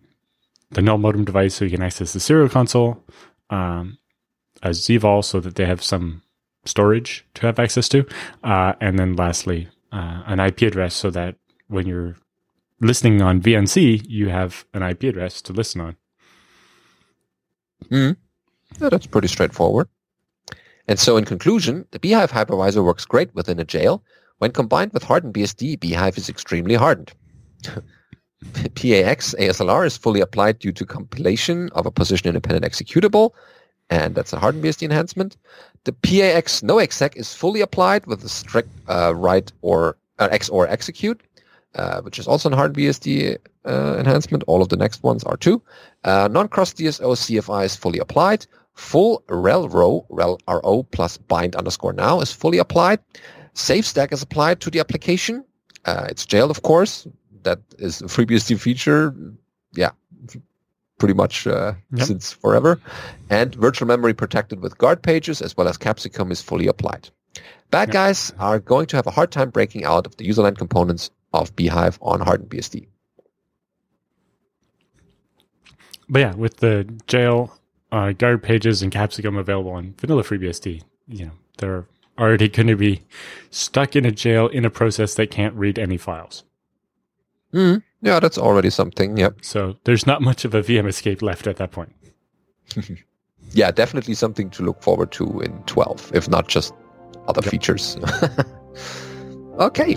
the 0.71 0.83
null 0.83 0.99
modem 0.99 1.25
device 1.25 1.55
so 1.55 1.65
you 1.65 1.71
can 1.71 1.83
access 1.83 2.13
the 2.13 2.21
serial 2.21 2.49
console, 2.49 3.03
um, 3.51 3.99
a 4.63 4.71
ZVol 4.71 5.25
so 5.25 5.41
that 5.41 5.55
they 5.55 5.67
have 5.67 5.83
some 5.83 6.23
storage 6.65 7.27
to 7.35 7.43
have 7.43 7.59
access 7.59 7.89
to. 7.89 8.07
Uh, 8.45 8.75
and 8.81 8.99
then 8.99 9.15
lastly, 9.15 9.69
uh, 9.93 10.23
an 10.27 10.41
IP 10.41 10.63
address 10.63 10.95
so 10.95 11.11
that 11.11 11.37
when 11.69 11.87
you're 11.87 12.17
listening 12.81 13.23
on 13.23 13.41
VNC, 13.41 14.03
you 14.09 14.29
have 14.29 14.65
an 14.75 14.83
IP 14.83 15.05
address 15.05 15.43
to 15.43 15.53
listen 15.53 15.81
on. 15.81 15.97
Mm. 17.91 18.17
Yeah, 18.81 18.89
that's 18.89 19.07
pretty 19.07 19.29
straightforward. 19.29 19.89
And 20.87 20.99
so 20.99 21.17
in 21.17 21.25
conclusion, 21.25 21.87
the 21.91 21.99
bhyve 21.99 22.31
hypervisor 22.31 22.85
works 22.85 23.05
great 23.05 23.35
within 23.35 23.61
a 23.61 23.65
jail. 23.65 24.03
When 24.39 24.53
combined 24.53 24.93
with 24.93 25.03
hardened 25.03 25.35
BSD, 25.35 25.79
bhyve 25.79 26.19
is 26.19 26.29
extremely 26.29 26.75
hardened. 26.75 27.13
PAX 28.75 29.35
ASLR 29.39 29.87
is 29.87 29.99
fully 29.99 30.21
applied 30.21 30.59
due 30.59 30.73
to 30.73 30.87
compilation 30.87 31.69
of 31.73 31.85
a 31.85 31.91
position-independent 31.91 32.65
executable 32.65 33.33
and 33.91 34.15
that's 34.15 34.33
a 34.33 34.39
hardened 34.39 34.65
BSD 34.65 34.85
enhancement. 34.85 35.37
The 35.85 35.93
PAX 35.93 36.63
no 36.63 36.79
exec 36.79 37.17
is 37.17 37.35
fully 37.35 37.61
applied 37.61 38.07
with 38.07 38.25
a 38.25 38.29
strict 38.29 38.71
uh, 38.89 39.15
write 39.15 39.53
or 39.63 39.97
uh, 40.19 40.29
XOR 40.29 40.69
execute, 40.69 41.21
uh, 41.75 42.01
which 42.03 42.19
is 42.19 42.27
also 42.29 42.51
a 42.51 42.57
hardened 42.57 42.77
BSD 42.79 43.37
uh, 43.67 43.97
enhancement. 43.99 44.45
All 44.47 44.63
of 44.63 44.69
the 44.69 44.77
next 44.77 45.03
ones 45.03 45.25
are 45.25 45.37
too. 45.37 45.61
Uh, 46.05 46.29
non-cross 46.31 46.73
DSO 46.75 47.13
CFI 47.17 47.65
is 47.65 47.77
fully 47.77 47.99
applied. 47.99 48.47
Full 48.75 49.23
rel 49.29 49.69
row 49.69 50.07
rel 50.09 50.39
ro 50.49 50.85
plus 50.93 51.17
bind 51.17 51.57
underscore 51.57 51.93
now 51.93 52.21
is 52.21 52.33
fully 52.33 52.59
applied. 52.59 53.01
Safe 53.55 53.85
stack 53.85 54.13
is 54.13 54.23
applied 54.23 54.61
to 54.61 54.71
the 54.71 54.81
application. 54.81 55.45
Uh, 55.85 56.07
it's 56.09 56.25
jailed, 56.25 56.51
of 56.51 56.63
course. 56.63 57.07
That 57.43 57.59
is 57.79 58.01
a 58.03 58.05
FreeBSD 58.05 58.61
feature. 58.61 59.15
Pretty 61.01 61.15
much 61.15 61.49
uh, 61.49 61.73
yep. 61.93 62.07
since 62.07 62.33
forever. 62.33 62.81
And 63.29 63.53
virtual 63.57 63.89
memory 63.89 64.15
protected 64.15 64.61
with 64.61 64.79
guard 64.79 65.03
pages 65.03 65.43
as 65.43 65.57
well 65.57 65.67
as 65.67 65.77
Capsicum 65.77 66.31
is 66.31 66.41
fully 66.41 66.69
applied. 66.69 67.09
Bad 67.73 67.89
yep. 67.89 67.93
guys 67.93 68.33
are 68.39 68.61
going 68.61 68.87
to 68.87 68.97
have 68.97 69.09
a 69.09 69.11
hard 69.11 69.33
time 69.33 69.51
breaking 69.51 69.85
out 69.85 70.07
of 70.07 70.17
the 70.17 70.29
userland 70.29 70.59
components 70.59 71.11
of 71.33 71.57
bhyve 71.57 71.99
on 72.01 72.21
hardened 72.21 72.51
BSD. 72.51 72.87
But 76.09 76.19
yeah, 76.19 76.35
with 76.35 76.59
the 76.59 76.89
jail 77.07 77.57
uh, 77.93 78.13
guard 78.13 78.43
pages 78.43 78.83
and 78.83 78.93
capsicum 78.93 79.37
available 79.37 79.71
on 79.73 79.95
vanilla 79.99 80.23
FreeBSD, 80.23 80.83
you 81.09 81.27
know, 81.27 81.33
they're 81.59 81.87
already 82.19 82.49
going 82.49 82.67
to 82.67 82.77
be 82.77 83.03
stuck 83.51 83.97
in 83.97 84.05
a 84.05 84.11
jail 84.11 84.49
in 84.49 84.65
a 84.65 84.71
process 84.71 85.15
that 85.15 85.31
can't 85.31 85.55
read 85.55 85.79
any 85.79 85.97
files. 85.97 86.45
Mm, 87.53 87.83
yeah, 88.03 88.21
that's 88.21 88.39
already 88.39 88.71
something. 88.71 89.17
Yep. 89.17 89.39
So 89.43 89.77
there's 89.85 90.07
not 90.07 90.23
much 90.23 90.45
of 90.45 90.55
a 90.55 90.63
VM 90.63 90.89
escape 90.89 91.23
left 91.23 91.47
at 91.47 91.57
that 91.57 91.73
point. 91.73 91.95
yeah, 93.53 93.71
definitely 93.71 94.15
something 94.15 94.51
to 94.51 94.63
look 94.63 94.83
forward 94.83 95.13
to 95.13 95.41
in 95.41 95.63
12, 95.65 96.13
if 96.15 96.29
not 96.29 96.49
just 96.49 96.73
other 97.29 97.43
yep. 97.43 97.51
features. 97.51 97.99
okay. 99.59 99.95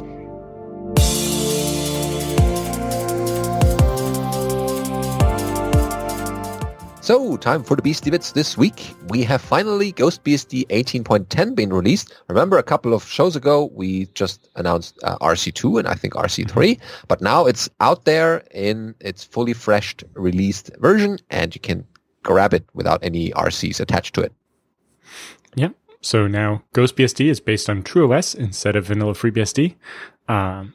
So, 7.03 7.35
time 7.35 7.65
for 7.65 7.75
the 7.75 7.81
Beastie 7.81 8.11
Bits 8.11 8.31
this 8.31 8.57
week. 8.57 8.95
We 9.09 9.23
have 9.23 9.41
finally 9.41 9.91
Ghost 9.91 10.23
BSD 10.23 10.67
18.10 10.67 11.53
been 11.53 11.73
released. 11.73 12.15
Remember 12.29 12.57
a 12.57 12.63
couple 12.63 12.93
of 12.93 13.03
shows 13.03 13.35
ago, 13.35 13.69
we 13.73 14.05
just 14.13 14.47
announced 14.55 14.97
uh, 15.03 15.17
RC2 15.17 15.79
and 15.79 15.87
I 15.89 15.95
think 15.95 16.13
RC3, 16.13 16.45
mm-hmm. 16.47 17.05
but 17.09 17.19
now 17.19 17.45
it's 17.45 17.69
out 17.81 18.05
there 18.05 18.45
in 18.51 18.95
its 19.01 19.21
fully 19.21 19.51
freshed 19.51 20.05
released 20.13 20.71
version 20.79 21.17
and 21.29 21.53
you 21.53 21.59
can 21.59 21.85
grab 22.23 22.53
it 22.53 22.63
without 22.73 23.03
any 23.03 23.31
RCs 23.31 23.81
attached 23.81 24.15
to 24.15 24.21
it. 24.21 24.31
Yeah. 25.55 25.71
So 25.99 26.27
now 26.27 26.63
Ghost 26.71 26.95
BSD 26.95 27.25
is 27.25 27.41
based 27.41 27.69
on 27.69 27.83
TrueOS 27.83 28.33
instead 28.33 28.77
of 28.77 28.85
vanilla 28.85 29.11
FreeBSD. 29.11 29.75
Um, 30.29 30.73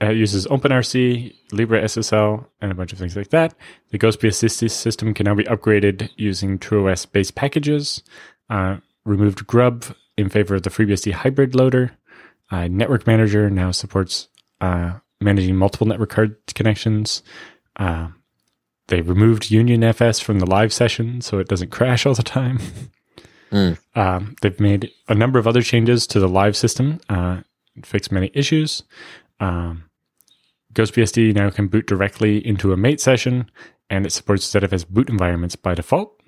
it 0.00 0.16
uses 0.16 0.46
OpenRC, 0.46 1.34
LibreSSL, 1.50 2.46
and 2.60 2.72
a 2.72 2.74
bunch 2.74 2.92
of 2.92 2.98
things 2.98 3.16
like 3.16 3.30
that. 3.30 3.54
The 3.90 3.98
GhostBSD 3.98 4.70
system 4.70 5.12
can 5.12 5.24
now 5.24 5.34
be 5.34 5.44
upgraded 5.44 6.10
using 6.16 6.58
TrueOS 6.58 7.10
based 7.10 7.34
packages. 7.34 8.02
Uh, 8.48 8.78
removed 9.04 9.46
Grub 9.46 9.84
in 10.16 10.28
favor 10.28 10.54
of 10.54 10.62
the 10.62 10.70
FreeBSD 10.70 11.12
hybrid 11.12 11.54
loader. 11.54 11.92
Uh, 12.50 12.68
Network 12.68 13.06
Manager 13.06 13.50
now 13.50 13.70
supports 13.70 14.28
uh, 14.60 14.94
managing 15.20 15.56
multiple 15.56 15.86
network 15.86 16.10
card 16.10 16.36
connections. 16.54 17.22
Uh, 17.76 18.08
they 18.88 19.02
removed 19.02 19.44
UnionFS 19.44 20.22
from 20.22 20.40
the 20.40 20.46
live 20.46 20.72
session 20.72 21.20
so 21.20 21.38
it 21.38 21.48
doesn't 21.48 21.70
crash 21.70 22.06
all 22.06 22.14
the 22.14 22.22
time. 22.22 22.58
Mm. 23.52 23.78
Um, 23.96 24.36
they've 24.40 24.60
made 24.60 24.92
a 25.08 25.14
number 25.14 25.38
of 25.38 25.46
other 25.48 25.60
changes 25.60 26.06
to 26.08 26.20
the 26.20 26.28
live 26.28 26.56
system, 26.56 27.00
uh, 27.08 27.40
fixed 27.82 28.12
many 28.12 28.30
issues. 28.32 28.84
Um, 29.40 29.89
GhostBSD 30.74 31.34
now 31.34 31.50
can 31.50 31.68
boot 31.68 31.86
directly 31.86 32.46
into 32.46 32.72
a 32.72 32.76
mate 32.76 33.00
session, 33.00 33.50
and 33.88 34.06
it 34.06 34.12
supports 34.12 34.50
ZFS 34.52 34.88
boot 34.88 35.08
environments 35.08 35.56
by 35.56 35.74
default. 35.74 36.20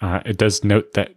Uh, 0.00 0.20
it 0.24 0.38
does 0.38 0.64
note 0.64 0.92
that 0.94 1.14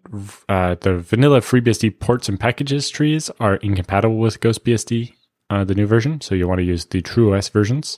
uh, 0.49 0.75
the 0.81 0.97
vanilla 0.97 1.39
FreeBSD 1.39 1.99
ports 1.99 2.27
and 2.27 2.39
packages 2.39 2.89
trees 2.89 3.29
are 3.39 3.55
incompatible 3.57 4.17
with 4.17 4.41
GhostBSD, 4.41 5.13
uh, 5.49 5.63
the 5.63 5.75
new 5.75 5.85
version, 5.85 6.19
so 6.19 6.35
you 6.35 6.47
want 6.47 6.59
to 6.59 6.65
use 6.65 6.85
the 6.85 7.01
TrueOS 7.01 7.49
versions. 7.49 7.97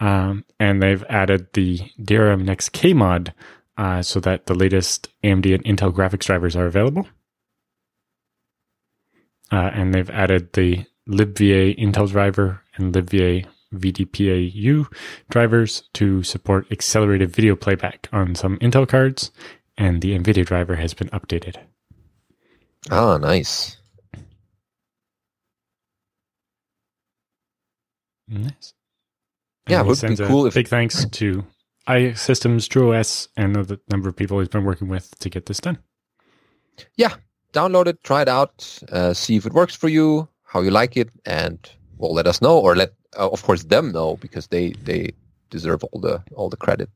Um, 0.00 0.44
and 0.60 0.80
they've 0.80 1.02
added 1.08 1.48
the 1.54 1.78
DRM 2.00 2.44
Next 2.44 2.70
K 2.70 2.92
mod 2.92 3.34
uh, 3.76 4.02
so 4.02 4.20
that 4.20 4.46
the 4.46 4.54
latest 4.54 5.08
AMD 5.24 5.52
and 5.54 5.64
Intel 5.64 5.92
graphics 5.92 6.26
drivers 6.26 6.54
are 6.54 6.66
available. 6.66 7.08
Uh, 9.50 9.70
and 9.72 9.94
they've 9.94 10.10
added 10.10 10.52
the 10.52 10.84
libva 11.08 11.76
Intel 11.78 12.08
driver 12.08 12.62
and 12.78 12.94
libva 12.94 13.44
VDPAU 13.74 14.86
drivers 15.30 15.82
to 15.94 16.22
support 16.22 16.70
accelerated 16.72 17.30
video 17.30 17.54
playback 17.54 18.08
on 18.12 18.34
some 18.34 18.58
Intel 18.58 18.88
cards, 18.88 19.30
and 19.76 20.00
the 20.00 20.18
NVIDIA 20.18 20.44
driver 20.44 20.76
has 20.76 20.94
been 20.94 21.08
updated. 21.10 21.56
Ah, 22.90 23.18
nice. 23.18 23.76
Nice. 28.28 28.74
Yeah, 29.68 29.80
it 29.80 29.86
would 29.86 30.00
be 30.00 30.16
cool. 30.16 30.46
If- 30.46 30.54
big 30.54 30.68
thanks 30.68 31.04
to 31.04 31.44
IX 31.88 32.20
Systems, 32.20 32.68
TrueOS, 32.68 33.28
and 33.36 33.54
the 33.54 33.80
number 33.90 34.08
of 34.08 34.16
people 34.16 34.38
he's 34.38 34.48
been 34.48 34.64
working 34.64 34.88
with 34.88 35.18
to 35.20 35.30
get 35.30 35.46
this 35.46 35.60
done. 35.60 35.78
Yeah, 36.96 37.16
download 37.52 37.86
it, 37.86 38.02
try 38.04 38.22
it 38.22 38.28
out, 38.28 38.78
uh, 38.90 39.12
see 39.14 39.36
if 39.36 39.46
it 39.46 39.52
works 39.52 39.74
for 39.74 39.88
you 39.88 40.28
how 40.44 40.60
you 40.60 40.70
like 40.70 40.96
it, 40.96 41.10
and 41.26 41.58
well, 41.98 42.12
let 42.14 42.26
us 42.26 42.40
know, 42.40 42.58
or 42.58 42.76
let 42.76 42.92
uh, 43.18 43.28
of 43.28 43.42
course 43.42 43.64
them 43.64 43.92
know 43.92 44.16
because 44.16 44.46
they 44.48 44.72
they 44.84 45.12
deserve 45.50 45.84
all 45.84 46.00
the 46.00 46.22
all 46.34 46.48
the 46.48 46.56
credit. 46.56 46.90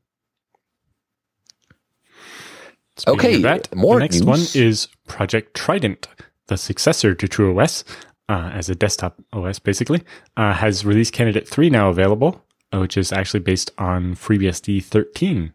Speaking 2.97 3.19
okay, 3.19 3.41
that, 3.41 3.75
more. 3.75 3.95
The 3.95 4.01
next 4.01 4.19
news. 4.19 4.25
one 4.25 4.39
is 4.53 4.87
Project 5.07 5.55
Trident, 5.55 6.07
the 6.47 6.57
successor 6.57 7.15
to 7.15 7.27
TrueOS, 7.27 7.83
uh, 8.29 8.51
as 8.53 8.69
a 8.69 8.75
desktop 8.75 9.19
OS, 9.33 9.59
basically, 9.59 10.03
uh, 10.37 10.53
has 10.53 10.85
release 10.85 11.09
candidate 11.09 11.47
three 11.47 11.69
now 11.69 11.89
available, 11.89 12.43
uh, 12.71 12.79
which 12.79 12.95
is 12.95 13.11
actually 13.11 13.39
based 13.39 13.71
on 13.77 14.15
FreeBSD 14.15 14.83
13. 14.83 15.53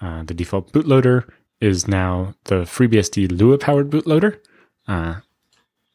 Uh, 0.00 0.22
the 0.24 0.34
default 0.34 0.72
bootloader 0.72 1.28
is 1.60 1.86
now 1.86 2.34
the 2.44 2.62
FreeBSD 2.62 3.38
Lua 3.38 3.56
powered 3.56 3.90
bootloader. 3.90 4.40
Uh, 4.88 5.20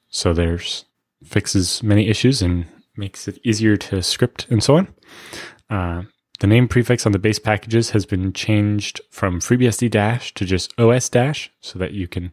so 0.09 0.33
there's 0.33 0.85
fixes 1.23 1.83
many 1.83 2.07
issues 2.07 2.41
and 2.41 2.65
makes 2.99 3.27
it 3.27 3.39
easier 3.43 3.77
to 3.77 4.03
script 4.03 4.45
and 4.49 4.61
so 4.61 4.77
on. 4.77 4.87
Uh, 5.69 6.03
the 6.39 6.47
name 6.47 6.67
prefix 6.67 7.05
on 7.05 7.11
the 7.11 7.19
base 7.19 7.39
packages 7.39 7.91
has 7.91 8.05
been 8.05 8.31
changed 8.33 9.01
from 9.09 9.39
FreeBSD 9.39 9.89
dash 9.89 10.33
to 10.35 10.45
just 10.45 10.77
OS 10.79 11.09
dash 11.09 11.51
so 11.61 11.79
that 11.79 11.93
you 11.93 12.07
can 12.07 12.31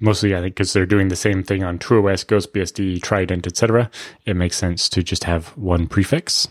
mostly 0.00 0.34
I 0.34 0.40
think 0.40 0.54
because 0.54 0.72
they're 0.72 0.86
doing 0.86 1.08
the 1.08 1.16
same 1.16 1.42
thing 1.42 1.62
on 1.62 1.78
TrueOS, 1.78 2.26
GhostBSD, 2.26 3.02
Trident, 3.02 3.46
etc. 3.46 3.90
It 4.24 4.34
makes 4.34 4.56
sense 4.56 4.88
to 4.90 5.02
just 5.02 5.24
have 5.24 5.48
one 5.56 5.86
prefix. 5.86 6.48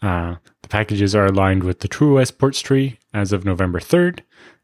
Uh, 0.00 0.36
the 0.62 0.68
packages 0.68 1.14
are 1.14 1.26
aligned 1.26 1.64
with 1.64 1.80
the 1.80 1.88
TrueOS 1.88 2.36
ports 2.36 2.60
tree 2.60 2.98
as 3.12 3.32
of 3.32 3.44
November 3.44 3.80
3rd, 3.80 4.20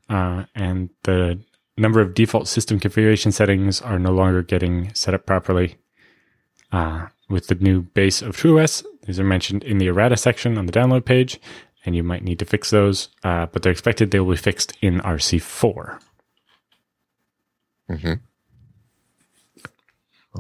uh, 0.09 0.45
and 0.55 0.91
the 1.03 1.41
number 1.77 2.01
of 2.01 2.15
default 2.15 2.47
system 2.47 2.79
configuration 2.79 3.33
settings 3.33 3.83
are 3.83 3.99
no 3.99 4.13
longer 4.13 4.43
getting 4.43 4.95
set 4.95 5.15
up 5.15 5.27
properly. 5.27 5.77
Uh, 6.71 7.07
with 7.29 7.49
the 7.49 7.55
new 7.55 7.83
base 7.83 8.23
of 8.23 8.37
TrueOS, 8.37 8.85
these 9.07 9.21
are 9.21 9.25
mentioned 9.25 9.65
in 9.65 9.79
the 9.79 9.89
errata 9.89 10.17
section 10.17 10.59
on 10.59 10.67
the 10.67 10.73
download 10.73 11.05
page, 11.05 11.41
and 11.85 11.95
you 11.95 12.03
might 12.03 12.23
need 12.23 12.39
to 12.39 12.45
fix 12.45 12.71
those, 12.71 13.09
uh, 13.23 13.47
but 13.47 13.63
they're 13.63 13.73
expected 13.73 14.11
they 14.11 14.21
will 14.21 14.35
be 14.35 14.37
fixed 14.37 14.77
in 14.81 15.01
RC4. 15.01 16.01
Mm-hmm. 17.91 18.13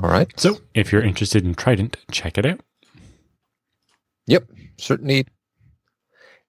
All 0.02 0.10
right. 0.10 0.28
So 0.38 0.58
if 0.74 0.92
you're 0.92 1.02
interested 1.02 1.44
in 1.44 1.54
Trident, 1.54 1.96
check 2.10 2.38
it 2.38 2.46
out. 2.46 2.60
Yep, 4.26 4.50
certainly 4.78 5.26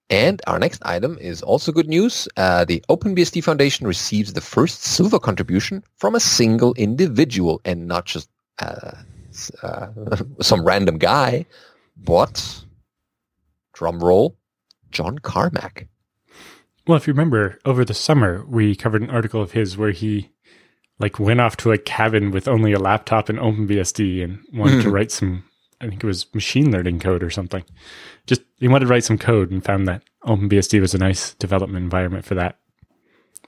and 0.08 0.40
our 0.46 0.58
next 0.58 0.82
item 0.84 1.18
is 1.20 1.42
also 1.42 1.72
good 1.72 1.88
news. 1.88 2.28
Uh, 2.36 2.64
the 2.64 2.82
OpenBSD 2.88 3.42
Foundation 3.42 3.86
receives 3.86 4.32
the 4.32 4.40
first 4.40 4.82
silver 4.82 5.18
contribution 5.18 5.82
from 5.96 6.14
a 6.14 6.20
single 6.20 6.74
individual 6.74 7.60
and 7.64 7.88
not 7.88 8.04
just 8.04 8.28
uh, 8.60 8.92
uh, 9.62 9.88
some 10.40 10.64
random 10.64 10.98
guy, 10.98 11.46
but 11.96 12.64
drum 13.72 14.00
roll, 14.00 14.36
John 14.90 15.18
Carmack. 15.18 15.88
Well, 16.86 16.96
if 16.96 17.06
you 17.06 17.12
remember, 17.12 17.58
over 17.64 17.84
the 17.84 17.94
summer 17.94 18.44
we 18.46 18.76
covered 18.76 19.02
an 19.02 19.10
article 19.10 19.42
of 19.42 19.52
his 19.52 19.76
where 19.76 19.90
he 19.90 20.30
like 20.98 21.18
went 21.18 21.40
off 21.40 21.56
to 21.58 21.72
a 21.72 21.78
cabin 21.78 22.30
with 22.30 22.48
only 22.48 22.72
a 22.72 22.78
laptop 22.78 23.28
and 23.28 23.38
OpenBSD 23.38 24.24
and 24.24 24.38
wanted 24.52 24.82
to 24.82 24.90
write 24.90 25.10
some 25.10 25.44
I 25.80 25.88
think 25.88 26.02
it 26.02 26.06
was 26.06 26.32
machine 26.34 26.72
learning 26.72 27.00
code 27.00 27.22
or 27.22 27.30
something. 27.30 27.64
Just 28.26 28.42
he 28.58 28.68
wanted 28.68 28.86
to 28.86 28.90
write 28.90 29.04
some 29.04 29.18
code 29.18 29.50
and 29.50 29.62
found 29.64 29.86
that 29.88 30.02
OpenBSD 30.24 30.80
was 30.80 30.94
a 30.94 30.98
nice 30.98 31.34
development 31.34 31.84
environment 31.84 32.24
for 32.24 32.34
that 32.34 32.58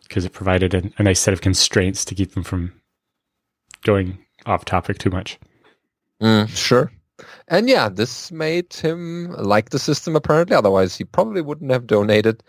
because 0.03 0.25
it 0.25 0.33
provided 0.33 0.75
a, 0.75 0.91
a 0.99 1.03
nice 1.03 1.21
set 1.21 1.35
of 1.35 1.41
constraints 1.41 2.05
to 2.05 2.15
keep 2.15 2.33
them 2.33 2.43
from 2.43 2.81
going 3.83 4.19
off 4.47 4.65
topic 4.65 4.99
too 4.99 5.11
much. 5.11 5.39
Mm, 6.23 6.49
sure. 6.49 6.93
And 7.49 7.69
yeah, 7.69 7.89
this 7.89 8.31
made 8.31 8.73
him 8.73 9.33
like 9.33 9.71
the 9.71 9.79
system 9.79 10.17
apparently. 10.17 10.55
Otherwise, 10.55 10.97
he 10.97 11.05
probably 11.05 11.41
wouldn't 11.41 11.71
have 11.71 11.87
donated. 11.87 12.43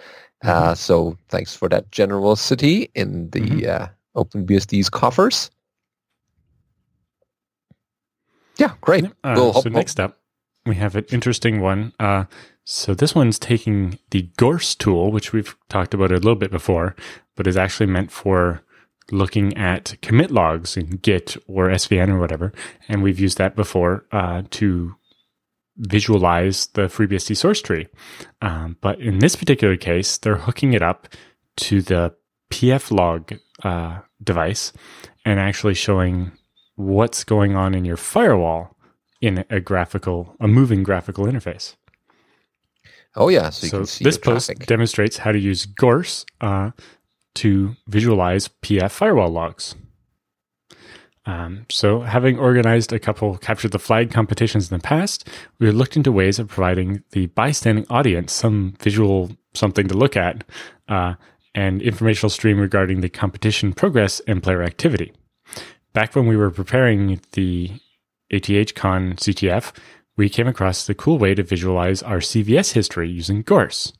Uh, 0.43 0.47
mm-hmm. 0.47 0.70
Uh, 0.70 0.76
so 0.76 1.17
thanks 1.30 1.55
for 1.55 1.70
that 1.70 1.91
generosity 1.91 2.89
in 2.95 3.30
the 3.30 3.41
mm-hmm. 3.41 3.84
uh, 3.84 4.24
OpenBSD's 4.24 4.89
coffers. 4.89 5.49
Yeah, 8.57 8.74
great. 8.82 9.05
Uh, 9.24 9.34
we'll 9.36 9.53
so 9.53 9.70
next 9.70 9.99
up, 9.99 10.20
we 10.65 10.76
have 10.76 10.95
an 10.95 11.05
interesting 11.11 11.61
one. 11.61 11.93
Uh, 11.99 12.26
so 12.65 12.93
this 12.93 13.15
one's 13.15 13.39
taking 13.39 13.97
the 14.11 14.30
Gource 14.38 14.76
tool, 14.76 15.11
which 15.11 15.32
we've 15.32 15.55
talked 15.70 15.93
about 15.93 16.11
a 16.11 16.15
little 16.15 16.36
bit 16.36 16.51
before, 16.51 16.95
but 17.36 17.47
is 17.47 17.57
actually 17.57 17.88
meant 17.88 18.11
for 18.11 18.61
looking 19.12 19.57
at 19.57 19.95
commit 20.01 20.32
logs 20.32 20.78
in 20.78 20.97
Git 20.97 21.38
or 21.47 21.68
SVN 21.68 22.10
or 22.10 22.20
whatever. 22.20 22.51
And 22.88 23.03
we've 23.03 23.20
used 23.20 23.38
that 23.38 23.55
before 23.55 24.05
uh, 24.12 24.43
to 24.51 24.95
visualize 25.78 26.68
the 26.68 26.84
FreeBSD 26.84 27.38
source 27.38 27.62
tree. 27.62 27.88
Um, 28.41 28.78
but 28.82 28.99
in 28.99 29.20
this 29.20 29.36
particular 29.36 29.78
case, 29.78 30.18
they're 30.18 30.36
hooking 30.36 30.74
it 30.74 30.82
up 30.82 31.07
to 31.57 31.82
the 31.82 32.14
pflog 32.51 33.39
uh, 33.64 33.99
device 34.24 34.74
and 35.26 35.39
actually 35.39 35.74
showing 35.74 36.32
what's 36.76 37.24
going 37.24 37.55
on 37.55 37.74
in 37.76 37.86
your 37.86 37.97
firewall 37.97 38.76
in 39.22 39.45
a 39.49 39.60
graphical, 39.60 40.36
a 40.39 40.47
moving 40.47 40.84
graphical 40.84 41.26
interface. 41.26 41.76
Oh 43.16 43.28
yeah, 43.28 43.49
so, 43.49 43.84
so 43.84 44.03
this 44.03 44.18
post 44.18 44.51
demonstrates 44.60 45.18
how 45.18 45.32
to 45.32 45.39
use 45.39 45.66
Gource 45.66 46.26
uh, 46.41 46.72
to 47.40 47.76
visualize 47.88 48.50
PF 48.62 48.92
firewall 48.92 49.30
logs. 49.30 49.76
Um, 51.26 51.66
so, 51.70 52.02
having 52.02 52.40
organized 52.40 52.92
a 52.92 53.00
couple 53.00 53.38
capture 53.38 53.68
the 53.68 53.78
flag 53.78 54.12
competitions 54.12 54.72
in 54.72 54.78
the 54.78 54.82
past, 54.82 55.28
we 55.60 55.70
looked 55.72 55.96
into 55.96 56.12
ways 56.12 56.40
of 56.40 56.48
providing 56.48 57.04
the 57.12 57.28
bystanding 57.28 57.86
audience 57.90 58.34
some 58.34 58.74
visual 58.80 59.32
something 59.54 59.88
to 59.88 59.94
look 59.94 60.18
at 60.18 60.44
uh, 60.88 61.16
and 61.54 61.82
informational 61.82 62.30
stream 62.30 62.60
regarding 62.60 63.02
the 63.02 63.10
competition 63.10 63.74
progress 63.74 64.22
and 64.28 64.42
player 64.42 64.64
activity. 64.64 65.12
Back 65.94 66.16
when 66.16 66.28
we 66.28 66.38
were 66.38 66.52
preparing 66.52 67.20
the 67.34 67.72
ATHCon 68.32 69.16
CTF, 69.18 69.76
we 70.18 70.30
came 70.30 70.48
across 70.48 70.86
the 70.86 70.96
cool 70.96 71.18
way 71.18 71.34
to 71.36 71.44
visualize 71.44 72.04
our 72.04 72.18
CVS 72.18 72.74
history 72.74 73.10
using 73.10 73.44
Gource. 73.44 73.94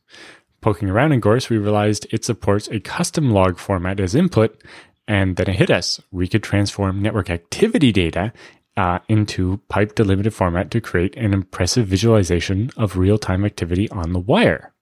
Poking 0.62 0.90
around 0.90 1.14
in 1.14 1.22
Gource, 1.22 1.50
we 1.50 1.58
realized 1.58 2.08
it 2.12 2.26
supports 2.26 2.68
a 2.68 2.80
custom 2.80 3.32
log 3.32 3.58
format 3.58 4.00
as 4.00 4.16
input, 4.16 4.62
and 5.08 5.36
then 5.36 5.50
it 5.50 5.56
hit 5.56 5.70
us. 5.70 6.02
We 6.12 6.28
could 6.28 6.44
transform 6.44 7.02
network 7.02 7.30
activity 7.30 7.92
data 7.92 8.34
uh, 8.76 9.00
into 9.08 9.62
pipe 9.70 9.96
delimited 9.96 10.34
format 10.34 10.70
to 10.72 10.82
create 10.82 11.16
an 11.16 11.34
impressive 11.34 11.88
visualization 11.88 12.72
of 12.78 12.98
real 12.98 13.18
time 13.18 13.46
activity 13.46 13.90
on 13.90 14.14
the 14.14 14.20
wire. 14.20 14.74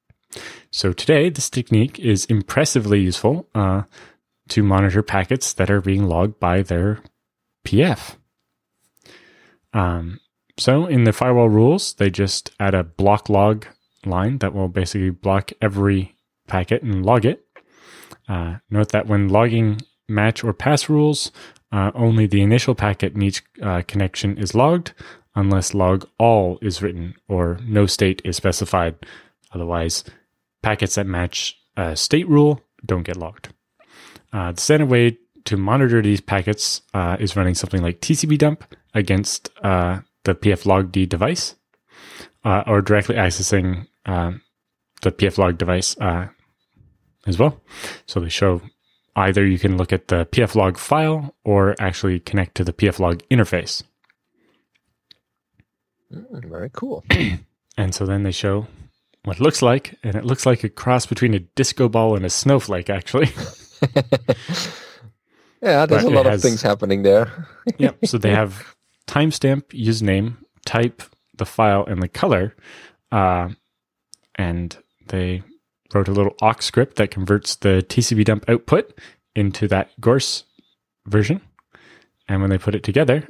So 0.72 0.94
today, 0.94 1.30
this 1.30 1.50
technique 1.50 2.00
is 2.00 2.26
impressively 2.26 3.00
useful 3.00 3.48
uh, 3.56 3.84
to 4.50 4.64
monitor 4.64 5.04
packets 5.04 5.54
that 5.54 5.70
are 5.70 5.82
being 5.82 6.08
logged 6.08 6.40
by 6.40 6.62
their 6.62 7.00
PF. 7.66 8.16
Um, 9.74 10.20
so 10.58 10.86
in 10.86 11.04
the 11.04 11.14
firewall 11.14 11.50
rules, 11.50 11.94
they 11.94 12.10
just 12.10 12.52
add 12.60 12.74
a 12.74 12.84
block 12.84 13.30
log 13.30 13.66
line 14.06 14.38
that 14.40 14.54
will 14.54 14.68
basically 14.68 15.10
block 15.10 15.52
every 15.62 16.16
packet 16.48 16.84
and 16.84 17.06
log 17.06 17.26
it. 17.26 17.46
Uh, 18.28 18.58
note 18.70 18.92
that 18.92 19.08
when 19.08 19.30
logging 19.30 19.82
match 20.08 20.44
or 20.44 20.54
pass 20.54 20.90
rules, 20.90 21.32
uh, 21.72 21.92
only 21.96 22.26
the 22.26 22.42
initial 22.42 22.76
packet 22.76 23.14
in 23.14 23.22
each 23.22 23.44
uh, 23.62 23.82
connection 23.88 24.38
is 24.38 24.56
logged 24.56 24.94
unless 25.36 25.74
log 25.74 26.08
all 26.18 26.58
is 26.62 26.82
written 26.82 27.16
or 27.28 27.60
no 27.64 27.86
state 27.86 28.22
is 28.26 28.36
specified. 28.36 28.96
Otherwise, 29.54 30.04
packets 30.64 30.96
that 30.96 31.06
match 31.06 31.58
a 31.76 31.96
state 31.96 32.28
rule 32.28 32.62
don't 32.86 33.04
get 33.04 33.18
logged. 33.18 33.50
Uh, 34.34 34.52
the 34.52 34.62
standard 34.62 34.90
way 34.90 35.18
to 35.46 35.56
monitor 35.56 36.02
these 36.02 36.22
packets 36.22 36.82
uh, 36.94 37.16
is 37.20 37.36
running 37.36 37.56
something 37.56 37.82
like 37.82 38.02
TCP 38.02 38.38
dump 38.38 38.76
against 38.94 39.50
uh, 39.64 40.00
the 40.24 40.36
pflogd 40.36 41.08
device 41.08 41.56
uh, 42.48 42.64
or 42.66 42.82
directly 42.82 43.16
accessing 43.16 43.86
um, 44.06 44.42
the 45.02 45.12
pflog 45.12 45.58
device 45.58 45.98
uh, 46.00 46.28
as 47.26 47.38
well. 47.38 47.62
So 48.06 48.22
they 48.22 48.30
show 48.30 48.62
either 49.18 49.46
you 49.46 49.60
can 49.60 49.76
look 49.76 49.92
at 49.92 50.08
the 50.08 50.26
pflog 50.28 50.78
file 50.78 51.36
or 51.44 51.76
actually 51.78 52.22
connect 52.22 52.56
to 52.56 52.64
the 52.64 52.72
pflog 52.72 53.22
interface. 53.30 53.84
Mm, 56.14 56.50
very 56.50 56.70
cool. 56.72 57.04
and 57.78 57.94
so 57.94 58.06
then 58.06 58.24
they 58.24 58.32
show 58.32 58.68
what 59.26 59.38
it 59.38 59.44
looks 59.44 59.62
like, 59.62 59.96
and 60.02 60.16
it 60.16 60.24
looks 60.24 60.46
like 60.46 60.64
a 60.64 60.70
cross 60.70 61.06
between 61.06 61.34
a 61.34 61.40
disco 61.40 61.90
ball 61.90 62.16
and 62.16 62.26
a 62.26 62.30
snowflake, 62.30 62.90
actually. 62.90 63.28
yeah, 65.62 65.86
there's 65.86 66.04
but 66.04 66.14
a 66.14 66.16
lot 66.16 66.26
has, 66.28 66.36
of 66.36 66.42
things 66.50 66.62
happening 66.62 67.04
there. 67.04 67.46
yep. 67.78 67.98
So 68.06 68.18
they 68.18 68.30
have 68.42 68.78
timestamp, 69.06 69.64
username, 69.74 70.38
type, 70.66 71.04
the 71.38 71.46
file, 71.46 71.86
and 71.86 72.02
the 72.02 72.08
color. 72.08 72.56
Uh, 73.12 73.50
and 74.36 74.78
they 75.08 75.44
wrote 75.94 76.08
a 76.08 76.14
little 76.14 76.36
awk 76.42 76.62
script 76.62 76.98
that 76.98 77.12
converts 77.12 77.56
the 77.56 77.86
TCP 77.88 78.26
dump 78.26 78.46
output 78.48 78.98
into 79.36 79.68
that 79.68 79.90
Gource 80.02 80.44
version. 81.06 81.42
And 82.28 82.42
when 82.42 82.50
they 82.50 82.58
put 82.58 82.76
it 82.76 82.84
together, 82.84 83.28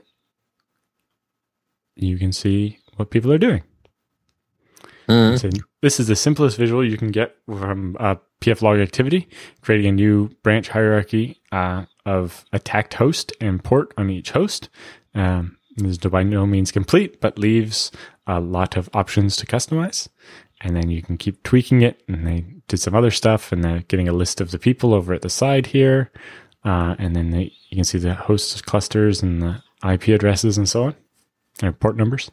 you 1.96 2.18
can 2.18 2.32
see 2.32 2.80
what 2.96 3.12
people 3.12 3.32
are 3.32 3.38
doing. 3.38 3.64
Mm. 5.08 5.40
So 5.40 5.50
this 5.82 6.00
is 6.00 6.08
the 6.08 6.16
simplest 6.16 6.58
visual 6.58 6.84
you 6.84 6.98
can 6.98 7.12
get 7.12 7.36
from 7.48 7.96
a 8.00 8.18
pflog 8.42 8.82
activity, 8.82 9.30
creating 9.62 9.88
a 9.88 9.92
new 9.92 10.30
branch 10.44 10.70
hierarchy 10.70 11.42
uh, 11.52 11.86
of 12.06 12.46
attacked 12.52 12.96
host 12.96 13.32
and 13.40 13.64
port 13.64 13.94
on 13.98 14.10
each 14.10 14.32
host. 14.32 14.70
Um, 15.16 15.57
is 15.86 15.98
by 15.98 16.24
no 16.24 16.46
means 16.46 16.72
complete, 16.72 17.22
but 17.22 17.38
leaves 17.38 17.92
a 18.26 18.40
lot 18.40 18.78
of 18.78 18.90
options 18.94 19.36
to 19.38 19.46
customize 19.46 20.10
and 20.62 20.76
then 20.76 20.90
you 20.90 21.02
can 21.02 21.18
keep 21.18 21.44
tweaking 21.44 21.82
it. 21.82 22.02
And 22.08 22.26
they 22.26 22.46
did 22.68 22.80
some 22.80 22.96
other 22.96 23.12
stuff, 23.12 23.52
and 23.52 23.64
they're 23.64 23.84
getting 23.88 24.08
a 24.08 24.14
list 24.14 24.42
of 24.42 24.52
the 24.52 24.60
people 24.60 24.94
over 24.94 25.14
at 25.14 25.22
the 25.22 25.30
side 25.30 25.68
here, 25.68 26.12
uh, 26.64 26.96
and 26.98 27.16
then 27.16 27.32
they, 27.32 27.54
you 27.70 27.76
can 27.76 27.84
see 27.84 27.98
the 27.98 28.14
host 28.14 28.66
clusters 28.66 29.22
and 29.22 29.42
the 29.42 29.64
IP 29.88 30.10
addresses 30.10 30.58
and 30.58 30.68
so 30.68 30.86
on, 30.86 30.96
and 31.62 31.80
port 31.80 31.96
numbers. 31.96 32.32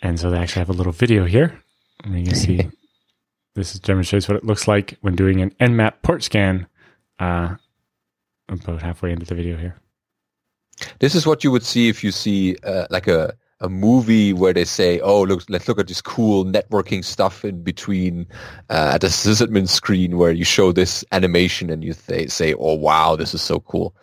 And 0.00 0.18
so 0.18 0.30
they 0.30 0.38
actually 0.38 0.60
have 0.60 0.68
a 0.68 0.74
little 0.74 0.92
video 0.92 1.24
here, 1.24 1.62
and 2.04 2.18
you 2.18 2.24
can 2.24 2.34
see 2.34 2.68
this 3.54 3.78
demonstrates 3.78 4.28
what 4.28 4.36
it 4.36 4.44
looks 4.44 4.68
like 4.68 4.96
when 5.00 5.16
doing 5.16 5.40
an 5.40 5.50
Nmap 5.60 6.02
port 6.02 6.22
scan. 6.22 6.66
Uh, 7.18 7.56
about 8.48 8.80
halfway 8.80 9.12
into 9.12 9.26
the 9.26 9.34
video 9.34 9.58
here. 9.58 9.76
This 11.00 11.14
is 11.14 11.26
what 11.26 11.44
you 11.44 11.50
would 11.50 11.64
see 11.64 11.88
if 11.88 12.02
you 12.04 12.10
see 12.10 12.56
uh, 12.64 12.86
like 12.90 13.08
a 13.08 13.34
a 13.60 13.68
movie 13.68 14.32
where 14.32 14.52
they 14.52 14.64
say, 14.64 15.00
"Oh, 15.00 15.22
look, 15.22 15.42
let's 15.48 15.66
look 15.66 15.80
at 15.80 15.88
this 15.88 16.00
cool 16.00 16.44
networking 16.44 17.04
stuff 17.04 17.44
in 17.44 17.62
between 17.62 18.26
uh, 18.70 18.92
at 18.94 19.00
the 19.00 19.08
sysadmin 19.08 19.68
screen 19.68 20.16
where 20.16 20.30
you 20.30 20.44
show 20.44 20.72
this 20.72 21.04
animation 21.12 21.70
and 21.70 21.82
you 21.82 21.94
th- 21.94 22.30
say, 22.30 22.54
"Oh, 22.54 22.74
wow, 22.74 23.16
this 23.16 23.34
is 23.34 23.42
so 23.42 23.60
cool," 23.60 23.96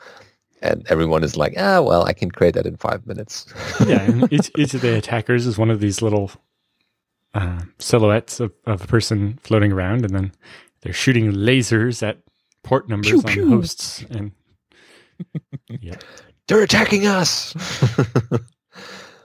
and 0.62 0.86
everyone 0.90 1.24
is 1.24 1.38
like, 1.38 1.54
"Ah, 1.58 1.82
well, 1.82 2.06
I 2.06 2.14
can 2.14 2.32
create 2.32 2.56
that 2.56 2.66
in 2.66 2.76
five 2.76 3.08
minutes." 3.08 3.46
yeah, 3.88 4.26
each, 4.30 4.52
each 4.58 4.74
of 4.74 4.82
the 4.82 4.98
attackers 4.98 5.48
is 5.48 5.58
one 5.58 5.70
of 5.70 5.80
these 5.80 6.02
little 6.02 6.32
uh, 7.34 7.62
silhouettes 7.80 8.40
of, 8.40 8.52
of 8.66 8.84
a 8.84 8.88
person 8.88 9.40
floating 9.42 9.72
around, 9.72 10.04
and 10.04 10.14
then 10.14 10.32
they're 10.82 10.94
shooting 10.94 11.32
lasers 11.32 12.06
at 12.06 12.18
port 12.64 12.90
numbers 12.90 13.12
pew, 13.12 13.20
on 13.20 13.34
pew. 13.34 13.50
hosts, 13.50 14.04
and 14.10 14.34
yeah, 15.80 15.96
they're 16.48 16.62
attacking 16.62 17.08
us. 17.08 17.56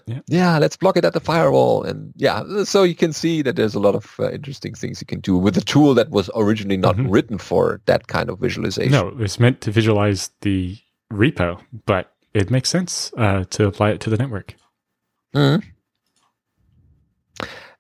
yeah. 0.07 0.21
yeah, 0.27 0.59
let's 0.59 0.77
block 0.77 0.97
it 0.97 1.05
at 1.05 1.13
the 1.13 1.21
firewall. 1.21 1.83
And 1.83 2.13
yeah, 2.17 2.65
so 2.65 2.83
you 2.83 2.95
can 2.95 3.13
see 3.13 3.43
that 3.43 3.57
there's 3.57 3.75
a 3.75 3.81
lot 3.81 3.95
of 3.95 4.15
uh, 4.19 4.31
interesting 4.31 4.75
things 4.75 5.01
you 5.01 5.07
can 5.07 5.21
do 5.21 5.37
with 5.37 5.57
a 5.57 5.61
tool 5.61 5.95
that 5.95 6.11
was 6.11 6.31
originally 6.35 6.77
not 6.77 6.97
mm-hmm. 6.97 7.11
written 7.11 7.39
for 7.39 7.81
that 7.87 8.09
kind 8.09 8.29
of 8.31 8.39
visualization. 8.39 8.93
No, 8.93 9.15
it's 9.19 9.39
meant 9.39 9.61
to 9.63 9.71
visualize 9.71 10.31
the 10.41 10.79
repo, 11.13 11.61
but 11.87 12.13
it 12.35 12.51
makes 12.51 12.69
sense 12.69 13.13
uh, 13.17 13.45
to 13.51 13.67
apply 13.67 13.91
it 13.91 14.01
to 14.01 14.11
the 14.11 14.17
network. 14.17 14.55
Mm-hmm. 15.35 15.69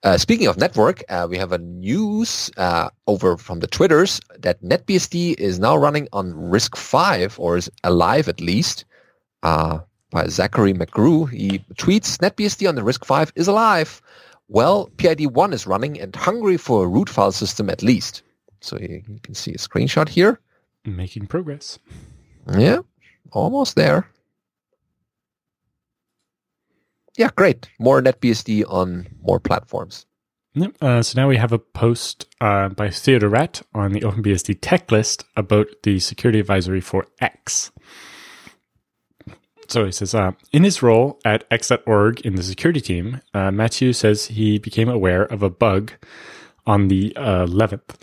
Uh, 0.02 0.16
speaking 0.16 0.46
of 0.46 0.56
network, 0.56 1.02
uh, 1.10 1.26
we 1.28 1.36
have 1.36 1.52
a 1.52 1.58
news 1.58 2.50
uh, 2.56 2.88
over 3.06 3.36
from 3.36 3.60
the 3.60 3.66
Twitters 3.66 4.18
that 4.38 4.62
NetBSD 4.62 5.38
is 5.38 5.58
now 5.58 5.76
running 5.76 6.08
on 6.14 6.32
RISC-V, 6.32 7.34
or 7.36 7.58
is 7.58 7.70
alive 7.84 8.26
at 8.26 8.40
least. 8.40 8.86
Uh, 9.42 9.80
by 10.10 10.26
Zachary 10.26 10.74
McGrew. 10.74 11.30
He 11.30 11.60
tweets, 11.74 12.18
NetBSD 12.18 12.68
on 12.68 12.74
the 12.74 12.82
RISC-V 12.82 13.32
is 13.36 13.48
alive. 13.48 14.02
Well, 14.48 14.90
PID1 14.96 15.52
is 15.52 15.66
running 15.66 16.00
and 16.00 16.14
hungry 16.14 16.56
for 16.56 16.84
a 16.84 16.88
root 16.88 17.08
file 17.08 17.32
system 17.32 17.70
at 17.70 17.82
least. 17.82 18.22
So 18.60 18.78
you, 18.78 19.02
you 19.08 19.20
can 19.22 19.34
see 19.34 19.52
a 19.52 19.58
screenshot 19.58 20.08
here. 20.08 20.40
Making 20.84 21.26
progress. 21.26 21.78
Yeah, 22.58 22.80
almost 23.32 23.76
there. 23.76 24.08
Yeah, 27.16 27.30
great. 27.36 27.68
More 27.78 28.00
NetBSD 28.00 28.64
on 28.68 29.06
more 29.22 29.40
platforms. 29.40 30.06
Yep. 30.54 30.72
Uh, 30.80 31.02
so 31.02 31.20
now 31.20 31.28
we 31.28 31.36
have 31.36 31.52
a 31.52 31.58
post 31.58 32.26
uh, 32.40 32.70
by 32.70 32.90
Theo 32.90 33.20
de 33.20 33.28
Raadt 33.28 33.62
on 33.72 33.92
the 33.92 34.00
OpenBSD 34.00 34.58
tech 34.60 34.90
list 34.90 35.24
about 35.36 35.68
the 35.84 36.00
security 36.00 36.40
advisory 36.40 36.80
for 36.80 37.06
X. 37.20 37.70
So 39.70 39.84
he 39.84 39.92
says, 39.92 40.14
uh, 40.14 40.32
in 40.52 40.64
his 40.64 40.82
role 40.82 41.20
at 41.24 41.44
X.org 41.50 42.20
in 42.22 42.34
the 42.34 42.42
security 42.42 42.80
team, 42.80 43.20
uh, 43.32 43.52
Matthieu 43.52 43.92
says 43.92 44.26
he 44.26 44.58
became 44.58 44.88
aware 44.88 45.22
of 45.22 45.42
a 45.44 45.50
bug 45.50 45.92
on 46.66 46.88
the 46.88 47.14
uh, 47.16 47.46
11th 47.46 47.96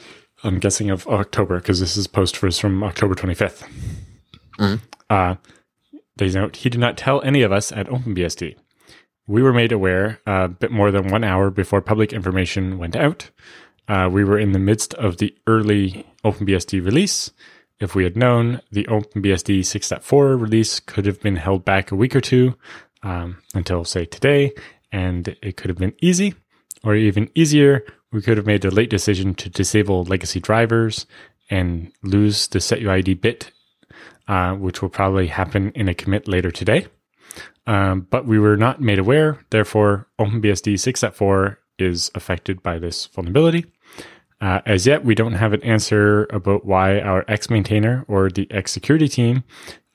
I'm 0.43 0.59
guessing 0.59 0.89
of 0.89 1.07
October 1.07 1.57
because 1.57 1.80
this 1.80 1.97
is 1.97 2.07
post 2.07 2.38
from 2.38 2.84
October 2.84 3.15
25th. 3.15 3.68
Mm-hmm. 4.59 4.76
Uh, 5.09 5.36
they 6.15 6.30
note 6.30 6.57
he 6.57 6.70
did 6.70 6.80
not 6.80 6.97
tell 6.97 7.22
any 7.22 7.41
of 7.41 7.51
us 7.51 7.72
at 7.72 7.88
OpenBSD. 7.88 8.55
We 9.28 9.41
were 9.41 9.53
made 9.53 9.72
aware 9.72 10.22
a 10.26 10.47
bit 10.47 10.72
more 10.72 10.91
than 10.91 11.07
one 11.07 11.24
hour 11.24 11.49
before 11.49 11.82
public 11.82 12.13
information 12.13 12.78
went 12.78 12.95
out. 12.95 13.30
Uh, 13.88 14.09
we 14.11 14.24
were 14.24 14.38
in 14.38 14.51
the 14.51 14.59
midst 14.59 14.93
of 14.95 15.18
the 15.18 15.36
early 15.47 16.05
OpenBSD 16.24 16.84
release. 16.86 17.32
If 17.80 17.93
we 17.93 18.03
had 18.03 18.17
known, 18.17 18.61
the 18.71 18.86
OpenBSD 18.86 19.59
6.4 19.59 20.39
release 20.41 20.80
could 20.80 21.05
have 21.05 21.21
been 21.21 21.36
held 21.36 21.63
back 21.63 21.91
a 21.91 21.95
week 21.95 22.15
or 22.15 22.21
two 22.21 22.55
um, 23.03 23.38
until, 23.53 23.84
say, 23.86 24.05
today, 24.05 24.53
and 24.91 25.36
it 25.43 25.57
could 25.57 25.69
have 25.69 25.78
been 25.78 25.93
easy, 26.01 26.34
or 26.84 26.95
even 26.95 27.30
easier, 27.36 27.86
we 28.11 28.21
could 28.21 28.38
have 28.38 28.45
made 28.45 28.61
the 28.61 28.71
late 28.71 28.89
decision 28.89 29.36
to 29.36 29.49
disable 29.49 30.03
legacy 30.05 30.39
drivers 30.39 31.05
and 31.49 31.91
lose 32.03 32.47
the 32.47 32.59
setuid 32.59 33.21
bit, 33.21 33.51
uh, 34.28 34.53
which 34.55 34.82
will 34.82 34.89
probably 34.89 35.28
happen 35.28 35.71
in 35.75 35.88
a 35.88 35.93
commit 35.93 36.28
later 36.28 36.51
today. 36.51 36.88
Um, 37.67 38.07
but 38.09 38.25
we 38.25 38.39
were 38.39 38.57
not 38.57 38.82
made 38.82 38.97
aware. 38.97 39.45
Therefore, 39.49 40.07
OpenBSD 40.19 40.73
6.4 40.75 41.57
is 41.78 42.09
affected 42.15 42.63
by 42.63 42.80
this 42.80 43.05
vulnerability. 43.07 43.65
Uh, 44.39 44.61
as 44.65 44.85
yet, 44.85 45.03
we 45.03 45.15
don't 45.15 45.33
have 45.33 45.53
an 45.53 45.63
answer 45.63 46.27
about 46.31 46.65
why 46.65 46.99
our 46.99 47.25
X 47.27 47.49
maintainer 47.49 48.05
or 48.07 48.29
the 48.29 48.47
X 48.51 48.71
security 48.71 49.07
team 49.07 49.43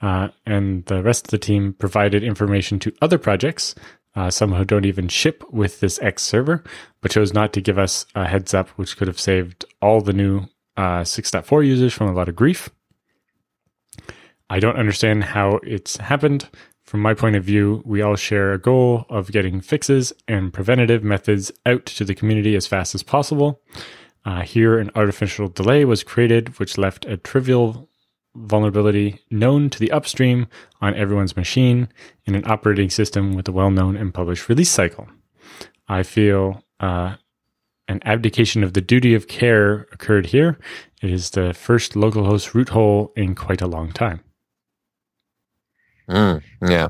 uh, 0.01 0.29
and 0.45 0.85
the 0.87 1.03
rest 1.03 1.27
of 1.27 1.31
the 1.31 1.39
team 1.39 1.75
provided 1.75 2.25
information 2.25 2.79
to 2.81 2.93
other 3.01 3.19
projects, 3.19 3.75
uh, 4.17 4.31
some 4.31 4.53
who 4.53 4.65
don't 4.65 4.85
even 4.85 5.09
ship 5.09 5.45
with 5.53 5.81
this 5.81 6.01
X 6.03 6.23
server, 6.23 6.65
but 7.01 7.13
chose 7.13 7.33
not 7.33 7.53
to 7.53 7.61
give 7.61 7.79
us 7.79 8.05
a 8.15 8.27
heads 8.27 8.53
up, 8.53 8.69
which 8.71 8.97
could 8.97 9.07
have 9.07 9.21
saved 9.21 9.65
all 9.81 10.01
the 10.01 10.13
new 10.13 10.41
uh, 10.77 11.03
6.4 11.03 11.65
users 11.65 11.95
from 11.95 12.09
a 12.09 12.13
lot 12.13 12.29
of 12.29 12.37
grief. 12.37 12.69
I 14.51 14.59
don't 14.59 14.77
understand 14.77 15.25
how 15.25 15.61
it's 15.63 15.97
happened. 15.97 16.49
From 16.83 17.01
my 17.01 17.15
point 17.15 17.37
of 17.37 17.45
view, 17.45 17.81
we 17.87 18.03
all 18.03 18.17
share 18.17 18.53
a 18.53 18.59
goal 18.59 19.07
of 19.09 19.33
getting 19.33 19.61
fixes 19.61 20.13
and 20.29 20.53
preventative 20.53 21.03
methods 21.03 21.53
out 21.65 21.87
to 21.87 22.05
the 22.05 22.15
community 22.15 22.55
as 22.57 22.67
fast 22.67 22.95
as 22.95 23.03
possible. 23.03 23.63
Uh, 24.25 24.43
here, 24.43 24.79
an 24.79 24.91
artificial 24.95 25.49
delay 25.49 25.85
was 25.85 26.05
created, 26.05 26.59
which 26.59 26.79
left 26.79 27.05
a 27.07 27.17
trivial 27.17 27.89
vulnerability 28.35 29.21
known 29.31 29.69
to 29.69 29.79
the 29.79 29.91
upstream 29.91 30.47
on 30.81 30.95
everyone's 30.95 31.37
machine 31.37 31.89
in 32.25 32.35
an 32.35 32.45
operating 32.47 32.89
system 32.89 33.35
with 33.35 33.49
a 33.49 33.53
well 33.53 33.71
known 33.71 33.97
and 33.97 34.15
published 34.15 34.49
release 34.49 34.71
cycle. 34.71 35.09
I 35.89 36.03
feel 36.03 36.63
uh, 36.81 37.17
an 37.89 38.01
abdication 38.05 38.63
of 38.63 38.73
the 38.73 38.81
duty 38.81 39.15
of 39.15 39.29
care 39.29 39.87
occurred 39.93 40.27
here. 40.27 40.59
It 41.03 41.11
is 41.11 41.31
the 41.31 41.53
first 41.53 41.93
localhost 41.95 42.55
root 42.55 42.71
hole 42.71 43.13
in 43.17 43.35
quite 43.35 43.61
a 43.61 43.67
long 43.67 43.93
time. 43.93 44.21
Mm, 46.09 46.43
yeah. 46.67 46.89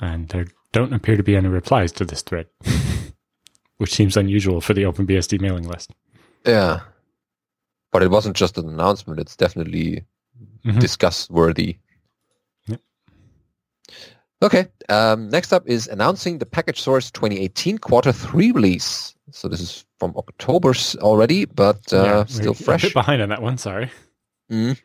And 0.00 0.28
there 0.28 0.46
don't 0.72 0.92
appear 0.92 1.16
to 1.16 1.22
be 1.22 1.36
any 1.36 1.48
replies 1.48 1.92
to 1.92 2.04
this 2.04 2.22
thread. 2.22 2.46
which 3.84 3.92
seems 3.92 4.16
unusual 4.16 4.62
for 4.62 4.72
the 4.72 4.84
OpenBSD 4.84 5.42
mailing 5.42 5.68
list. 5.68 5.90
Yeah. 6.46 6.80
But 7.92 8.02
it 8.02 8.10
wasn't 8.10 8.34
just 8.34 8.56
an 8.56 8.66
announcement, 8.66 9.20
it's 9.20 9.36
definitely 9.36 10.06
mm-hmm. 10.64 10.78
discuss 10.78 11.28
worthy. 11.28 11.76
Yep. 12.66 12.80
Okay. 14.40 14.68
Um, 14.88 15.28
next 15.28 15.52
up 15.52 15.68
is 15.68 15.86
announcing 15.86 16.38
the 16.38 16.46
Package 16.46 16.80
Source 16.80 17.10
2018 17.10 17.76
quarter 17.76 18.10
three 18.10 18.52
release. 18.52 19.14
So 19.32 19.48
this 19.48 19.60
is 19.60 19.84
from 19.98 20.14
October 20.16 20.72
already, 21.00 21.44
but 21.44 21.92
uh, 21.92 22.04
yeah, 22.04 22.24
still 22.24 22.54
fresh. 22.54 22.84
A 22.84 22.86
bit 22.86 22.94
behind 22.94 23.20
on 23.20 23.28
that 23.28 23.42
one, 23.42 23.58
sorry. 23.58 23.90
Mm. 24.50 24.80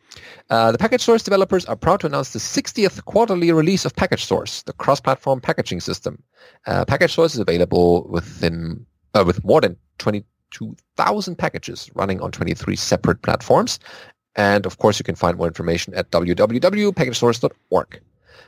Uh, 0.48 0.72
the 0.72 0.78
Package 0.78 1.02
Source 1.02 1.22
developers 1.22 1.64
are 1.66 1.76
proud 1.76 2.00
to 2.00 2.06
announce 2.06 2.32
the 2.32 2.38
60th 2.38 3.04
quarterly 3.04 3.52
release 3.52 3.84
of 3.84 3.94
Package 3.94 4.24
Source, 4.24 4.62
the 4.62 4.72
cross-platform 4.72 5.40
packaging 5.40 5.80
system. 5.80 6.22
Uh, 6.66 6.84
Package 6.84 7.14
Source 7.14 7.34
is 7.34 7.40
available 7.40 8.08
within 8.08 8.86
uh, 9.14 9.24
with 9.26 9.44
more 9.44 9.60
than 9.60 9.76
22,000 9.98 11.36
packages 11.36 11.90
running 11.94 12.20
on 12.20 12.30
23 12.30 12.76
separate 12.76 13.22
platforms. 13.22 13.78
And 14.36 14.66
of 14.66 14.78
course, 14.78 14.98
you 14.98 15.04
can 15.04 15.16
find 15.16 15.36
more 15.36 15.46
information 15.46 15.94
at 15.94 16.10
www.packagesource.org. 16.10 18.00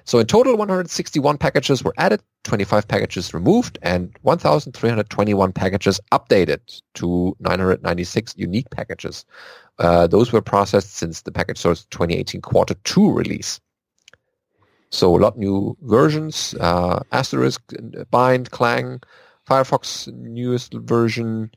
So 0.05 0.19
in 0.19 0.27
total, 0.27 0.57
161 0.57 1.39
packages 1.39 1.85
were 1.85 1.95
added, 1.97 2.21
25 2.45 2.89
packages 2.89 3.33
removed, 3.33 3.79
and 3.83 4.13
1,321 4.23 5.53
packages 5.53 6.01
updated 6.11 6.81
to 6.95 7.37
996 7.41 8.35
unique 8.37 8.69
packages. 8.71 9.25
Uh, 9.79 10.07
those 10.07 10.33
were 10.33 10.43
processed 10.43 10.97
since 10.97 11.23
the 11.23 11.31
Package 11.31 11.59
Source 11.59 11.87
2018 11.91 12.41
Quarter 12.41 12.75
2 12.85 13.13
release. 13.13 13.61
So 14.91 15.17
a 15.17 15.19
lot 15.19 15.39
new 15.39 15.77
versions, 15.83 16.55
uh, 16.61 17.03
Asterisk, 17.13 17.63
Bind, 18.11 18.51
Clang, 18.51 19.01
Firefox 19.49 20.13
newest 20.13 20.75
version 20.75 21.51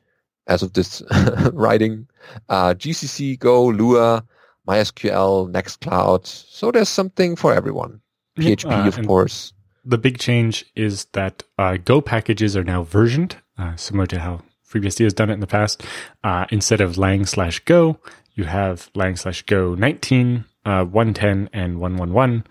as 0.46 0.62
of 0.62 0.72
this 0.72 1.02
writing, 1.52 2.06
uh, 2.48 2.74
GCC, 2.74 3.38
Go, 3.38 3.66
Lua, 3.66 4.24
MySQL, 4.66 5.50
Nextcloud. 5.52 6.26
So 6.26 6.70
there's 6.70 6.88
something 6.88 7.36
for 7.36 7.52
everyone. 7.52 8.00
PHP, 8.38 8.84
uh, 8.84 8.88
of 8.88 9.06
course. 9.06 9.52
The 9.84 9.98
big 9.98 10.18
change 10.18 10.64
is 10.74 11.06
that 11.12 11.42
uh, 11.58 11.78
Go 11.84 12.00
packages 12.00 12.56
are 12.56 12.64
now 12.64 12.82
versioned, 12.82 13.36
uh, 13.58 13.76
similar 13.76 14.06
to 14.08 14.18
how 14.20 14.42
FreeBSD 14.68 15.04
has 15.04 15.14
done 15.14 15.30
it 15.30 15.34
in 15.34 15.40
the 15.40 15.46
past. 15.46 15.82
Uh, 16.24 16.46
instead 16.50 16.80
of 16.80 16.98
lang 16.98 17.24
slash 17.24 17.60
Go, 17.60 17.98
you 18.34 18.44
have 18.44 18.90
lang 18.94 19.16
slash 19.16 19.42
Go 19.42 19.74
19, 19.74 20.44
uh, 20.64 20.84
110, 20.84 21.50
and 21.52 21.80
111 21.80 22.44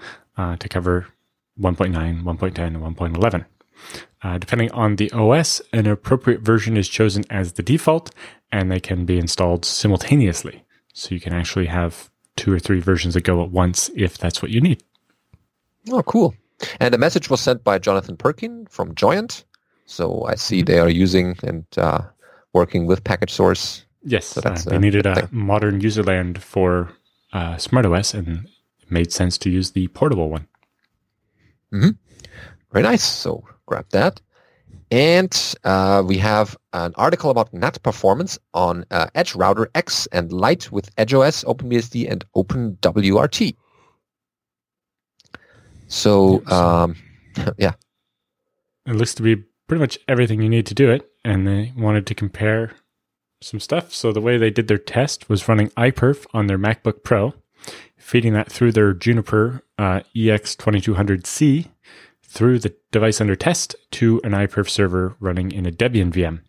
to 0.59 0.69
cover 0.69 1.07
1.9, 1.59 2.23
1.10, 2.23 2.59
and 2.59 2.77
1.11. 2.77 3.45
Uh, 4.25 4.39
depending 4.39 4.71
on 4.71 4.95
the 4.95 5.11
OS, 5.11 5.61
an 5.71 5.85
appropriate 5.85 6.41
version 6.41 6.77
is 6.77 6.89
chosen 6.89 7.23
as 7.29 7.53
the 7.53 7.61
default, 7.61 8.09
and 8.51 8.71
they 8.71 8.79
can 8.79 9.05
be 9.05 9.19
installed 9.19 9.63
simultaneously. 9.63 10.63
So 10.93 11.13
you 11.13 11.21
can 11.21 11.31
actually 11.31 11.67
have 11.67 12.09
two 12.35 12.51
or 12.51 12.57
three 12.57 12.79
versions 12.79 13.13
that 13.13 13.21
Go 13.21 13.43
at 13.43 13.51
once 13.51 13.91
if 13.95 14.17
that's 14.17 14.41
what 14.41 14.49
you 14.49 14.61
need. 14.61 14.81
Oh, 15.91 16.01
cool. 16.01 16.33
And 16.79 16.95
a 16.95 16.97
message 16.97 17.29
was 17.29 17.39
sent 17.39 17.63
by 17.63 17.77
Jonathan 17.77 18.17
Perkin 18.17 18.65
from 18.65 18.95
Joyent. 18.95 19.43
So 19.85 20.25
I 20.25 20.33
see 20.33 20.61
mm-hmm. 20.61 20.65
they 20.65 20.79
are 20.79 20.89
using 20.89 21.37
and 21.43 21.65
uh, 21.77 22.01
working 22.51 22.87
with 22.87 23.03
package 23.03 23.31
source. 23.31 23.85
Yes, 24.01 24.25
so 24.25 24.41
uh, 24.43 24.57
they 24.65 24.79
needed 24.79 25.05
a 25.05 25.29
modern 25.31 25.81
userland 25.81 26.39
for 26.39 26.91
uh, 27.31 27.57
SmartOS, 27.57 28.15
and 28.15 28.47
it 28.81 28.89
made 28.89 29.13
sense 29.13 29.37
to 29.37 29.51
use 29.51 29.71
the 29.71 29.87
portable 29.89 30.31
one. 30.31 30.47
Mm-hmm. 31.71 31.89
Very 32.71 32.83
nice. 32.83 33.03
So 33.03 33.43
grab 33.65 33.85
that. 33.91 34.21
And 34.91 35.55
uh, 35.63 36.03
we 36.05 36.17
have 36.19 36.55
an 36.73 36.93
article 36.95 37.29
about 37.29 37.53
NAT 37.53 37.81
performance 37.81 38.37
on 38.53 38.85
uh, 38.91 39.07
Edge 39.15 39.35
Router 39.35 39.69
X 39.73 40.07
and 40.11 40.31
Lite 40.31 40.71
with 40.71 40.95
EdgeOS, 40.95 41.43
OpenBSD, 41.45 42.09
and 42.09 42.23
OpenWRT. 42.35 43.55
So, 45.87 46.45
um, 46.47 46.95
yeah. 47.57 47.73
It 48.85 48.93
looks 48.93 49.15
to 49.15 49.23
be 49.23 49.43
pretty 49.67 49.79
much 49.79 49.97
everything 50.07 50.41
you 50.41 50.49
need 50.49 50.67
to 50.67 50.75
do 50.75 50.91
it. 50.91 51.09
And 51.23 51.47
they 51.47 51.73
wanted 51.75 52.05
to 52.07 52.15
compare 52.15 52.73
some 53.41 53.59
stuff. 53.59 53.93
So 53.93 54.11
the 54.11 54.21
way 54.21 54.37
they 54.37 54.51
did 54.51 54.67
their 54.67 54.77
test 54.77 55.27
was 55.29 55.47
running 55.47 55.69
iPerf 55.71 56.25
on 56.33 56.47
their 56.47 56.59
MacBook 56.59 57.03
Pro, 57.03 57.33
feeding 57.97 58.33
that 58.33 58.51
through 58.51 58.71
their 58.71 58.93
Juniper 58.93 59.63
uh, 59.79 60.01
EX2200C 60.15 61.69
through 62.35 62.59
the 62.59 62.75
device 62.91 63.21
under 63.21 63.35
test 63.35 63.75
to 63.91 64.19
an 64.23 64.33
iPerf 64.33 64.69
server 64.69 65.15
running 65.19 65.51
in 65.51 65.65
a 65.65 65.71
Debian 65.71 66.11
VM. 66.11 66.41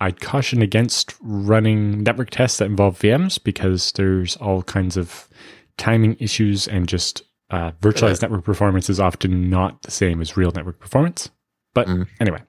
I'd 0.00 0.20
caution 0.20 0.62
against 0.62 1.14
running 1.20 2.02
network 2.02 2.30
tests 2.30 2.58
that 2.58 2.66
involve 2.66 2.98
VMs 2.98 3.42
because 3.42 3.92
there's 3.92 4.36
all 4.36 4.62
kinds 4.62 4.96
of 4.96 5.28
timing 5.76 6.16
issues 6.20 6.68
and 6.68 6.88
just 6.88 7.22
uh, 7.50 7.72
virtualized 7.80 8.22
network 8.22 8.44
performance 8.44 8.88
is 8.88 9.00
often 9.00 9.50
not 9.50 9.82
the 9.82 9.90
same 9.90 10.20
as 10.20 10.36
real 10.36 10.52
network 10.52 10.78
performance. 10.78 11.30
But 11.74 11.88
mm. 11.88 12.06
anyway, 12.20 12.42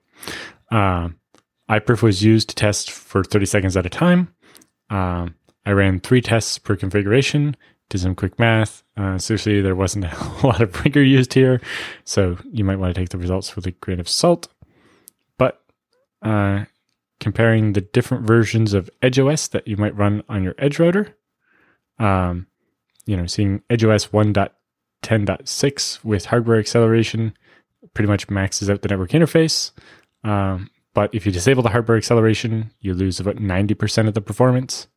uh, 0.71 1.09
iPerf 1.69 2.01
was 2.01 2.23
used 2.23 2.49
to 2.49 2.55
test 2.55 2.91
for 2.91 3.23
30 3.23 3.45
seconds 3.47 3.75
at 3.75 3.85
a 3.85 3.89
time. 3.89 4.33
Um, 4.89 5.35
I 5.65 5.71
ran 5.71 5.99
three 5.99 6.21
tests 6.21 6.57
per 6.59 6.75
configuration 6.75 7.55
did 7.89 8.01
some 8.01 8.15
quick 8.15 8.39
math. 8.39 8.83
Uh, 8.97 9.17
seriously, 9.17 9.61
there 9.61 9.75
wasn't 9.75 10.05
a 10.43 10.47
lot 10.47 10.61
of 10.61 10.83
rigor 10.83 11.03
used 11.03 11.33
here, 11.33 11.61
so 12.03 12.37
you 12.51 12.63
might 12.63 12.79
want 12.79 12.93
to 12.93 12.99
take 12.99 13.09
the 13.09 13.17
results 13.17 13.55
with 13.55 13.65
a 13.65 13.71
grain 13.71 13.99
of 13.99 14.09
salt. 14.09 14.47
But 15.37 15.61
uh, 16.21 16.65
comparing 17.19 17.73
the 17.73 17.81
different 17.81 18.25
versions 18.25 18.73
of 18.73 18.89
EdgeOS 19.01 19.51
that 19.51 19.67
you 19.67 19.77
might 19.77 19.95
run 19.95 20.23
on 20.29 20.43
your 20.43 20.55
Edge 20.57 20.79
router, 20.79 21.15
um, 21.99 22.47
you 23.05 23.15
know, 23.15 23.27
seeing 23.27 23.61
EdgeOS 23.69 24.09
1.10.6 24.09 26.03
with 26.03 26.25
hardware 26.25 26.59
acceleration 26.59 27.33
pretty 27.93 28.07
much 28.07 28.29
maxes 28.29 28.69
out 28.69 28.81
the 28.81 28.87
network 28.87 29.11
interface. 29.11 29.71
Um, 30.23 30.69
but 30.93 31.13
if 31.13 31.25
you 31.25 31.31
disable 31.31 31.63
the 31.63 31.69
hardware 31.69 31.97
acceleration, 31.97 32.71
you 32.79 32.93
lose 32.93 33.19
about 33.19 33.37
90% 33.37 34.07
of 34.07 34.13
the 34.13 34.21
performance. 34.21 34.87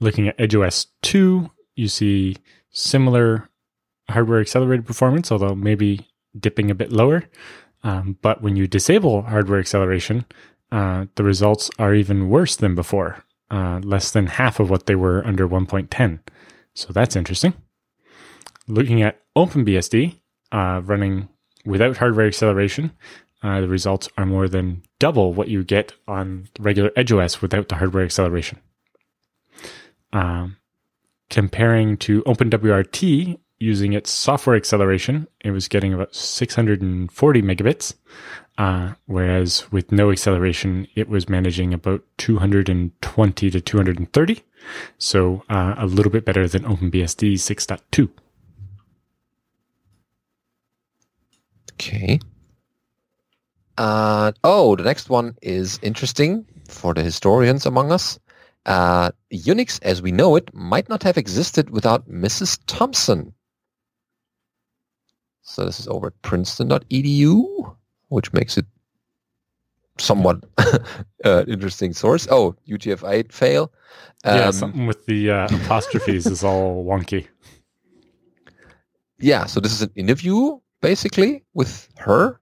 Looking 0.00 0.28
at 0.28 0.38
EdgeOS 0.38 0.86
2, 1.02 1.50
you 1.74 1.88
see 1.88 2.36
similar 2.70 3.48
hardware 4.08 4.40
accelerated 4.40 4.86
performance, 4.86 5.32
although 5.32 5.54
maybe 5.54 6.08
dipping 6.38 6.70
a 6.70 6.74
bit 6.74 6.92
lower. 6.92 7.24
Um, 7.82 8.16
but 8.22 8.42
when 8.42 8.56
you 8.56 8.66
disable 8.66 9.22
hardware 9.22 9.60
acceleration, 9.60 10.24
uh, 10.70 11.06
the 11.14 11.24
results 11.24 11.70
are 11.78 11.94
even 11.94 12.28
worse 12.28 12.56
than 12.56 12.74
before, 12.74 13.24
uh, 13.50 13.80
less 13.82 14.10
than 14.10 14.26
half 14.26 14.60
of 14.60 14.70
what 14.70 14.86
they 14.86 14.94
were 14.94 15.26
under 15.26 15.48
1.10. 15.48 16.20
So 16.74 16.92
that's 16.92 17.16
interesting. 17.16 17.54
Looking 18.66 19.02
at 19.02 19.20
OpenBSD, 19.36 20.20
uh, 20.52 20.82
running 20.84 21.28
without 21.64 21.96
hardware 21.96 22.26
acceleration, 22.26 22.92
uh, 23.42 23.60
the 23.60 23.68
results 23.68 24.08
are 24.18 24.26
more 24.26 24.48
than 24.48 24.82
double 24.98 25.32
what 25.32 25.48
you 25.48 25.64
get 25.64 25.92
on 26.06 26.48
regular 26.58 26.90
EdgeOS 26.90 27.40
without 27.40 27.68
the 27.68 27.76
hardware 27.76 28.04
acceleration. 28.04 28.58
Um, 30.12 30.56
comparing 31.30 31.96
to 31.98 32.22
OpenWRT 32.22 33.38
using 33.58 33.92
its 33.92 34.10
software 34.10 34.56
acceleration, 34.56 35.26
it 35.40 35.50
was 35.50 35.68
getting 35.68 35.92
about 35.92 36.14
640 36.14 37.42
megabits, 37.42 37.94
uh, 38.56 38.94
whereas 39.06 39.70
with 39.70 39.92
no 39.92 40.10
acceleration, 40.10 40.86
it 40.94 41.08
was 41.08 41.28
managing 41.28 41.74
about 41.74 42.02
220 42.18 43.50
to 43.50 43.60
230. 43.60 44.42
So 44.98 45.42
uh, 45.48 45.74
a 45.76 45.86
little 45.86 46.12
bit 46.12 46.24
better 46.24 46.48
than 46.48 46.64
OpenBSD 46.64 47.34
6.2. 47.34 48.10
Okay. 51.74 52.18
Uh, 53.76 54.32
oh, 54.42 54.74
the 54.74 54.82
next 54.82 55.08
one 55.08 55.36
is 55.40 55.78
interesting 55.82 56.44
for 56.68 56.94
the 56.94 57.02
historians 57.02 57.64
among 57.64 57.92
us. 57.92 58.18
Uh, 58.68 59.10
Unix 59.32 59.80
as 59.82 60.02
we 60.02 60.12
know 60.12 60.36
it 60.36 60.52
might 60.52 60.90
not 60.90 61.02
have 61.02 61.16
existed 61.16 61.70
without 61.70 62.06
Mrs. 62.06 62.60
Thompson. 62.66 63.32
So 65.40 65.64
this 65.64 65.80
is 65.80 65.88
over 65.88 66.08
at 66.08 66.20
princeton.edu, 66.20 67.76
which 68.08 68.30
makes 68.34 68.58
it 68.58 68.66
somewhat 69.96 70.44
uh, 71.24 71.44
interesting 71.48 71.94
source. 71.94 72.28
Oh, 72.30 72.56
UTF-8 72.68 73.32
fail. 73.32 73.72
Um, 74.24 74.36
yeah, 74.36 74.50
something 74.50 74.86
with 74.86 75.06
the 75.06 75.30
uh, 75.30 75.46
apostrophes 75.46 76.26
is 76.26 76.44
all 76.44 76.84
wonky. 76.88 77.26
Yeah, 79.18 79.46
so 79.46 79.60
this 79.60 79.72
is 79.72 79.80
an 79.80 79.92
interview 79.96 80.58
basically 80.82 81.42
with 81.54 81.88
her. 81.96 82.38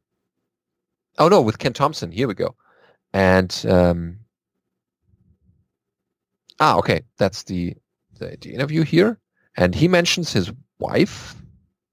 Oh 1.19 1.29
no, 1.29 1.41
with 1.41 1.61
Ken 1.61 1.73
Thompson. 1.73 2.11
Here 2.11 2.27
we 2.27 2.35
go. 2.35 2.57
And 3.13 3.65
um, 3.69 4.19
ah, 6.61 6.77
okay, 6.79 7.03
that's 7.19 7.45
the, 7.45 7.75
the 8.19 8.37
the 8.41 8.55
interview 8.55 8.83
here, 8.83 9.19
and 9.57 9.75
he 9.75 9.89
mentions 9.89 10.33
his 10.33 10.53
wife 10.79 11.37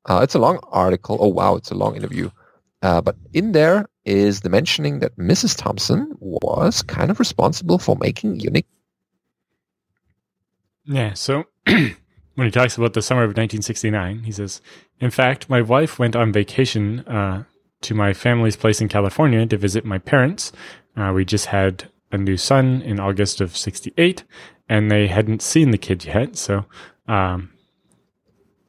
uh, 0.06 0.20
it's 0.22 0.36
a 0.36 0.40
long 0.40 0.60
article. 0.72 1.18
Oh, 1.20 1.28
wow, 1.28 1.56
it's 1.56 1.72
a 1.72 1.76
long 1.76 1.96
interview. 1.96 2.30
Uh, 2.82 3.02
but 3.02 3.16
in 3.34 3.54
there 3.54 3.88
is 4.06 4.42
the 4.42 4.50
mentioning 4.50 5.00
that 5.00 5.18
Mrs. 5.18 5.58
Thompson 5.58 6.14
was 6.20 6.82
kind 6.82 7.10
of 7.10 7.20
responsible 7.20 7.80
for 7.80 7.96
making 7.96 8.40
Unix. 8.40 8.66
Yeah, 10.86 11.14
so 11.14 11.46
when 11.66 11.96
he 12.36 12.52
talks 12.52 12.78
about 12.78 12.94
the 12.94 13.02
summer 13.02 13.22
of 13.22 13.30
1969, 13.30 14.24
he 14.24 14.32
says, 14.34 14.60
In 15.00 15.10
fact, 15.10 15.50
my 15.50 15.62
wife 15.62 15.98
went 15.98 16.18
on 16.18 16.34
vacation 16.34 17.00
uh, 17.02 17.46
to 17.82 17.94
my 17.94 18.12
family's 18.12 18.58
place 18.58 18.82
in 18.82 18.90
California 18.90 19.46
to 19.46 19.58
visit 19.58 19.86
my 19.86 19.98
parents. 19.98 20.52
Uh, 20.98 21.14
we 21.16 21.24
just 21.24 21.46
had 21.46 21.90
a 22.14 22.18
new 22.18 22.38
son 22.38 22.82
in 22.84 23.00
August 23.00 23.42
of 23.42 23.58
68, 23.58 24.24
and 24.70 24.90
they 24.90 25.08
hadn't 25.08 25.42
seen 25.42 25.72
the 25.72 25.78
kid 25.78 26.06
yet. 26.06 26.38
So 26.38 26.66
um, 27.08 27.52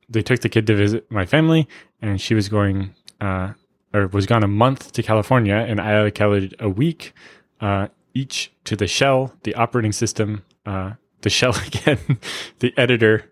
they 0.08 0.22
took 0.22 0.40
the 0.40 0.48
kid 0.48 0.66
to 0.66 0.74
visit 0.74 1.08
my 1.10 1.26
family, 1.26 1.68
and 2.00 2.20
she 2.20 2.34
was 2.34 2.48
going 2.48 2.94
uh, 3.20 3.52
or 3.92 4.08
was 4.08 4.26
gone 4.26 4.42
a 4.42 4.48
month 4.48 4.92
to 4.92 5.02
California, 5.02 5.54
and 5.54 5.80
I 5.80 5.92
allocated 5.92 6.56
a 6.58 6.68
week 6.68 7.12
uh, 7.60 7.88
each 8.14 8.52
to 8.64 8.74
the 8.74 8.86
shell, 8.86 9.32
the 9.44 9.54
operating 9.54 9.92
system, 9.92 10.42
uh, 10.66 10.94
the 11.20 11.30
shell 11.30 11.54
again, 11.66 12.18
the 12.58 12.72
editor, 12.76 13.30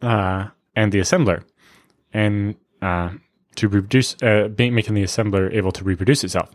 uh, 0.00 0.48
and 0.74 0.92
the 0.92 1.00
assembler, 1.00 1.42
and 2.12 2.54
uh, 2.80 3.10
to 3.56 3.68
reproduce, 3.68 4.14
uh, 4.22 4.48
making 4.56 4.94
the 4.94 5.02
assembler 5.02 5.52
able 5.52 5.72
to 5.72 5.84
reproduce 5.84 6.24
itself. 6.24 6.50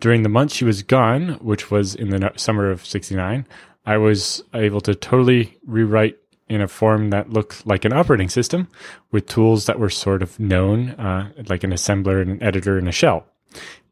During 0.00 0.22
the 0.22 0.28
month 0.28 0.52
she 0.52 0.64
was 0.64 0.82
gone, 0.82 1.34
which 1.42 1.70
was 1.70 1.94
in 1.94 2.08
the 2.08 2.32
summer 2.36 2.70
of 2.70 2.84
'69, 2.84 3.46
I 3.86 3.96
was 3.98 4.42
able 4.54 4.80
to 4.82 4.94
totally 4.94 5.58
rewrite 5.66 6.16
in 6.48 6.60
a 6.60 6.68
form 6.68 7.10
that 7.10 7.30
looked 7.30 7.66
like 7.66 7.84
an 7.84 7.92
operating 7.92 8.28
system 8.28 8.66
with 9.12 9.26
tools 9.26 9.66
that 9.66 9.78
were 9.78 9.90
sort 9.90 10.22
of 10.22 10.40
known, 10.40 10.90
uh, 10.90 11.30
like 11.48 11.62
an 11.62 11.70
assembler 11.70 12.20
and 12.20 12.30
an 12.30 12.42
editor 12.42 12.76
and 12.76 12.88
a 12.88 12.92
shell, 12.92 13.26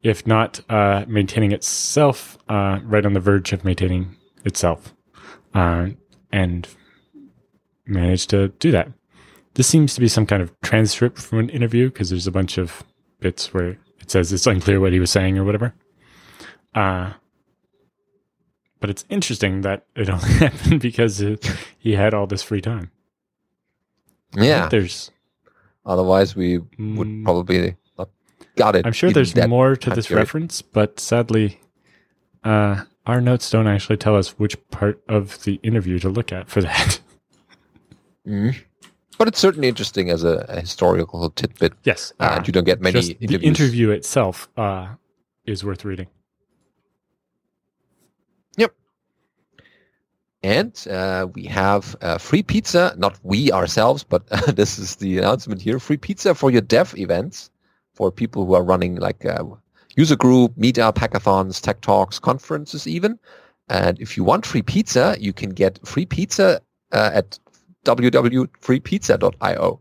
if 0.03 0.27
not 0.27 0.61
uh, 0.69 1.05
maintaining 1.07 1.53
itself 1.53 2.37
uh, 2.49 2.81
right 2.83 3.07
on 3.07 3.13
the 3.13 3.21
verge 3.21 3.53
of 3.53 3.65
maintaining 3.65 4.17
itself, 4.45 4.95
uh, 5.55 5.89
and 6.33 6.69
managed 7.87 8.31
to 8.31 8.49
do 8.49 8.71
that. 8.73 8.89
This 9.55 9.67
seems 9.67 9.95
to 9.95 10.01
be 10.01 10.09
some 10.09 10.27
kind 10.27 10.43
of 10.43 10.53
transcript 10.63 11.19
from 11.19 11.39
an 11.39 11.51
interview 11.51 11.91
because 11.91 12.11
there's 12.11 12.27
a 12.27 12.33
bunch 12.33 12.59
of 12.59 12.83
bits 13.21 13.53
where 13.53 13.79
it 14.01 14.11
says 14.11 14.33
it's 14.33 14.47
unclear 14.47 14.81
what 14.81 14.93
he 14.93 15.01
was 15.01 15.11
saying 15.11 15.39
or 15.39 15.45
whatever. 15.45 15.75
Uh, 16.79 17.13
but 18.79 18.89
it's 18.89 19.05
interesting 19.09 19.63
that 19.63 19.85
it 19.97 20.09
only 20.15 20.29
happened 20.29 20.81
because 20.81 21.21
it, 21.21 21.45
he 21.77 21.97
had 21.97 22.15
all 22.15 22.29
this 22.29 22.43
free 22.43 22.61
time. 22.61 22.93
Yeah, 24.37 24.69
there's. 24.69 25.11
Otherwise, 25.85 26.37
we 26.37 26.59
would 26.59 27.09
mm. 27.09 27.25
probably 27.25 27.77
not 27.99 28.11
got 28.55 28.77
it. 28.77 28.87
I'm 28.87 28.93
sure 28.93 29.11
there's 29.11 29.35
more 29.35 29.75
to 29.75 29.91
this 29.91 30.07
period. 30.07 30.21
reference, 30.21 30.63
but 30.63 31.01
sadly, 31.01 31.61
uh, 32.45 32.85
our 33.07 33.21
notes 33.21 33.51
don't 33.51 33.67
actually 33.67 33.97
tell 33.97 34.15
us 34.15 34.39
which 34.39 34.57
part 34.71 35.03
of 35.09 35.43
the 35.45 35.55
interview 35.65 35.99
to 35.99 36.09
look 36.09 36.33
at 36.33 36.49
for 36.49 36.63
that. 36.63 37.01
Mm. 38.27 38.55
But 39.17 39.29
it's 39.29 39.39
certainly 39.39 39.69
interesting 39.69 40.11
as 40.11 40.23
a, 40.23 40.45
a 40.51 40.61
historical 40.61 41.31
tidbit. 41.31 41.73
Yes, 41.85 42.13
uh, 42.21 42.25
uh, 42.25 42.43
you 42.45 42.53
don't 42.53 42.65
get 42.65 42.83
many. 42.83 43.15
The 43.15 43.41
interview 43.41 43.89
itself 43.89 44.51
uh, 44.59 44.97
is 45.47 45.65
worth 45.65 45.87
reading. 45.87 46.09
And 50.43 50.87
uh, 50.89 51.27
we 51.35 51.45
have 51.45 51.97
uh, 52.01 52.19
free 52.19 52.43
pizza, 52.45 52.95
not 52.97 53.19
we 53.25 53.51
ourselves, 53.51 54.05
but 54.05 54.23
uh, 54.31 54.53
this 54.53 54.79
is 54.79 54.97
the 54.97 55.19
announcement 55.19 55.61
here. 55.61 55.79
Free 55.81 55.97
pizza 55.97 56.35
for 56.35 56.51
your 56.51 56.61
dev 56.61 56.95
events 56.97 57.51
for 57.95 58.13
people 58.13 58.47
who 58.47 58.55
are 58.55 58.63
running 58.63 58.97
like 58.97 59.25
uh, 59.25 59.43
user 59.97 60.15
group, 60.15 60.55
meetup, 60.57 60.95
hackathons, 60.95 61.61
tech 61.61 61.81
talks, 61.81 62.21
conferences 62.21 62.87
even. 62.87 63.19
And 63.69 64.01
if 64.01 64.17
you 64.17 64.23
want 64.23 64.47
free 64.47 64.63
pizza, 64.63 65.17
you 65.19 65.33
can 65.33 65.51
get 65.51 65.85
free 65.87 66.07
pizza 66.07 66.61
uh, 66.93 67.11
at 67.13 67.39
www.freepizza.io. 67.85 69.81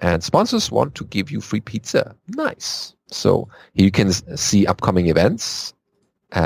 And 0.00 0.24
sponsors 0.24 0.72
want 0.72 0.96
to 0.96 1.04
give 1.04 1.30
you 1.30 1.40
free 1.40 1.60
pizza. 1.60 2.16
Nice. 2.28 2.94
So 3.06 3.48
you 3.74 3.92
can 3.92 4.10
see 4.36 4.66
upcoming 4.66 5.06
events 5.06 5.72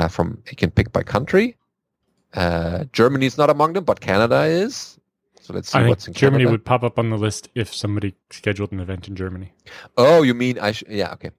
from, 0.09 0.37
you 0.49 0.55
can 0.55 0.69
pick 0.69 0.93
by 0.93 1.01
country 1.01 1.57
uh, 2.33 2.85
Germany 2.93 3.25
is 3.25 3.37
not 3.37 3.49
among 3.49 3.73
them, 3.73 3.83
but 3.83 3.99
Canada 3.99 4.43
is. 4.43 4.99
So 5.41 5.53
let's 5.53 5.71
see 5.71 5.79
I 5.79 5.87
what's 5.87 6.07
in 6.07 6.13
Canada. 6.13 6.19
Germany 6.19 6.43
Canada. 6.43 6.51
would 6.51 6.65
pop 6.65 6.83
up 6.83 6.99
on 6.99 7.09
the 7.09 7.17
list 7.17 7.49
if 7.55 7.73
somebody 7.73 8.15
scheduled 8.29 8.71
an 8.71 8.79
event 8.79 9.07
in 9.07 9.15
Germany. 9.15 9.51
Oh, 9.97 10.21
you 10.21 10.33
mean 10.33 10.59
I? 10.59 10.73
Sh- 10.73 10.83
yeah, 10.89 11.13
okay. 11.13 11.31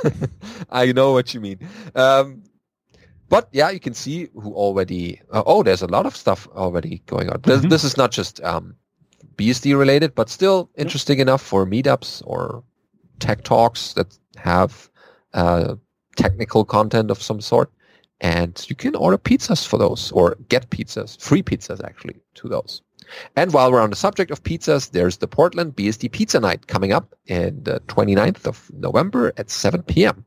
I 0.70 0.92
know 0.92 1.12
what 1.12 1.34
you 1.34 1.40
mean. 1.40 1.58
Um, 1.94 2.44
but 3.28 3.48
yeah, 3.52 3.70
you 3.70 3.80
can 3.80 3.94
see 3.94 4.28
who 4.34 4.54
already. 4.54 5.20
Uh, 5.30 5.42
oh, 5.46 5.62
there's 5.62 5.82
a 5.82 5.86
lot 5.86 6.06
of 6.06 6.14
stuff 6.14 6.46
already 6.54 7.02
going 7.06 7.30
on. 7.30 7.40
This, 7.42 7.60
mm-hmm. 7.60 7.68
this 7.68 7.82
is 7.82 7.96
not 7.96 8.12
just 8.12 8.40
um, 8.42 8.76
BSD 9.36 9.76
related, 9.76 10.14
but 10.14 10.28
still 10.28 10.70
interesting 10.76 11.18
yep. 11.18 11.26
enough 11.26 11.42
for 11.42 11.66
meetups 11.66 12.22
or 12.26 12.62
tech 13.18 13.42
talks 13.42 13.94
that 13.94 14.18
have 14.36 14.90
uh, 15.34 15.76
technical 16.16 16.64
content 16.64 17.10
of 17.10 17.22
some 17.22 17.40
sort 17.40 17.72
and 18.22 18.64
you 18.68 18.76
can 18.76 18.94
order 18.94 19.18
pizzas 19.18 19.66
for 19.66 19.78
those 19.78 20.10
or 20.12 20.36
get 20.48 20.70
pizzas, 20.70 21.20
free 21.20 21.42
pizzas 21.42 21.84
actually 21.84 22.16
to 22.34 22.48
those. 22.48 22.80
And 23.36 23.52
while 23.52 23.70
we're 23.70 23.80
on 23.80 23.90
the 23.90 23.96
subject 23.96 24.30
of 24.30 24.42
pizzas, 24.44 24.92
there's 24.92 25.18
the 25.18 25.26
Portland 25.26 25.74
BSD 25.74 26.10
Pizza 26.12 26.40
Night 26.40 26.68
coming 26.68 26.92
up 26.92 27.14
in 27.26 27.62
the 27.64 27.80
29th 27.88 28.46
of 28.46 28.70
November 28.72 29.32
at 29.36 29.50
7 29.50 29.82
p.m. 29.82 30.24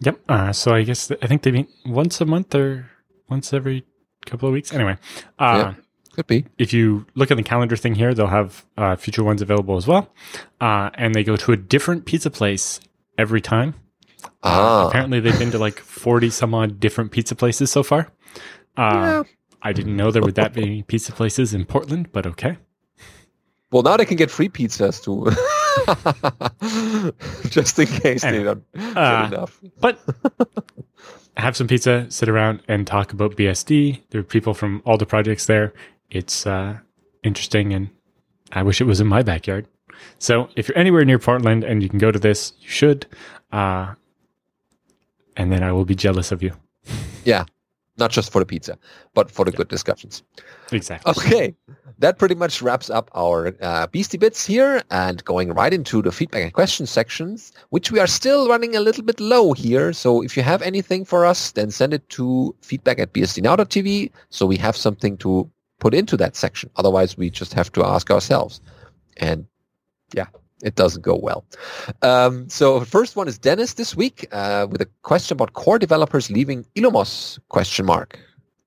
Yep. 0.00 0.20
Uh, 0.28 0.52
so 0.52 0.74
I 0.74 0.82
guess 0.82 1.10
I 1.22 1.26
think 1.26 1.42
they 1.42 1.50
meet 1.50 1.68
once 1.86 2.20
a 2.20 2.26
month 2.26 2.54
or 2.54 2.88
once 3.28 3.52
every 3.52 3.84
couple 4.26 4.48
of 4.48 4.52
weeks. 4.52 4.72
Anyway, 4.72 4.96
uh, 5.38 5.72
yeah, 5.72 5.74
could 6.14 6.26
be. 6.26 6.46
If 6.58 6.72
you 6.72 7.06
look 7.14 7.30
at 7.30 7.36
the 7.36 7.42
calendar 7.42 7.74
thing 7.74 7.94
here, 7.94 8.14
they'll 8.14 8.26
have 8.26 8.64
uh, 8.76 8.96
future 8.96 9.24
ones 9.24 9.42
available 9.42 9.76
as 9.76 9.86
well. 9.86 10.12
Uh, 10.60 10.90
and 10.94 11.14
they 11.14 11.24
go 11.24 11.36
to 11.36 11.52
a 11.52 11.56
different 11.56 12.04
pizza 12.04 12.30
place 12.30 12.80
every 13.16 13.40
time. 13.40 13.74
Uh, 14.42 14.86
apparently, 14.88 15.20
they've 15.20 15.38
been 15.38 15.50
to 15.50 15.58
like 15.58 15.78
40 15.78 16.30
some 16.30 16.54
odd 16.54 16.80
different 16.80 17.10
pizza 17.10 17.34
places 17.34 17.70
so 17.70 17.82
far. 17.82 18.12
Uh, 18.76 18.92
yeah. 18.94 19.22
I 19.62 19.72
didn't 19.72 19.96
know 19.96 20.10
there 20.10 20.22
were 20.22 20.32
that 20.32 20.54
many 20.54 20.82
pizza 20.82 21.12
places 21.12 21.52
in 21.52 21.64
Portland, 21.64 22.12
but 22.12 22.26
okay. 22.26 22.58
Well, 23.70 23.82
now 23.82 23.96
they 23.96 24.04
can 24.04 24.16
get 24.16 24.30
free 24.30 24.48
pizzas 24.48 25.02
too. 25.02 25.28
Just 27.50 27.78
in 27.78 27.86
case 27.86 28.24
anyway, 28.24 28.54
they 28.72 28.80
don't 28.80 28.96
uh, 28.96 29.28
enough. 29.32 29.60
but 29.80 30.00
have 31.36 31.56
some 31.56 31.66
pizza, 31.66 32.06
sit 32.10 32.28
around 32.28 32.62
and 32.68 32.86
talk 32.86 33.12
about 33.12 33.36
BSD. 33.36 34.02
There 34.10 34.20
are 34.20 34.24
people 34.24 34.54
from 34.54 34.82
all 34.84 34.96
the 34.96 35.06
projects 35.06 35.46
there. 35.46 35.72
It's 36.10 36.46
uh, 36.46 36.78
interesting 37.22 37.72
and 37.72 37.90
I 38.52 38.62
wish 38.62 38.80
it 38.80 38.84
was 38.84 39.00
in 39.00 39.06
my 39.06 39.22
backyard. 39.22 39.66
So 40.18 40.48
if 40.56 40.68
you're 40.68 40.78
anywhere 40.78 41.04
near 41.04 41.18
Portland 41.18 41.64
and 41.64 41.82
you 41.82 41.88
can 41.88 41.98
go 41.98 42.10
to 42.10 42.18
this, 42.18 42.52
you 42.60 42.68
should. 42.68 43.06
Uh, 43.52 43.94
and 45.38 45.50
then 45.50 45.62
I 45.62 45.72
will 45.72 45.86
be 45.86 45.94
jealous 45.94 46.30
of 46.32 46.42
you. 46.42 46.52
Yeah, 47.24 47.44
not 47.96 48.10
just 48.10 48.30
for 48.30 48.40
the 48.40 48.46
pizza, 48.46 48.76
but 49.14 49.30
for 49.30 49.44
the 49.44 49.52
yeah. 49.52 49.56
good 49.56 49.68
discussions. 49.68 50.22
Exactly. 50.72 51.10
Okay, 51.10 51.54
that 51.98 52.18
pretty 52.18 52.34
much 52.34 52.60
wraps 52.60 52.90
up 52.90 53.10
our 53.14 53.54
uh, 53.62 53.86
Beastie 53.86 54.18
Bits 54.18 54.44
here 54.44 54.82
and 54.90 55.24
going 55.24 55.52
right 55.52 55.72
into 55.72 56.02
the 56.02 56.12
feedback 56.12 56.42
and 56.42 56.52
questions 56.52 56.90
sections, 56.90 57.52
which 57.70 57.90
we 57.90 58.00
are 58.00 58.06
still 58.06 58.48
running 58.48 58.76
a 58.76 58.80
little 58.80 59.04
bit 59.04 59.20
low 59.20 59.52
here. 59.52 59.92
So 59.92 60.22
if 60.22 60.36
you 60.36 60.42
have 60.42 60.60
anything 60.62 61.04
for 61.04 61.24
us, 61.24 61.52
then 61.52 61.70
send 61.70 61.94
it 61.94 62.08
to 62.10 62.54
feedback 62.60 62.98
at 62.98 63.12
bsdnow.tv 63.12 64.10
so 64.30 64.46
we 64.46 64.56
have 64.56 64.76
something 64.76 65.16
to 65.18 65.50
put 65.78 65.94
into 65.94 66.16
that 66.16 66.36
section. 66.36 66.70
Otherwise, 66.76 67.16
we 67.16 67.30
just 67.30 67.54
have 67.54 67.70
to 67.72 67.84
ask 67.84 68.10
ourselves. 68.10 68.60
And 69.16 69.46
yeah, 70.14 70.26
it 70.62 70.74
doesn't 70.74 71.02
go 71.02 71.16
well. 71.16 71.44
Um, 72.02 72.48
so 72.48 72.80
first 72.80 73.16
one 73.16 73.28
is 73.28 73.38
Dennis 73.38 73.74
this 73.74 73.94
week 73.96 74.26
uh, 74.32 74.66
with 74.70 74.80
a 74.80 74.88
question 75.02 75.36
about 75.36 75.52
core 75.52 75.78
developers 75.78 76.30
leaving 76.30 76.64
Illumos 76.74 77.38
question 77.48 77.86
mark. 77.86 78.18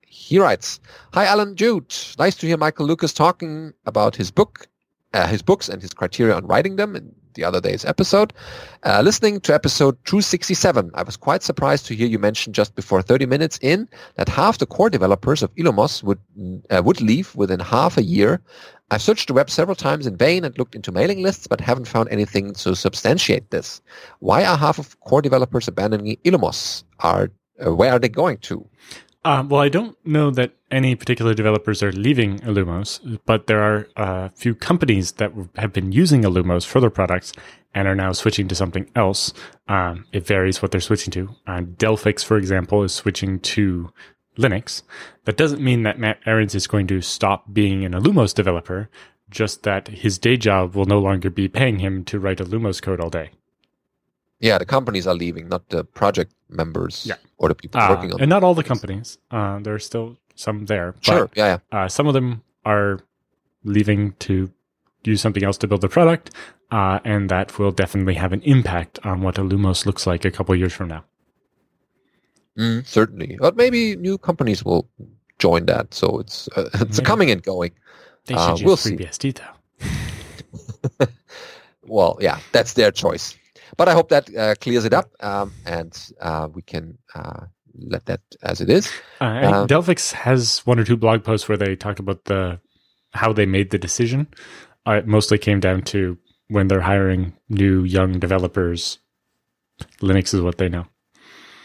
He 0.08 0.39
writes, 0.39 0.80
Hi, 1.14 1.26
Alan 1.26 1.56
Jude. 1.56 1.94
Nice 2.18 2.36
to 2.36 2.48
hear 2.48 2.58
Michael 2.58 2.86
Lucas 2.86 3.14
talking 3.14 3.74
about 3.86 4.16
his 4.16 4.32
book, 4.32 4.68
uh, 5.14 5.28
his 5.28 5.41
books 5.41 5.70
and 5.70 5.82
his 5.82 5.93
criteria 5.93 6.36
on 6.36 6.45
writing 6.45 6.76
them 6.76 6.95
in 6.95 7.14
the 7.34 7.43
other 7.43 7.62
day's 7.62 7.86
episode. 7.86 8.34
Uh, 8.84 9.01
listening 9.03 9.39
to 9.39 9.53
episode 9.53 9.97
267, 10.05 10.91
I 10.93 11.03
was 11.03 11.16
quite 11.16 11.43
surprised 11.43 11.86
to 11.88 11.95
hear 11.95 12.07
you 12.07 12.20
mention 12.20 12.51
just 12.51 12.76
before 12.76 13.01
30 13.01 13.26
minutes 13.26 13.57
in 13.62 13.88
that 14.16 14.28
half 14.28 14.57
the 14.57 14.66
core 14.66 14.89
developers 14.89 15.41
of 15.41 15.53
Illumos 15.55 16.03
would, 16.03 16.20
uh, 16.70 16.82
would 16.84 16.99
leave 16.99 17.34
within 17.36 17.59
half 17.59 17.97
a 17.97 18.03
year 18.03 18.41
I've 18.91 19.01
searched 19.01 19.30
the 19.30 19.34
web 19.34 19.49
several 19.49 19.76
times 19.76 20.05
in 20.05 20.18
vain 20.18 20.43
and 20.43 20.57
looked 20.57 20.76
into 20.76 20.91
mailing 20.91 21.24
lists, 21.24 21.47
but 21.47 21.62
haven't 21.62 21.88
found 21.88 22.09
anything 22.09 22.53
to 22.55 22.76
substantiate 22.76 23.49
this. 23.49 23.82
Why 24.20 24.43
are 24.43 24.57
half 24.57 24.80
of 24.80 24.99
core 24.99 25.22
developers 25.22 25.70
abandoning 25.70 26.18
Illumos? 26.26 26.84
Are 26.99 27.32
uh, 27.66 27.74
where 27.74 27.93
are 27.93 27.99
they 27.99 28.09
going 28.09 28.39
to? 28.39 28.68
Uh, 29.24 29.45
well, 29.47 29.61
I 29.61 29.69
don't 29.69 29.95
know 30.03 30.32
that 30.32 30.53
any 30.72 30.95
particular 30.95 31.36
developers 31.36 31.84
are 31.84 31.91
leaving 31.91 32.39
Illumos, 32.39 33.19
but 33.26 33.45
there 33.45 33.61
are 33.61 33.88
a 33.95 34.30
few 34.32 34.55
companies 34.55 35.13
that 35.13 35.32
have 35.57 35.72
been 35.72 35.91
using 35.91 36.24
Illumos 36.24 36.65
for 36.65 36.80
their 36.80 36.89
products 36.89 37.32
and 37.76 37.88
are 37.88 37.95
now 37.95 38.13
switching 38.13 38.47
to 38.47 38.55
something 38.55 38.89
else. 38.95 39.32
Um, 39.67 40.05
it 40.11 40.26
varies 40.26 40.61
what 40.61 40.72
they're 40.72 40.82
switching 40.82 41.11
to. 41.11 41.30
Uh, 41.45 41.61
Delphix, 41.61 42.26
for 42.26 42.38
example, 42.38 42.84
is 42.84 42.93
switching 42.93 43.39
to 43.41 43.91
Linux. 44.39 44.82
That 45.26 45.38
doesn't 45.38 45.61
mean 45.61 45.84
that 45.84 45.99
Matt 45.99 46.19
Ahrens 46.26 46.55
is 46.55 46.65
going 46.65 46.88
to 46.88 47.01
stop 47.01 47.53
being 47.53 47.86
an 47.86 47.93
Illumos 47.93 48.34
developer, 48.34 48.89
just 49.30 49.61
that 49.63 49.88
his 49.88 50.17
day 50.17 50.36
job 50.36 50.76
will 50.76 50.86
no 50.86 50.99
longer 50.99 51.30
be 51.30 51.47
paying 51.47 51.78
him 51.78 52.03
to 52.05 52.19
write 52.19 52.39
Illumos 52.39 52.82
code 52.82 52.99
all 52.99 53.11
day. 53.11 53.30
Yeah, 54.42 54.58
the 54.58 54.66
companies 54.66 55.06
are 55.06 55.14
leaving, 55.14 55.48
not 55.48 55.70
the 55.70 55.84
project 55.84 56.34
members 56.50 57.06
yeah. 57.08 57.16
or 57.38 57.48
the 57.48 57.56
people 57.56 57.80
uh, 57.80 57.89
working 57.89 58.12
on 58.12 58.22
And 58.22 58.30
not 58.30 58.44
all 58.44 58.56
the 58.56 58.64
companies. 58.64 59.20
Uh, 59.30 59.60
there 59.60 59.76
are 59.76 59.80
still 59.80 60.18
some 60.36 60.66
there. 60.66 60.96
Sure, 61.02 61.30
yeah, 61.36 61.60
yeah. 61.72 61.80
Uh, 61.80 61.88
some 61.88 62.08
of 62.08 62.14
them 62.14 62.42
are 62.66 63.00
leaving 63.64 64.14
to 64.14 64.52
use 65.04 65.22
something 65.22 65.44
else 65.44 65.58
to 65.60 65.68
build 65.68 65.82
the 65.82 65.89
product, 65.89 66.32
uh, 66.72 67.00
and 67.06 67.30
that 67.30 67.60
will 67.60 67.72
definitely 67.72 68.16
have 68.16 68.34
an 68.34 68.42
impact 68.42 69.00
on 69.04 69.22
what 69.22 69.36
Illumos 69.36 69.86
looks 69.86 70.08
like 70.08 70.26
a 70.26 70.32
couple 70.32 70.56
years 70.56 70.74
from 70.74 70.88
now. 70.88 71.06
Mm, 72.58 72.86
certainly, 72.86 73.38
but 73.39 73.56
maybe 73.56 73.96
new 73.96 74.18
companies 74.18 74.66
will 74.66 74.89
join 75.38 75.68
that. 75.68 75.94
So 75.94 76.20
it's 76.20 76.50
uh, 76.56 76.70
it's 76.74 76.98
maybe. 76.98 77.06
coming 77.06 77.32
and 77.32 77.44
going. 77.44 77.72
They 78.26 78.34
should 78.34 78.39
uh, 78.39 78.56
use 78.58 78.64
we'll 78.64 78.78
FreeBSD 78.78 79.39
though. 81.00 81.08
well, 81.88 82.18
yeah, 82.20 82.39
that's 82.52 82.74
their 82.74 82.92
choice. 82.92 83.38
But 83.78 83.89
I 83.89 83.93
hope 83.93 84.09
that 84.09 84.36
uh, 84.36 84.55
clears 84.55 84.86
it 84.86 84.93
up, 84.93 85.11
um, 85.22 85.53
and 85.65 85.97
uh, 86.19 86.47
we 86.53 86.61
can 86.61 86.97
uh, 87.15 87.45
let 87.78 88.05
that 88.05 88.22
as 88.43 88.61
it 88.61 88.69
is. 88.69 88.91
Uh, 89.19 89.65
Delphix 89.67 90.11
has 90.11 90.59
one 90.65 90.80
or 90.80 90.84
two 90.84 90.97
blog 90.97 91.24
posts 91.24 91.47
where 91.47 91.57
they 91.57 91.76
talk 91.76 91.99
about 91.99 92.26
the 92.26 92.59
how 93.13 93.34
they 93.34 93.45
made 93.45 93.72
the 93.72 93.78
decision. 93.78 94.28
it 94.88 95.07
mostly 95.07 95.38
came 95.38 95.59
down 95.59 95.82
to 95.82 96.17
when 96.47 96.67
they're 96.67 96.82
hiring 96.82 97.34
new 97.49 97.84
young 97.84 98.19
developers. 98.19 98.99
Linux 100.01 100.34
is 100.34 100.41
what 100.41 100.57
they 100.57 100.69
know. 100.69 100.86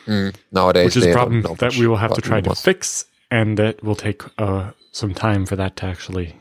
Mm, 0.07 0.35
nowadays, 0.53 0.85
which 0.85 0.97
is 0.97 1.07
a 1.07 1.13
problem 1.13 1.43
that 1.59 1.77
we 1.77 1.87
will 1.87 1.97
have 1.97 2.15
to 2.15 2.21
try 2.21 2.41
to 2.41 2.55
fix, 2.55 3.05
and 3.31 3.59
that 3.59 3.83
will 3.83 3.97
take 3.97 4.23
uh, 4.39 4.71
some 4.93 5.13
time 5.13 5.45
for 5.45 5.57
that 5.57 5.77
to 5.77 5.87
actually 5.87 6.37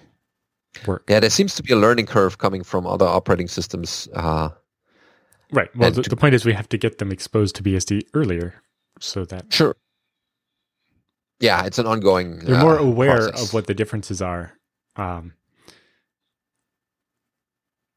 work. 0.85 1.03
Yeah, 1.09 1.19
there 1.19 1.29
seems 1.31 1.55
to 1.55 1.63
be 1.63 1.73
a 1.73 1.75
learning 1.75 2.05
curve 2.05 2.37
coming 2.37 2.63
from 2.63 2.85
other 2.85 3.05
operating 3.05 3.47
systems. 3.47 4.07
Uh, 4.13 4.49
right. 5.55 5.75
Well, 5.75 5.91
the, 5.91 6.03
to, 6.03 6.09
the, 6.09 6.15
point 6.15 6.35
is 6.35 6.45
we 6.45 6.53
have 6.53 6.69
to 6.69 6.77
get 6.77 6.97
them 6.99 7.11
exposed 7.11 7.55
to 7.55 7.63
BSD 7.63 8.03
earlier, 8.13 8.61
so 8.99 9.25
that 9.25 9.51
sure. 9.51 9.75
Yeah, 11.39 11.65
it's 11.65 11.79
an 11.79 11.85
ongoing. 11.85 12.39
They're 12.39 12.59
more 12.59 12.79
uh, 12.79 12.83
aware 12.83 13.29
process. 13.29 13.47
of 13.47 13.53
what 13.53 13.67
the 13.67 13.73
differences 13.73 14.21
are. 14.21 14.53
Um, 14.95 15.33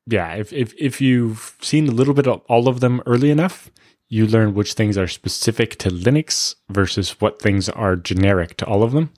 yeah, 0.06 0.34
if 0.34 0.52
if 0.52 0.74
if 0.78 1.00
you've 1.00 1.56
seen 1.60 1.88
a 1.88 1.92
little 1.92 2.14
bit 2.14 2.26
of 2.26 2.40
all 2.48 2.68
of 2.68 2.80
them 2.80 3.02
early 3.06 3.30
enough, 3.30 3.70
you 4.08 4.26
learn 4.26 4.54
which 4.54 4.72
things 4.72 4.96
are 4.96 5.08
specific 5.08 5.76
to 5.78 5.90
Linux 5.90 6.54
versus 6.70 7.20
what 7.20 7.40
things 7.40 7.68
are 7.68 7.94
generic 7.94 8.56
to 8.56 8.66
all 8.66 8.82
of 8.82 8.92
them. 8.92 9.12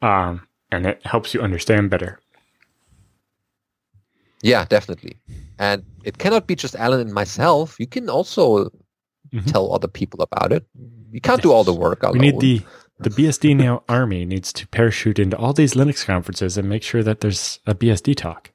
Um, 0.00 0.46
and 0.70 0.86
it 0.86 1.04
helps 1.04 1.34
you 1.34 1.40
understand 1.40 1.90
better. 1.90 2.20
Yeah, 4.42 4.64
definitely. 4.64 5.18
And 5.60 5.84
it 6.04 6.16
cannot 6.16 6.46
be 6.46 6.56
just 6.56 6.74
Alan 6.74 7.00
and 7.00 7.12
myself. 7.12 7.78
You 7.78 7.86
can 7.86 8.08
also 8.08 8.70
mm-hmm. 9.30 9.40
tell 9.40 9.74
other 9.74 9.88
people 9.88 10.22
about 10.22 10.52
it. 10.52 10.64
You 11.12 11.20
can't 11.20 11.38
yes. 11.38 11.42
do 11.42 11.52
all 11.52 11.64
the 11.64 11.74
work 11.74 12.02
alone. 12.02 12.18
We 12.18 12.30
need 12.30 12.40
the 12.40 12.62
the 12.98 13.10
BSD 13.10 13.56
Now 13.56 13.84
army 13.88 14.24
needs 14.24 14.52
to 14.54 14.66
parachute 14.68 15.18
into 15.18 15.36
all 15.36 15.52
these 15.52 15.74
Linux 15.74 16.04
conferences 16.04 16.56
and 16.56 16.68
make 16.68 16.82
sure 16.82 17.02
that 17.02 17.20
there's 17.20 17.60
a 17.66 17.74
BSD 17.74 18.16
talk. 18.16 18.52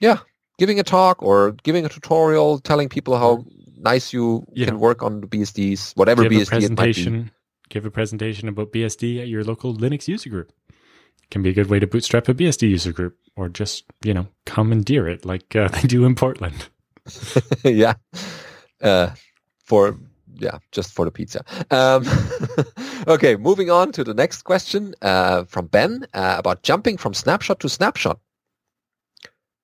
Yeah, 0.00 0.18
giving 0.58 0.80
a 0.80 0.82
talk 0.82 1.22
or 1.22 1.52
giving 1.62 1.84
a 1.84 1.90
tutorial, 1.90 2.58
telling 2.58 2.88
people 2.88 3.18
how 3.18 3.44
nice 3.76 4.12
you, 4.12 4.46
you 4.54 4.64
can 4.64 4.74
know, 4.74 4.80
work 4.80 5.02
on 5.02 5.20
the 5.20 5.26
BSDs, 5.26 5.94
whatever 5.94 6.22
give 6.22 6.32
BSD 6.32 6.42
a 6.42 6.46
presentation, 6.46 7.30
Give 7.68 7.84
a 7.84 7.90
presentation 7.90 8.48
about 8.48 8.72
BSD 8.72 9.20
at 9.20 9.28
your 9.28 9.44
local 9.44 9.76
Linux 9.76 10.08
user 10.08 10.30
group. 10.30 10.52
Can 11.30 11.42
be 11.42 11.50
a 11.50 11.52
good 11.54 11.68
way 11.68 11.78
to 11.78 11.86
bootstrap 11.86 12.28
a 12.28 12.34
BSD 12.34 12.70
user 12.70 12.92
group, 12.92 13.16
or 13.36 13.48
just 13.48 13.84
you 14.02 14.14
know 14.14 14.28
commandeer 14.46 15.08
it 15.08 15.24
like 15.24 15.54
uh, 15.54 15.68
they 15.80 15.82
do 15.82 16.04
in 16.04 16.14
Portland. 16.14 16.68
yeah, 17.64 17.94
uh, 18.82 19.10
for 19.64 19.98
yeah, 20.34 20.58
just 20.72 20.92
for 20.92 21.04
the 21.04 21.10
pizza. 21.10 21.44
Um, 21.70 22.04
okay, 23.06 23.36
moving 23.36 23.70
on 23.70 23.92
to 23.92 24.04
the 24.04 24.14
next 24.14 24.42
question 24.42 24.94
uh, 25.02 25.44
from 25.44 25.66
Ben 25.66 26.06
uh, 26.14 26.36
about 26.38 26.62
jumping 26.62 26.96
from 26.96 27.14
snapshot 27.14 27.60
to 27.60 27.68
snapshot. 27.68 28.18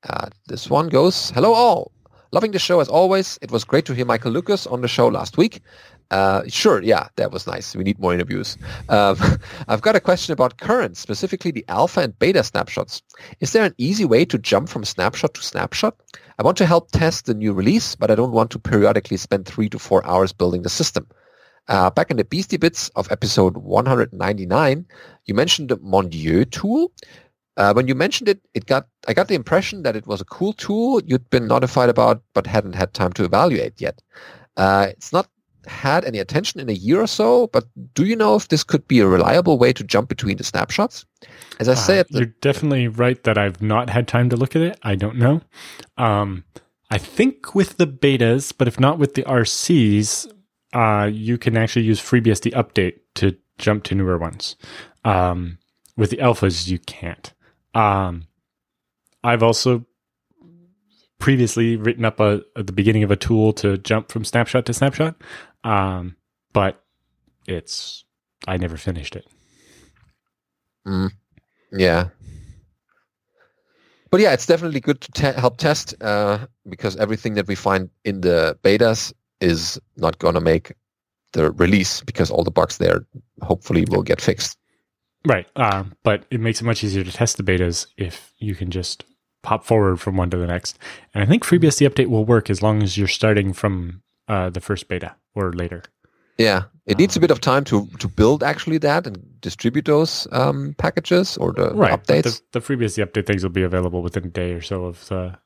Uh, 0.08 0.28
this 0.48 0.68
one 0.68 0.88
goes, 0.88 1.30
hello 1.30 1.52
all. 1.52 1.92
Loving 2.32 2.50
the 2.50 2.58
show 2.58 2.80
as 2.80 2.88
always. 2.88 3.38
It 3.42 3.52
was 3.52 3.62
great 3.64 3.86
to 3.86 3.94
hear 3.94 4.04
Michael 4.04 4.32
Lucas 4.32 4.66
on 4.66 4.80
the 4.80 4.88
show 4.88 5.06
last 5.06 5.38
week. 5.38 5.60
Uh, 6.14 6.44
sure, 6.46 6.80
yeah, 6.80 7.08
that 7.16 7.32
was 7.32 7.44
nice. 7.44 7.74
We 7.74 7.82
need 7.82 7.98
more 7.98 8.14
interviews. 8.14 8.56
Um, 8.88 9.18
I've 9.68 9.82
got 9.82 9.96
a 9.96 10.00
question 10.00 10.32
about 10.32 10.58
current, 10.58 10.96
specifically 10.96 11.50
the 11.50 11.64
alpha 11.66 12.02
and 12.02 12.16
beta 12.16 12.44
snapshots. 12.44 13.02
Is 13.40 13.52
there 13.52 13.64
an 13.64 13.74
easy 13.78 14.04
way 14.04 14.24
to 14.26 14.38
jump 14.38 14.68
from 14.68 14.84
snapshot 14.84 15.34
to 15.34 15.42
snapshot? 15.42 15.96
I 16.38 16.44
want 16.44 16.56
to 16.58 16.66
help 16.66 16.92
test 16.92 17.26
the 17.26 17.34
new 17.34 17.52
release, 17.52 17.96
but 17.96 18.12
I 18.12 18.14
don't 18.14 18.30
want 18.30 18.52
to 18.52 18.60
periodically 18.60 19.16
spend 19.16 19.44
three 19.44 19.68
to 19.70 19.78
four 19.80 20.06
hours 20.06 20.32
building 20.32 20.62
the 20.62 20.68
system. 20.68 21.08
Uh, 21.66 21.90
back 21.90 22.12
in 22.12 22.16
the 22.16 22.24
Beastie 22.24 22.58
Bits 22.58 22.90
of 22.90 23.10
episode 23.10 23.56
199, 23.56 24.86
you 25.26 25.34
mentioned 25.34 25.68
the 25.68 25.78
Mondieu 25.78 26.44
tool, 26.44 26.92
uh, 27.56 27.72
when 27.72 27.88
you 27.88 27.94
mentioned 27.96 28.28
it, 28.28 28.40
it 28.54 28.66
got 28.66 28.86
I 29.08 29.14
got 29.14 29.26
the 29.26 29.34
impression 29.34 29.82
that 29.82 29.96
it 29.96 30.06
was 30.06 30.20
a 30.20 30.24
cool 30.24 30.52
tool 30.52 31.00
you'd 31.04 31.28
been 31.30 31.48
notified 31.48 31.88
about, 31.88 32.22
but 32.34 32.46
hadn't 32.46 32.74
had 32.74 32.94
time 32.94 33.12
to 33.14 33.24
evaluate 33.24 33.80
yet. 33.80 34.00
Uh, 34.56 34.86
it's 34.90 35.12
not 35.12 35.28
had 35.66 36.04
any 36.04 36.18
attention 36.18 36.60
in 36.60 36.68
a 36.68 36.74
year 36.74 37.00
or 37.00 37.06
so, 37.06 37.48
but 37.48 37.64
do 37.94 38.04
you 38.04 38.16
know 38.16 38.36
if 38.36 38.48
this 38.48 38.64
could 38.64 38.86
be 38.88 39.00
a 39.00 39.06
reliable 39.06 39.58
way 39.58 39.72
to 39.72 39.84
jump 39.84 40.08
between 40.08 40.36
the 40.36 40.44
snapshots? 40.44 41.04
As 41.60 41.68
I 41.68 41.72
uh, 41.72 41.76
said, 41.76 42.06
you're 42.10 42.26
definitely 42.26 42.88
right 42.88 43.22
that 43.24 43.38
I've 43.38 43.62
not 43.62 43.90
had 43.90 44.08
time 44.08 44.30
to 44.30 44.36
look 44.36 44.56
at 44.56 44.62
it. 44.62 44.78
I 44.82 44.94
don't 44.94 45.16
know. 45.16 45.40
Um, 45.96 46.44
I 46.90 46.98
think 46.98 47.54
with 47.54 47.76
the 47.76 47.86
betas, 47.86 48.52
but 48.56 48.68
if 48.68 48.78
not 48.78 48.98
with 48.98 49.14
the 49.14 49.22
RCs, 49.22 50.30
uh, 50.72 51.08
you 51.12 51.38
can 51.38 51.56
actually 51.56 51.84
use 51.84 52.00
FreeBSD 52.00 52.52
update 52.52 53.00
to 53.14 53.36
jump 53.58 53.84
to 53.84 53.94
newer 53.94 54.18
ones. 54.18 54.56
Um, 55.04 55.58
with 55.96 56.10
the 56.10 56.16
alphas, 56.18 56.68
you 56.68 56.78
can't. 56.78 57.32
Um, 57.74 58.26
I've 59.22 59.42
also 59.42 59.86
previously 61.18 61.76
written 61.76 62.04
up 62.04 62.20
a 62.20 62.42
at 62.56 62.66
the 62.66 62.72
beginning 62.72 63.02
of 63.02 63.10
a 63.10 63.16
tool 63.16 63.52
to 63.54 63.78
jump 63.78 64.10
from 64.12 64.24
snapshot 64.24 64.66
to 64.66 64.74
snapshot, 64.74 65.16
um, 65.64 66.16
but 66.52 66.82
it's 67.46 68.04
I 68.46 68.56
never 68.56 68.76
finished 68.76 69.16
it. 69.16 69.26
Mm. 70.86 71.10
Yeah, 71.72 72.08
but 74.14 74.20
yeah, 74.20 74.32
it's 74.32 74.46
definitely 74.46 74.78
good 74.78 75.00
to 75.00 75.10
te- 75.10 75.40
help 75.40 75.56
test 75.56 75.92
uh, 76.00 76.46
because 76.68 76.94
everything 76.98 77.34
that 77.34 77.48
we 77.48 77.56
find 77.56 77.90
in 78.04 78.20
the 78.20 78.56
betas 78.62 79.12
is 79.40 79.76
not 79.96 80.20
going 80.20 80.34
to 80.34 80.40
make 80.40 80.72
the 81.32 81.50
release 81.50 82.00
because 82.00 82.30
all 82.30 82.44
the 82.44 82.50
bugs 82.52 82.78
there 82.78 83.04
hopefully 83.42 83.84
will 83.90 84.04
get 84.04 84.20
fixed. 84.20 84.56
Right. 85.26 85.48
Uh, 85.56 85.82
but 86.04 86.26
it 86.30 86.38
makes 86.38 86.60
it 86.60 86.64
much 86.64 86.84
easier 86.84 87.02
to 87.02 87.10
test 87.10 87.38
the 87.38 87.42
betas 87.42 87.88
if 87.96 88.32
you 88.38 88.54
can 88.54 88.70
just 88.70 89.04
pop 89.42 89.64
forward 89.64 90.00
from 90.00 90.16
one 90.16 90.30
to 90.30 90.36
the 90.36 90.46
next. 90.46 90.78
And 91.12 91.24
I 91.24 91.26
think 91.26 91.42
FreeBSD 91.42 91.88
update 91.88 92.06
will 92.06 92.24
work 92.24 92.48
as 92.48 92.62
long 92.62 92.84
as 92.84 92.96
you're 92.96 93.08
starting 93.08 93.52
from 93.52 94.00
uh, 94.28 94.50
the 94.50 94.60
first 94.60 94.88
beta 94.88 95.14
or 95.34 95.52
later. 95.52 95.82
Yeah, 96.38 96.64
it 96.86 96.98
needs 96.98 97.16
a 97.16 97.20
bit 97.20 97.30
of 97.30 97.40
time 97.40 97.64
to 97.64 97.86
to 97.98 98.08
build 98.08 98.42
actually 98.42 98.78
that 98.78 99.06
and 99.06 99.40
distribute 99.40 99.84
those 99.84 100.26
um, 100.32 100.74
packages 100.78 101.36
or 101.36 101.52
the 101.52 101.72
right. 101.74 101.92
updates. 101.92 102.42
The, 102.52 102.58
the 102.58 102.60
FreeBSD 102.60 103.06
update 103.06 103.26
things 103.26 103.42
will 103.42 103.50
be 103.50 103.62
available 103.62 104.02
within 104.02 104.24
a 104.24 104.28
day 104.28 104.52
or 104.52 104.60
so 104.60 104.84
of 104.84 105.06
the 105.08 105.38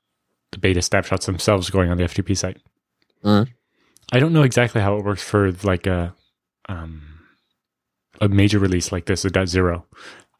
the 0.52 0.58
beta 0.58 0.80
snapshots 0.80 1.26
themselves 1.26 1.68
going 1.68 1.90
on 1.90 1.98
the 1.98 2.04
FTP 2.04 2.36
site. 2.36 2.58
Mm. 3.22 3.48
I 4.12 4.18
don't 4.18 4.32
know 4.32 4.42
exactly 4.42 4.80
how 4.80 4.96
it 4.96 5.04
works 5.04 5.22
for 5.22 5.52
like 5.62 5.86
a 5.86 6.14
um, 6.68 7.02
a 8.20 8.28
major 8.28 8.58
release 8.58 8.90
like 8.90 9.06
this, 9.06 9.24
a 9.24 9.30
dot 9.30 9.48
zero. 9.48 9.84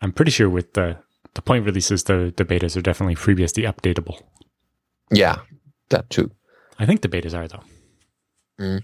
I'm 0.00 0.12
pretty 0.12 0.30
sure 0.30 0.48
with 0.48 0.72
the 0.74 0.96
the 1.34 1.42
point 1.42 1.66
releases, 1.66 2.04
the 2.04 2.32
the 2.36 2.44
betas 2.44 2.76
are 2.76 2.82
definitely 2.82 3.16
FreeBSD 3.16 3.70
updatable. 3.70 4.22
Yeah, 5.10 5.40
that 5.90 6.08
too. 6.10 6.30
I 6.78 6.86
think 6.86 7.02
the 7.02 7.08
betas 7.08 7.36
are 7.36 7.48
though. 7.48 7.62
Mm. 8.60 8.82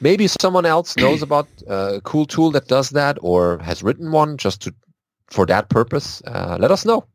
Maybe 0.00 0.26
someone 0.26 0.66
else 0.66 0.96
knows 0.96 1.22
about 1.28 1.48
a 1.66 2.00
cool 2.04 2.26
tool 2.26 2.50
that 2.52 2.68
does 2.68 2.90
that 2.90 3.18
or 3.20 3.58
has 3.58 3.82
written 3.82 4.10
one 4.10 4.36
just 4.36 4.62
to 4.62 4.74
for 5.28 5.46
that 5.46 5.68
purpose. 5.68 6.22
Uh, 6.26 6.56
let 6.60 6.70
us 6.70 6.84
know. 6.84 7.06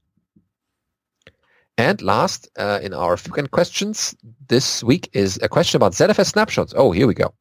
And 1.78 2.02
last 2.02 2.50
uh, 2.58 2.80
in 2.82 2.94
our 2.94 3.16
frequent 3.16 3.52
questions 3.52 4.14
this 4.48 4.84
week 4.84 5.10
is 5.14 5.40
a 5.42 5.48
question 5.48 5.78
about 5.78 5.94
ZFS 5.94 6.28
snapshots. 6.28 6.74
Oh, 6.76 6.92
here 6.92 7.08
we 7.08 7.14
go. 7.14 7.34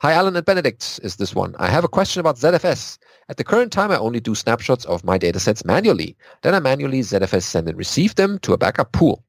Hi, 0.00 0.12
Allan 0.12 0.36
and 0.36 0.46
Benedict 0.46 1.00
is 1.02 1.16
this 1.16 1.34
one. 1.34 1.56
I 1.58 1.68
have 1.68 1.82
a 1.82 1.88
question 1.88 2.20
about 2.20 2.36
ZFS. 2.36 2.98
At 3.28 3.36
the 3.36 3.42
current 3.42 3.72
time, 3.72 3.90
I 3.90 3.98
only 3.98 4.20
do 4.20 4.36
snapshots 4.36 4.84
of 4.84 5.02
my 5.02 5.18
datasets 5.18 5.64
manually. 5.64 6.16
Then 6.42 6.54
I 6.54 6.60
manually 6.60 7.00
ZFS 7.00 7.42
send 7.42 7.68
and 7.68 7.76
receive 7.76 8.14
them 8.14 8.38
to 8.40 8.52
a 8.52 8.58
backup 8.58 8.92
pool. 8.92 9.24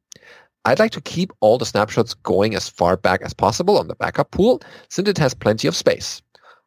I'd 0.70 0.78
like 0.78 0.91
to 0.91 1.01
keep 1.01 1.34
all 1.39 1.57
the 1.57 1.65
snapshots 1.65 2.13
going 2.13 2.53
as 2.53 2.70
far 2.70 2.95
back 2.95 3.24
as 3.24 3.34
possible 3.34 3.80
on 3.80 3.88
the 3.88 3.95
backup 3.95 4.30
pool 4.30 4.61
since 4.89 5.09
it 5.09 5.17
has 5.17 5.34
plenty 5.34 5.67
of 5.67 5.76
space. 5.76 6.22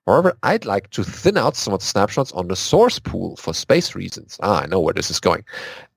However, 0.08 0.36
I'd 0.42 0.64
like 0.64 0.90
to 0.90 1.04
thin 1.04 1.38
out 1.38 1.54
some 1.54 1.72
of 1.72 1.78
the 1.78 1.86
snapshots 1.86 2.32
on 2.32 2.48
the 2.48 2.56
source 2.56 2.98
pool 2.98 3.36
for 3.36 3.54
space 3.54 3.94
reasons. 3.94 4.40
Ah, 4.42 4.62
I 4.62 4.66
know 4.66 4.80
where 4.80 4.92
this 4.92 5.08
is 5.08 5.20
going. 5.20 5.44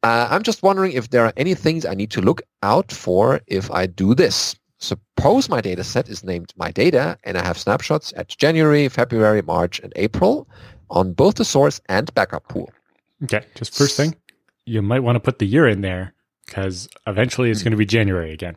Uh, 0.04 0.28
I'm 0.30 0.44
just 0.44 0.62
wondering 0.62 0.92
if 0.92 1.10
there 1.10 1.26
are 1.26 1.34
any 1.36 1.56
things 1.56 1.84
I 1.84 1.96
need 1.96 2.12
to 2.12 2.22
look 2.22 2.44
out 2.62 2.92
for 2.92 3.42
if 3.48 3.72
I 3.72 3.88
do 3.88 4.14
this. 4.14 4.56
Suppose 4.78 5.50
my 5.50 5.60
data 5.60 5.84
set 5.84 6.08
is 6.08 6.24
named 6.24 6.54
my 6.56 6.70
data 6.70 7.18
and 7.24 7.40
I 7.40 7.44
have 7.44 7.58
snapshots 7.58 8.14
at 8.16 8.28
January, 8.28 8.88
February, 8.88 9.42
March, 9.42 9.80
and 9.80 9.92
April 9.96 10.48
on 10.92 11.14
both 11.14 11.36
the 11.36 11.46
source 11.46 11.82
and 11.90 12.14
backup 12.14 12.48
pool. 12.50 12.72
Okay, 13.24 13.44
just 13.56 13.76
first 13.76 13.98
thing, 13.98 14.16
you 14.68 14.84
might 14.84 15.00
want 15.00 15.16
to 15.16 15.20
put 15.20 15.40
the 15.40 15.48
year 15.48 15.68
in 15.68 15.82
there 15.82 16.15
because 16.46 16.88
eventually 17.08 17.50
it's 17.50 17.64
going 17.64 17.72
to 17.72 17.78
be 17.78 17.86
January 17.86 18.32
again. 18.32 18.56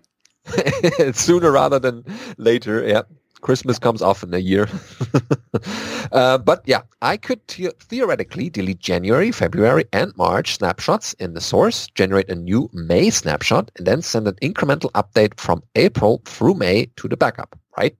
Sooner 1.13 1.51
rather 1.51 1.79
than 1.79 2.05
later, 2.37 2.87
yeah. 2.87 3.03
Christmas 3.41 3.79
comes 3.79 4.03
off 4.03 4.25
in 4.25 4.35
a 4.35 4.39
year. 4.39 4.69
uh, 6.13 6.39
but 6.39 6.63
yeah, 6.67 6.83
I 7.03 7.17
could 7.17 7.47
te- 7.47 7.71
theoretically 7.79 8.51
delete 8.51 8.81
January, 8.81 9.31
February, 9.31 9.85
and 9.93 10.13
March 10.17 10.55
snapshots 10.55 11.13
in 11.15 11.35
the 11.35 11.41
source, 11.41 11.87
generate 11.95 12.29
a 12.29 12.35
new 12.35 12.69
May 12.73 13.11
snapshot, 13.11 13.71
and 13.77 13.87
then 13.87 14.03
send 14.03 14.27
an 14.27 14.35
incremental 14.43 14.91
update 14.93 15.39
from 15.39 15.63
April 15.77 16.21
through 16.25 16.55
May 16.55 16.87
to 16.97 17.07
the 17.07 17.17
backup, 17.17 17.57
right? 17.77 17.97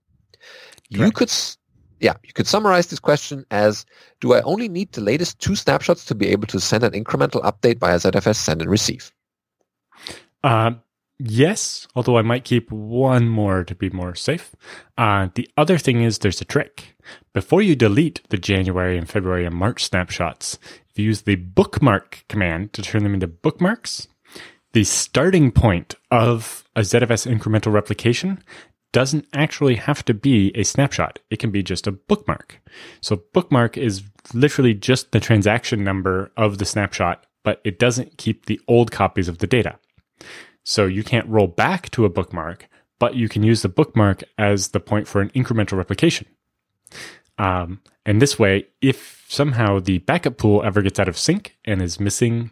Correct. 0.93 1.05
You 1.05 1.11
could, 1.11 1.31
yeah, 2.01 2.15
you 2.23 2.33
could 2.33 2.47
summarize 2.47 2.87
this 2.87 2.99
question 2.99 3.45
as, 3.49 3.85
do 4.19 4.33
I 4.33 4.41
only 4.41 4.67
need 4.67 4.91
the 4.91 5.01
latest 5.01 5.39
two 5.39 5.55
snapshots 5.55 6.03
to 6.05 6.15
be 6.15 6.27
able 6.27 6.47
to 6.47 6.59
send 6.59 6.83
an 6.83 6.91
incremental 6.91 7.41
update 7.43 7.79
via 7.79 7.95
ZFS 7.95 8.35
send 8.35 8.61
and 8.61 8.69
receive? 8.69 9.11
Uh, 10.43 10.71
Yes, 11.21 11.85
although 11.95 12.17
I 12.17 12.21
might 12.21 12.45
keep 12.45 12.71
one 12.71 13.27
more 13.27 13.65
to 13.65 13.75
be 13.75 13.89
more 13.89 14.15
safe. 14.15 14.55
Uh, 14.97 15.27
the 15.35 15.49
other 15.57 15.77
thing 15.77 16.01
is 16.01 16.19
there's 16.19 16.39
a 16.39 16.45
trick. 16.45 16.95
Before 17.33 17.61
you 17.61 17.75
delete 17.75 18.21
the 18.29 18.37
January 18.37 18.97
and 18.97 19.09
February 19.09 19.45
and 19.45 19.53
March 19.53 19.83
snapshots, 19.83 20.57
if 20.89 20.97
you 20.97 21.03
use 21.03 21.23
the 21.23 21.35
bookmark 21.35 22.23
command 22.29 22.71
to 22.71 22.81
turn 22.81 23.03
them 23.03 23.13
into 23.13 23.27
bookmarks, 23.27 24.07
the 24.71 24.85
starting 24.85 25.51
point 25.51 25.95
of 26.09 26.63
a 26.73 26.81
ZFS 26.81 27.29
incremental 27.29 27.73
replication 27.73 28.41
doesn't 28.93 29.27
actually 29.33 29.75
have 29.75 30.05
to 30.05 30.13
be 30.13 30.53
a 30.55 30.63
snapshot. 30.63 31.19
It 31.29 31.39
can 31.39 31.51
be 31.51 31.63
just 31.63 31.85
a 31.85 31.91
bookmark. 31.91 32.61
So 33.01 33.23
bookmark 33.33 33.77
is 33.77 34.03
literally 34.33 34.73
just 34.73 35.11
the 35.11 35.19
transaction 35.19 35.83
number 35.83 36.31
of 36.37 36.59
the 36.59 36.65
snapshot, 36.65 37.25
but 37.43 37.59
it 37.65 37.77
doesn't 37.77 38.17
keep 38.17 38.45
the 38.45 38.61
old 38.69 38.89
copies 38.89 39.27
of 39.27 39.39
the 39.39 39.47
data. 39.47 39.77
So 40.63 40.85
you 40.85 41.03
can't 41.03 41.27
roll 41.27 41.47
back 41.47 41.89
to 41.91 42.05
a 42.05 42.09
bookmark, 42.09 42.67
but 42.99 43.15
you 43.15 43.29
can 43.29 43.43
use 43.43 43.61
the 43.61 43.69
bookmark 43.69 44.23
as 44.37 44.69
the 44.69 44.79
point 44.79 45.07
for 45.07 45.21
an 45.21 45.29
incremental 45.29 45.77
replication. 45.77 46.27
Um, 47.37 47.81
and 48.05 48.21
this 48.21 48.37
way, 48.37 48.67
if 48.81 49.25
somehow 49.29 49.79
the 49.79 49.99
backup 49.99 50.37
pool 50.37 50.63
ever 50.63 50.81
gets 50.81 50.99
out 50.99 51.07
of 51.07 51.17
sync 51.17 51.57
and 51.65 51.81
is 51.81 51.99
missing, 51.99 52.51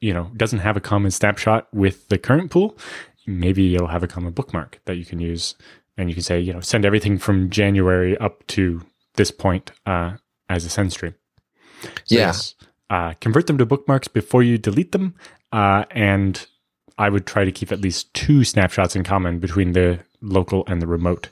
you 0.00 0.14
know, 0.14 0.30
doesn't 0.36 0.60
have 0.60 0.76
a 0.76 0.80
common 0.80 1.10
snapshot 1.10 1.66
with 1.72 2.08
the 2.08 2.18
current 2.18 2.50
pool, 2.50 2.78
maybe 3.26 3.62
you'll 3.62 3.88
have 3.88 4.02
a 4.02 4.08
common 4.08 4.32
bookmark 4.32 4.80
that 4.84 4.96
you 4.96 5.04
can 5.04 5.18
use. 5.18 5.54
And 5.96 6.08
you 6.08 6.14
can 6.14 6.22
say, 6.22 6.40
you 6.40 6.52
know, 6.52 6.60
send 6.60 6.84
everything 6.84 7.18
from 7.18 7.50
January 7.50 8.16
up 8.18 8.46
to 8.48 8.82
this 9.14 9.30
point 9.30 9.72
uh, 9.84 10.16
as 10.48 10.64
a 10.64 10.70
send 10.70 10.92
stream. 10.92 11.14
So 12.04 12.14
yeah. 12.14 12.32
Uh, 12.88 13.14
convert 13.20 13.46
them 13.46 13.58
to 13.58 13.66
bookmarks 13.66 14.08
before 14.08 14.42
you 14.42 14.58
delete 14.58 14.90
them, 14.90 15.14
uh, 15.52 15.84
and 15.92 16.46
I 17.00 17.08
would 17.08 17.26
try 17.26 17.46
to 17.46 17.50
keep 17.50 17.72
at 17.72 17.80
least 17.80 18.12
two 18.12 18.44
snapshots 18.44 18.94
in 18.94 19.04
common 19.04 19.38
between 19.38 19.72
the 19.72 20.00
local 20.20 20.64
and 20.66 20.82
the 20.82 20.86
remote. 20.86 21.30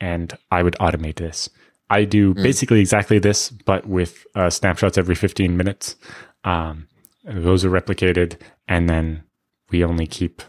And 0.00 0.32
I 0.50 0.62
would 0.62 0.76
automate 0.80 1.16
this. 1.16 1.50
I 1.90 2.04
do 2.04 2.32
mm. 2.32 2.42
basically 2.42 2.80
exactly 2.80 3.18
this, 3.18 3.50
but 3.50 3.86
with 3.86 4.26
uh, 4.34 4.48
snapshots 4.48 4.96
every 4.96 5.14
15 5.14 5.56
minutes. 5.58 5.96
Um, 6.44 6.88
those 7.22 7.66
are 7.66 7.70
replicated, 7.70 8.40
and 8.66 8.88
then 8.88 9.24
we 9.70 9.84
only 9.84 10.06
keep 10.06 10.40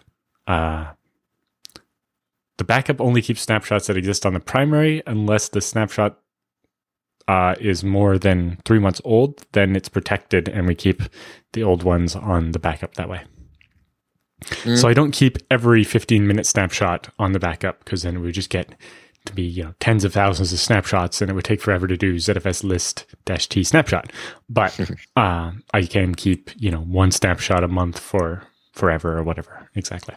uh, 0.48 0.92
the 2.58 2.64
backup 2.64 3.02
only 3.02 3.22
keeps 3.22 3.42
snapshots 3.42 3.88
that 3.88 3.98
exist 3.98 4.26
on 4.26 4.34
the 4.34 4.40
primary 4.40 5.02
unless 5.06 5.50
the 5.50 5.62
snapshot 5.62 6.20
uh, 7.28 7.56
is 7.60 7.84
more 7.84 8.18
than 8.18 8.60
three 8.66 8.80
months 8.80 9.02
old. 9.04 9.44
Then 9.52 9.76
it's 9.76 9.90
protected, 9.90 10.48
and 10.48 10.66
we 10.66 10.76
keep 10.76 11.02
the 11.54 11.64
old 11.64 11.84
ones 11.84 12.16
on 12.16 12.52
the 12.52 12.60
backup 12.60 12.94
that 12.94 13.10
way. 13.10 13.24
Mm. 14.46 14.80
So 14.80 14.88
I 14.88 14.94
don't 14.94 15.12
keep 15.12 15.38
every 15.50 15.84
15 15.84 16.26
minute 16.26 16.46
snapshot 16.46 17.10
on 17.20 17.32
the 17.32 17.40
backup 17.40 17.84
because 17.84 18.04
then 18.04 18.22
would 18.22 18.34
just 18.34 18.50
get 18.50 18.74
to 19.26 19.34
be 19.34 19.44
you 19.44 19.64
know 19.64 19.74
tens 19.80 20.04
of 20.04 20.14
thousands 20.14 20.52
of 20.52 20.60
snapshots 20.60 21.22
and 21.22 21.30
it 21.30 21.34
would 21.36 21.46
take 21.46 21.62
forever 21.62 21.88
to 21.88 21.96
do 21.96 22.16
ZFS 22.16 22.64
list 22.64 23.06
dash 23.26 23.48
T 23.48 23.64
snapshot. 23.64 24.12
But 24.50 24.80
uh, 25.16 25.52
I 25.74 25.84
can 25.84 26.16
keep 26.16 26.50
you 26.58 26.72
know 26.72 26.82
one 26.82 27.12
snapshot 27.12 27.64
a 27.64 27.68
month 27.68 28.00
for 28.00 28.44
forever 28.74 29.18
or 29.18 29.24
whatever. 29.24 29.70
Exactly. 29.76 30.16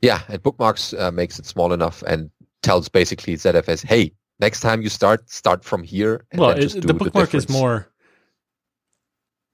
Yeah, 0.00 0.20
and 0.28 0.42
bookmarks 0.42 0.94
uh, 0.94 1.10
makes 1.10 1.38
it 1.38 1.46
small 1.46 1.72
enough 1.72 2.02
and 2.02 2.30
tells 2.62 2.88
basically 2.88 3.34
ZFS, 3.34 3.84
hey, 3.84 4.12
next 4.40 4.60
time 4.60 4.82
you 4.82 4.88
start, 4.88 5.28
start 5.30 5.64
from 5.64 5.82
here. 5.82 6.24
well, 6.34 6.50
it, 6.50 6.86
the 6.86 6.94
bookmark 6.94 7.30
the 7.30 7.38
is 7.38 7.48
more. 7.48 7.88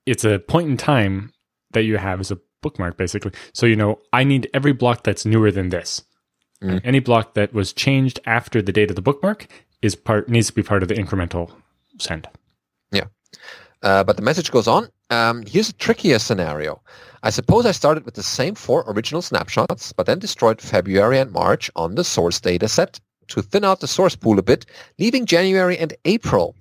It's 0.06 0.24
a 0.24 0.38
point 0.38 0.68
in 0.68 0.76
time 0.76 1.32
that 1.72 1.84
you 1.84 1.96
have 1.96 2.20
as 2.20 2.30
a 2.30 2.38
bookmark 2.64 2.96
basically. 2.96 3.32
So 3.52 3.66
you 3.66 3.76
know, 3.76 4.00
I 4.12 4.24
need 4.24 4.50
every 4.58 4.72
block 4.72 5.04
that's 5.04 5.24
newer 5.24 5.50
than 5.52 5.68
this. 5.68 6.02
Mm. 6.62 6.80
Any 6.82 7.00
block 7.00 7.34
that 7.34 7.52
was 7.52 7.72
changed 7.72 8.20
after 8.26 8.62
the 8.62 8.72
date 8.72 8.90
of 8.90 8.96
the 8.96 9.02
bookmark 9.02 9.46
is 9.82 9.94
part 9.94 10.28
needs 10.28 10.48
to 10.48 10.54
be 10.54 10.62
part 10.62 10.82
of 10.82 10.88
the 10.88 10.94
incremental 10.94 11.50
send. 11.98 12.26
Yeah. 12.90 13.08
Uh, 13.82 14.02
but 14.02 14.16
the 14.16 14.22
message 14.22 14.50
goes 14.50 14.66
on. 14.66 14.88
Um, 15.10 15.44
here's 15.46 15.68
a 15.68 15.74
trickier 15.74 16.18
scenario. 16.18 16.80
I 17.22 17.30
suppose 17.30 17.66
I 17.66 17.72
started 17.72 18.04
with 18.04 18.14
the 18.14 18.22
same 18.22 18.54
four 18.54 18.84
original 18.86 19.22
snapshots, 19.22 19.92
but 19.92 20.06
then 20.06 20.18
destroyed 20.18 20.60
February 20.60 21.18
and 21.18 21.32
March 21.32 21.70
on 21.76 21.94
the 21.94 22.04
source 22.04 22.40
data 22.40 22.68
set 22.68 23.00
to 23.28 23.42
thin 23.42 23.64
out 23.64 23.80
the 23.80 23.88
source 23.88 24.16
pool 24.16 24.38
a 24.38 24.42
bit, 24.42 24.66
leaving 24.98 25.26
January 25.26 25.78
and 25.78 25.94
April. 26.04 26.54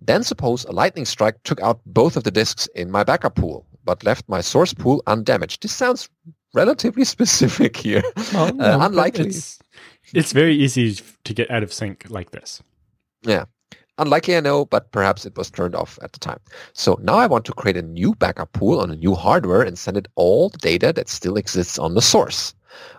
Then 0.00 0.22
suppose 0.22 0.64
a 0.64 0.72
lightning 0.72 1.06
strike 1.06 1.42
took 1.44 1.60
out 1.60 1.80
both 1.86 2.16
of 2.16 2.24
the 2.24 2.30
disks 2.30 2.66
in 2.74 2.90
my 2.90 3.04
backup 3.04 3.36
pool, 3.36 3.66
but 3.84 4.04
left 4.04 4.28
my 4.28 4.40
source 4.40 4.74
pool 4.74 5.02
undamaged. 5.06 5.62
This 5.62 5.72
sounds 5.72 6.08
relatively 6.54 7.04
specific 7.16 7.76
here. 7.76 8.02
Well, 8.32 8.54
no, 8.54 8.64
uh, 8.64 8.86
unlikely. 8.86 9.28
It's, 9.28 9.58
it's 10.14 10.32
very 10.32 10.54
easy 10.54 11.00
to 11.24 11.34
get 11.34 11.50
out 11.50 11.62
of 11.62 11.72
sync 11.72 12.06
like 12.08 12.30
this. 12.30 12.62
Yeah. 13.22 13.44
Unlikely, 13.98 14.36
I 14.36 14.40
know, 14.40 14.64
but 14.64 14.90
perhaps 14.90 15.26
it 15.26 15.36
was 15.36 15.50
turned 15.50 15.74
off 15.74 15.98
at 16.02 16.12
the 16.12 16.18
time. 16.18 16.40
So 16.72 16.98
now 17.02 17.16
I 17.16 17.26
want 17.26 17.44
to 17.44 17.52
create 17.52 17.76
a 17.76 17.82
new 17.82 18.14
backup 18.14 18.52
pool 18.52 18.80
on 18.80 18.90
a 18.90 18.96
new 18.96 19.14
hardware 19.14 19.62
and 19.62 19.78
send 19.78 19.96
it 19.96 20.08
all 20.14 20.48
the 20.48 20.58
data 20.58 20.92
that 20.94 21.08
still 21.08 21.36
exists 21.36 21.78
on 21.78 21.94
the 21.94 22.02
source. 22.02 22.54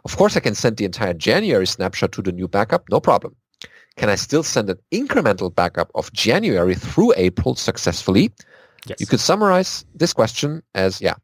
Of 0.05 0.17
course, 0.17 0.37
I 0.37 0.39
can 0.39 0.53
send 0.53 0.77
the 0.77 0.85
entire 0.85 1.13
January 1.13 1.65
snapshot 1.65 2.11
to 2.13 2.21
the 2.21 2.31
new 2.31 2.47
backup, 2.47 2.83
no 2.91 2.99
problem. 2.99 3.35
Can 3.95 4.09
I 4.09 4.15
still 4.15 4.43
send 4.43 4.69
an 4.69 4.77
incremental 4.91 5.53
backup 5.53 5.91
of 5.95 6.11
January 6.13 6.75
through 6.75 7.13
April 7.15 7.55
successfully? 7.55 8.31
Yes. 8.87 8.99
You 8.99 9.07
could 9.07 9.19
summarize 9.19 9.85
this 9.95 10.13
question 10.13 10.61
as, 10.75 11.01
yeah. 11.01 11.15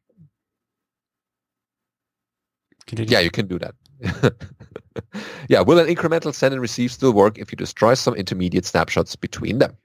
Continue. 2.86 3.12
Yeah, 3.12 3.20
you 3.20 3.32
can 3.32 3.48
do 3.48 3.60
that. 3.60 3.76
yeah, 5.50 5.62
will 5.62 5.80
an 5.80 5.94
incremental 5.94 6.34
send 6.34 6.54
and 6.54 6.62
receive 6.62 6.92
still 6.92 7.14
work 7.14 7.38
if 7.38 7.52
you 7.52 7.56
destroy 7.56 7.94
some 7.94 8.16
intermediate 8.16 8.66
snapshots 8.66 9.16
between 9.16 9.60
them? 9.60 9.78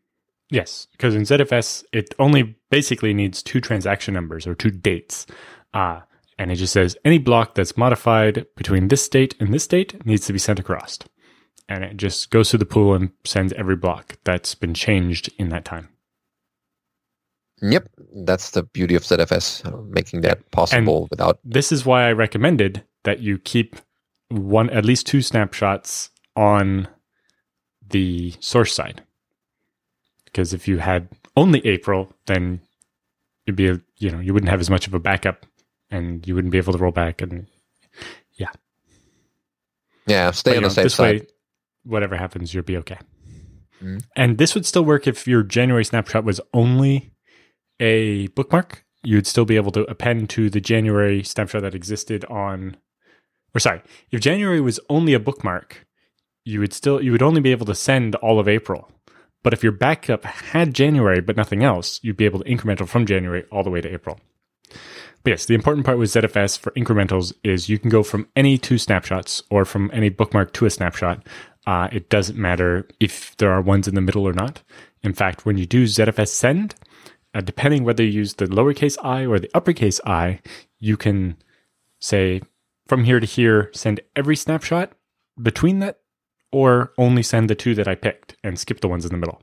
Yes, 0.50 0.86
because 0.92 1.14
in 1.14 1.22
ZFS, 1.22 1.84
it 1.92 2.14
only 2.18 2.56
basically 2.70 3.12
needs 3.12 3.42
two 3.42 3.60
transaction 3.60 4.14
numbers 4.14 4.46
or 4.46 4.54
two 4.54 4.70
dates. 4.70 5.26
Uh, 5.72 6.00
and 6.38 6.52
it 6.52 6.56
just 6.56 6.72
says 6.72 6.96
any 7.04 7.18
block 7.18 7.54
that's 7.54 7.76
modified 7.76 8.46
between 8.56 8.88
this 8.88 9.04
state 9.04 9.34
and 9.40 9.52
this 9.52 9.64
state 9.64 10.04
needs 10.06 10.26
to 10.26 10.32
be 10.32 10.38
sent 10.38 10.58
across. 10.58 10.98
And 11.68 11.82
it 11.82 11.96
just 11.96 12.30
goes 12.30 12.50
through 12.50 12.58
the 12.58 12.66
pool 12.66 12.94
and 12.94 13.10
sends 13.24 13.52
every 13.54 13.76
block 13.76 14.16
that's 14.24 14.54
been 14.54 14.74
changed 14.74 15.32
in 15.38 15.48
that 15.48 15.64
time. 15.64 15.88
Yep, 17.70 17.88
that's 18.26 18.50
the 18.50 18.62
beauty 18.62 18.94
of 18.94 19.04
ZFS, 19.04 19.64
uh, 19.64 19.80
making 19.88 20.20
that 20.20 20.50
possible 20.50 21.02
and 21.02 21.10
without. 21.10 21.38
This 21.44 21.72
is 21.72 21.86
why 21.86 22.06
I 22.06 22.12
recommended 22.12 22.84
that 23.04 23.20
you 23.20 23.38
keep 23.38 23.76
one 24.28 24.68
at 24.70 24.84
least 24.84 25.06
two 25.06 25.22
snapshots 25.22 26.10
on 26.36 26.88
the 27.88 28.34
source 28.40 28.74
side. 28.74 29.02
Because 30.26 30.52
if 30.52 30.68
you 30.68 30.78
had 30.78 31.08
only 31.36 31.64
April, 31.66 32.12
then 32.26 32.60
you'd 33.46 33.56
be 33.56 33.80
you 33.96 34.10
know 34.10 34.20
you 34.20 34.34
wouldn't 34.34 34.50
have 34.50 34.60
as 34.60 34.68
much 34.68 34.86
of 34.86 34.92
a 34.92 34.98
backup, 34.98 35.46
and 35.90 36.26
you 36.26 36.34
wouldn't 36.34 36.52
be 36.52 36.58
able 36.58 36.74
to 36.74 36.78
roll 36.78 36.92
back. 36.92 37.22
And 37.22 37.46
yeah, 38.34 38.50
yeah, 40.06 40.32
stay 40.32 40.50
but, 40.50 40.56
on 40.58 40.62
the 40.64 40.68
know, 40.68 40.74
safe 40.74 40.84
this 40.84 40.94
side. 40.96 41.20
Way, 41.20 41.26
whatever 41.84 42.16
happens, 42.16 42.52
you'll 42.52 42.62
be 42.62 42.76
okay. 42.76 42.98
Mm-hmm. 43.76 43.98
And 44.16 44.36
this 44.36 44.54
would 44.54 44.66
still 44.66 44.84
work 44.84 45.06
if 45.06 45.26
your 45.26 45.42
January 45.42 45.84
snapshot 45.84 46.24
was 46.24 46.42
only 46.52 47.13
a 47.80 48.28
bookmark. 48.28 48.84
You'd 49.02 49.26
still 49.26 49.44
be 49.44 49.56
able 49.56 49.72
to 49.72 49.82
append 49.90 50.30
to 50.30 50.48
the 50.48 50.60
January 50.60 51.22
snapshot 51.22 51.62
that 51.62 51.74
existed 51.74 52.24
on 52.26 52.76
or 53.54 53.60
sorry, 53.60 53.82
if 54.10 54.20
January 54.20 54.60
was 54.60 54.80
only 54.88 55.14
a 55.14 55.20
bookmark, 55.20 55.86
you 56.44 56.60
would 56.60 56.72
still 56.72 57.00
you 57.00 57.12
would 57.12 57.22
only 57.22 57.40
be 57.40 57.52
able 57.52 57.66
to 57.66 57.74
send 57.74 58.14
all 58.16 58.40
of 58.40 58.48
April. 58.48 58.90
But 59.42 59.52
if 59.52 59.62
your 59.62 59.72
backup 59.72 60.24
had 60.24 60.74
January 60.74 61.20
but 61.20 61.36
nothing 61.36 61.62
else, 61.62 62.00
you'd 62.02 62.16
be 62.16 62.24
able 62.24 62.40
to 62.40 62.50
incremental 62.50 62.88
from 62.88 63.06
January 63.06 63.44
all 63.52 63.62
the 63.62 63.70
way 63.70 63.80
to 63.80 63.92
April. 63.92 64.18
But 65.22 65.30
yes, 65.30 65.46
the 65.46 65.54
important 65.54 65.86
part 65.86 65.98
with 65.98 66.10
ZFS 66.10 66.58
for 66.58 66.70
incrementals 66.72 67.32
is 67.42 67.68
you 67.68 67.78
can 67.78 67.90
go 67.90 68.02
from 68.02 68.28
any 68.36 68.58
two 68.58 68.76
snapshots 68.76 69.42
or 69.50 69.64
from 69.64 69.90
any 69.92 70.08
bookmark 70.08 70.52
to 70.54 70.66
a 70.66 70.70
snapshot. 70.70 71.26
Uh, 71.66 71.88
it 71.92 72.10
doesn't 72.10 72.36
matter 72.36 72.86
if 73.00 73.34
there 73.36 73.50
are 73.50 73.62
ones 73.62 73.88
in 73.88 73.94
the 73.94 74.02
middle 74.02 74.28
or 74.28 74.34
not. 74.34 74.62
In 75.02 75.14
fact, 75.14 75.46
when 75.46 75.56
you 75.56 75.64
do 75.64 75.84
ZFS 75.84 76.28
send, 76.28 76.74
uh, 77.34 77.40
depending 77.40 77.84
whether 77.84 78.02
you 78.02 78.10
use 78.10 78.34
the 78.34 78.46
lowercase 78.46 78.96
i 79.02 79.26
or 79.26 79.38
the 79.38 79.50
uppercase 79.54 80.00
i, 80.06 80.40
you 80.78 80.96
can 80.96 81.36
say 82.00 82.40
from 82.86 83.04
here 83.04 83.20
to 83.20 83.26
here, 83.26 83.70
send 83.72 84.00
every 84.14 84.36
snapshot 84.36 84.92
between 85.40 85.78
that, 85.80 86.00
or 86.52 86.92
only 86.98 87.22
send 87.22 87.50
the 87.50 87.54
two 87.54 87.74
that 87.74 87.88
I 87.88 87.94
picked 87.94 88.36
and 88.44 88.58
skip 88.58 88.80
the 88.80 88.88
ones 88.88 89.04
in 89.04 89.10
the 89.10 89.16
middle. 89.16 89.40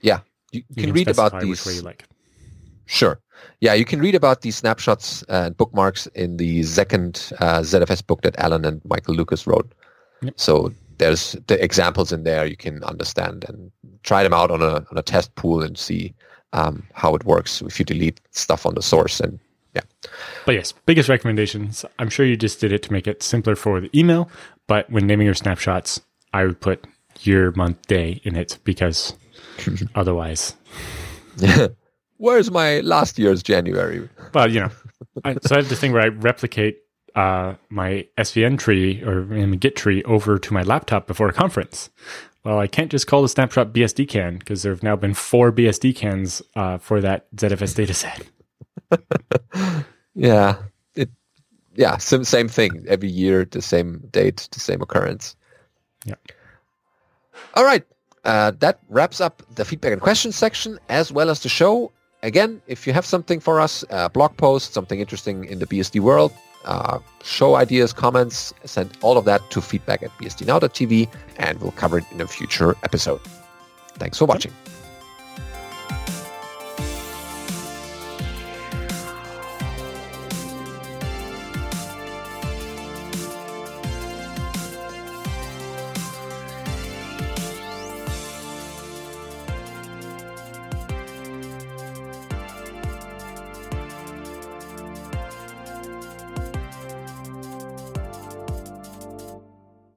Yeah, 0.00 0.20
you, 0.52 0.60
you, 0.60 0.64
you 0.70 0.82
can, 0.84 0.92
read 0.92 1.08
about 1.08 1.40
these. 1.40 1.64
way 1.66 1.74
you 1.74 1.82
like. 1.82 2.04
Sure. 2.86 3.20
Yeah, 3.60 3.74
you 3.74 3.84
can 3.84 4.00
read 4.00 4.14
about 4.14 4.40
these 4.40 4.56
snapshots 4.56 5.22
and 5.24 5.56
bookmarks 5.56 6.06
in 6.08 6.38
the 6.38 6.62
second 6.62 7.32
uh, 7.38 7.60
ZFS 7.60 8.04
book 8.06 8.22
that 8.22 8.38
Allan 8.38 8.64
and 8.64 8.80
Michael 8.84 9.14
Lucas 9.14 9.46
wrote. 9.46 9.72
Yep. 10.22 10.34
So 10.36 10.72
there's 10.96 11.36
the 11.46 11.62
examples 11.62 12.10
in 12.10 12.24
there 12.24 12.46
you 12.46 12.56
can 12.56 12.82
understand 12.82 13.44
and 13.48 13.70
try 14.02 14.22
them 14.22 14.32
out 14.32 14.50
on 14.50 14.62
a 14.62 14.84
on 14.90 14.96
a 14.96 15.02
test 15.02 15.34
pool 15.36 15.62
and 15.62 15.78
see 15.78 16.14
um, 16.52 16.86
how 16.94 17.14
it 17.14 17.24
works 17.24 17.62
if 17.62 17.78
you 17.78 17.84
delete 17.84 18.20
stuff 18.30 18.66
on 18.66 18.74
the 18.74 18.82
source 18.82 19.20
and 19.20 19.38
yeah. 19.74 19.82
But 20.46 20.54
yes, 20.54 20.72
biggest 20.86 21.08
recommendations. 21.08 21.84
I'm 21.98 22.08
sure 22.08 22.24
you 22.24 22.36
just 22.36 22.60
did 22.60 22.72
it 22.72 22.82
to 22.84 22.92
make 22.92 23.06
it 23.06 23.22
simpler 23.22 23.54
for 23.54 23.80
the 23.80 23.90
email, 23.98 24.30
but 24.66 24.90
when 24.90 25.06
naming 25.06 25.26
your 25.26 25.34
snapshots, 25.34 26.00
I 26.32 26.44
would 26.44 26.60
put 26.60 26.86
year, 27.20 27.52
month, 27.52 27.86
day 27.86 28.20
in 28.24 28.36
it 28.36 28.58
because 28.64 29.14
otherwise. 29.94 30.54
Where's 32.16 32.50
my 32.50 32.80
last 32.80 33.18
year's 33.18 33.42
January? 33.42 34.08
Well, 34.34 34.50
you 34.50 34.60
know, 34.60 34.70
I, 35.24 35.36
so 35.42 35.54
I 35.54 35.58
have 35.58 35.68
this 35.68 35.80
thing 35.80 35.92
where 35.92 36.02
I 36.02 36.08
replicate 36.08 36.78
uh, 37.14 37.54
my 37.68 38.06
SVN 38.16 38.58
tree 38.58 39.02
or 39.02 39.22
Git 39.56 39.76
tree 39.76 40.02
over 40.04 40.38
to 40.38 40.54
my 40.54 40.62
laptop 40.62 41.06
before 41.06 41.28
a 41.28 41.32
conference. 41.32 41.90
Well, 42.44 42.58
I 42.58 42.66
can't 42.66 42.90
just 42.90 43.06
call 43.06 43.22
the 43.22 43.28
snapshot 43.28 43.72
BSDCan 43.72 44.38
because 44.38 44.62
there 44.62 44.72
have 44.72 44.82
now 44.82 44.96
been 44.96 45.14
four 45.14 45.52
BSDCans 45.52 46.42
uh, 46.56 46.78
for 46.78 47.00
that 47.00 47.30
ZFS 47.36 48.24
dataset. 48.90 49.84
yeah, 50.14 50.56
it. 50.94 51.10
Yeah, 51.74 51.96
same 51.98 52.24
same 52.24 52.48
thing. 52.48 52.84
Every 52.88 53.08
year, 53.08 53.44
the 53.44 53.60
same 53.60 54.02
date, 54.10 54.48
the 54.52 54.60
same 54.60 54.80
occurrence. 54.80 55.36
Yeah. 56.04 56.14
All 57.54 57.64
right. 57.64 57.84
Uh, 58.24 58.52
that 58.58 58.80
wraps 58.88 59.20
up 59.20 59.42
the 59.54 59.64
feedback 59.64 59.92
and 59.92 60.02
questions 60.02 60.36
section 60.36 60.78
as 60.88 61.12
well 61.12 61.30
as 61.30 61.40
the 61.40 61.48
show. 61.48 61.90
Again, 62.22 62.60
if 62.66 62.86
you 62.86 62.92
have 62.92 63.06
something 63.06 63.40
for 63.40 63.60
us, 63.60 63.84
uh, 63.90 64.08
blog 64.08 64.36
post, 64.36 64.74
something 64.74 65.00
interesting 65.00 65.44
in 65.44 65.60
the 65.60 65.66
BSD 65.66 66.00
world, 66.00 66.32
uh, 66.68 66.98
show 67.24 67.56
ideas, 67.56 67.92
comments, 67.92 68.54
send 68.64 68.96
all 69.00 69.16
of 69.18 69.24
that 69.24 69.50
to 69.50 69.60
feedback 69.60 70.02
at 70.02 70.10
bsdnow.tv 70.18 71.08
and 71.38 71.60
we'll 71.60 71.72
cover 71.72 71.98
it 71.98 72.04
in 72.12 72.20
a 72.20 72.26
future 72.26 72.76
episode. 72.84 73.20
Thanks 73.98 74.18
for 74.18 74.26
watching. 74.26 74.52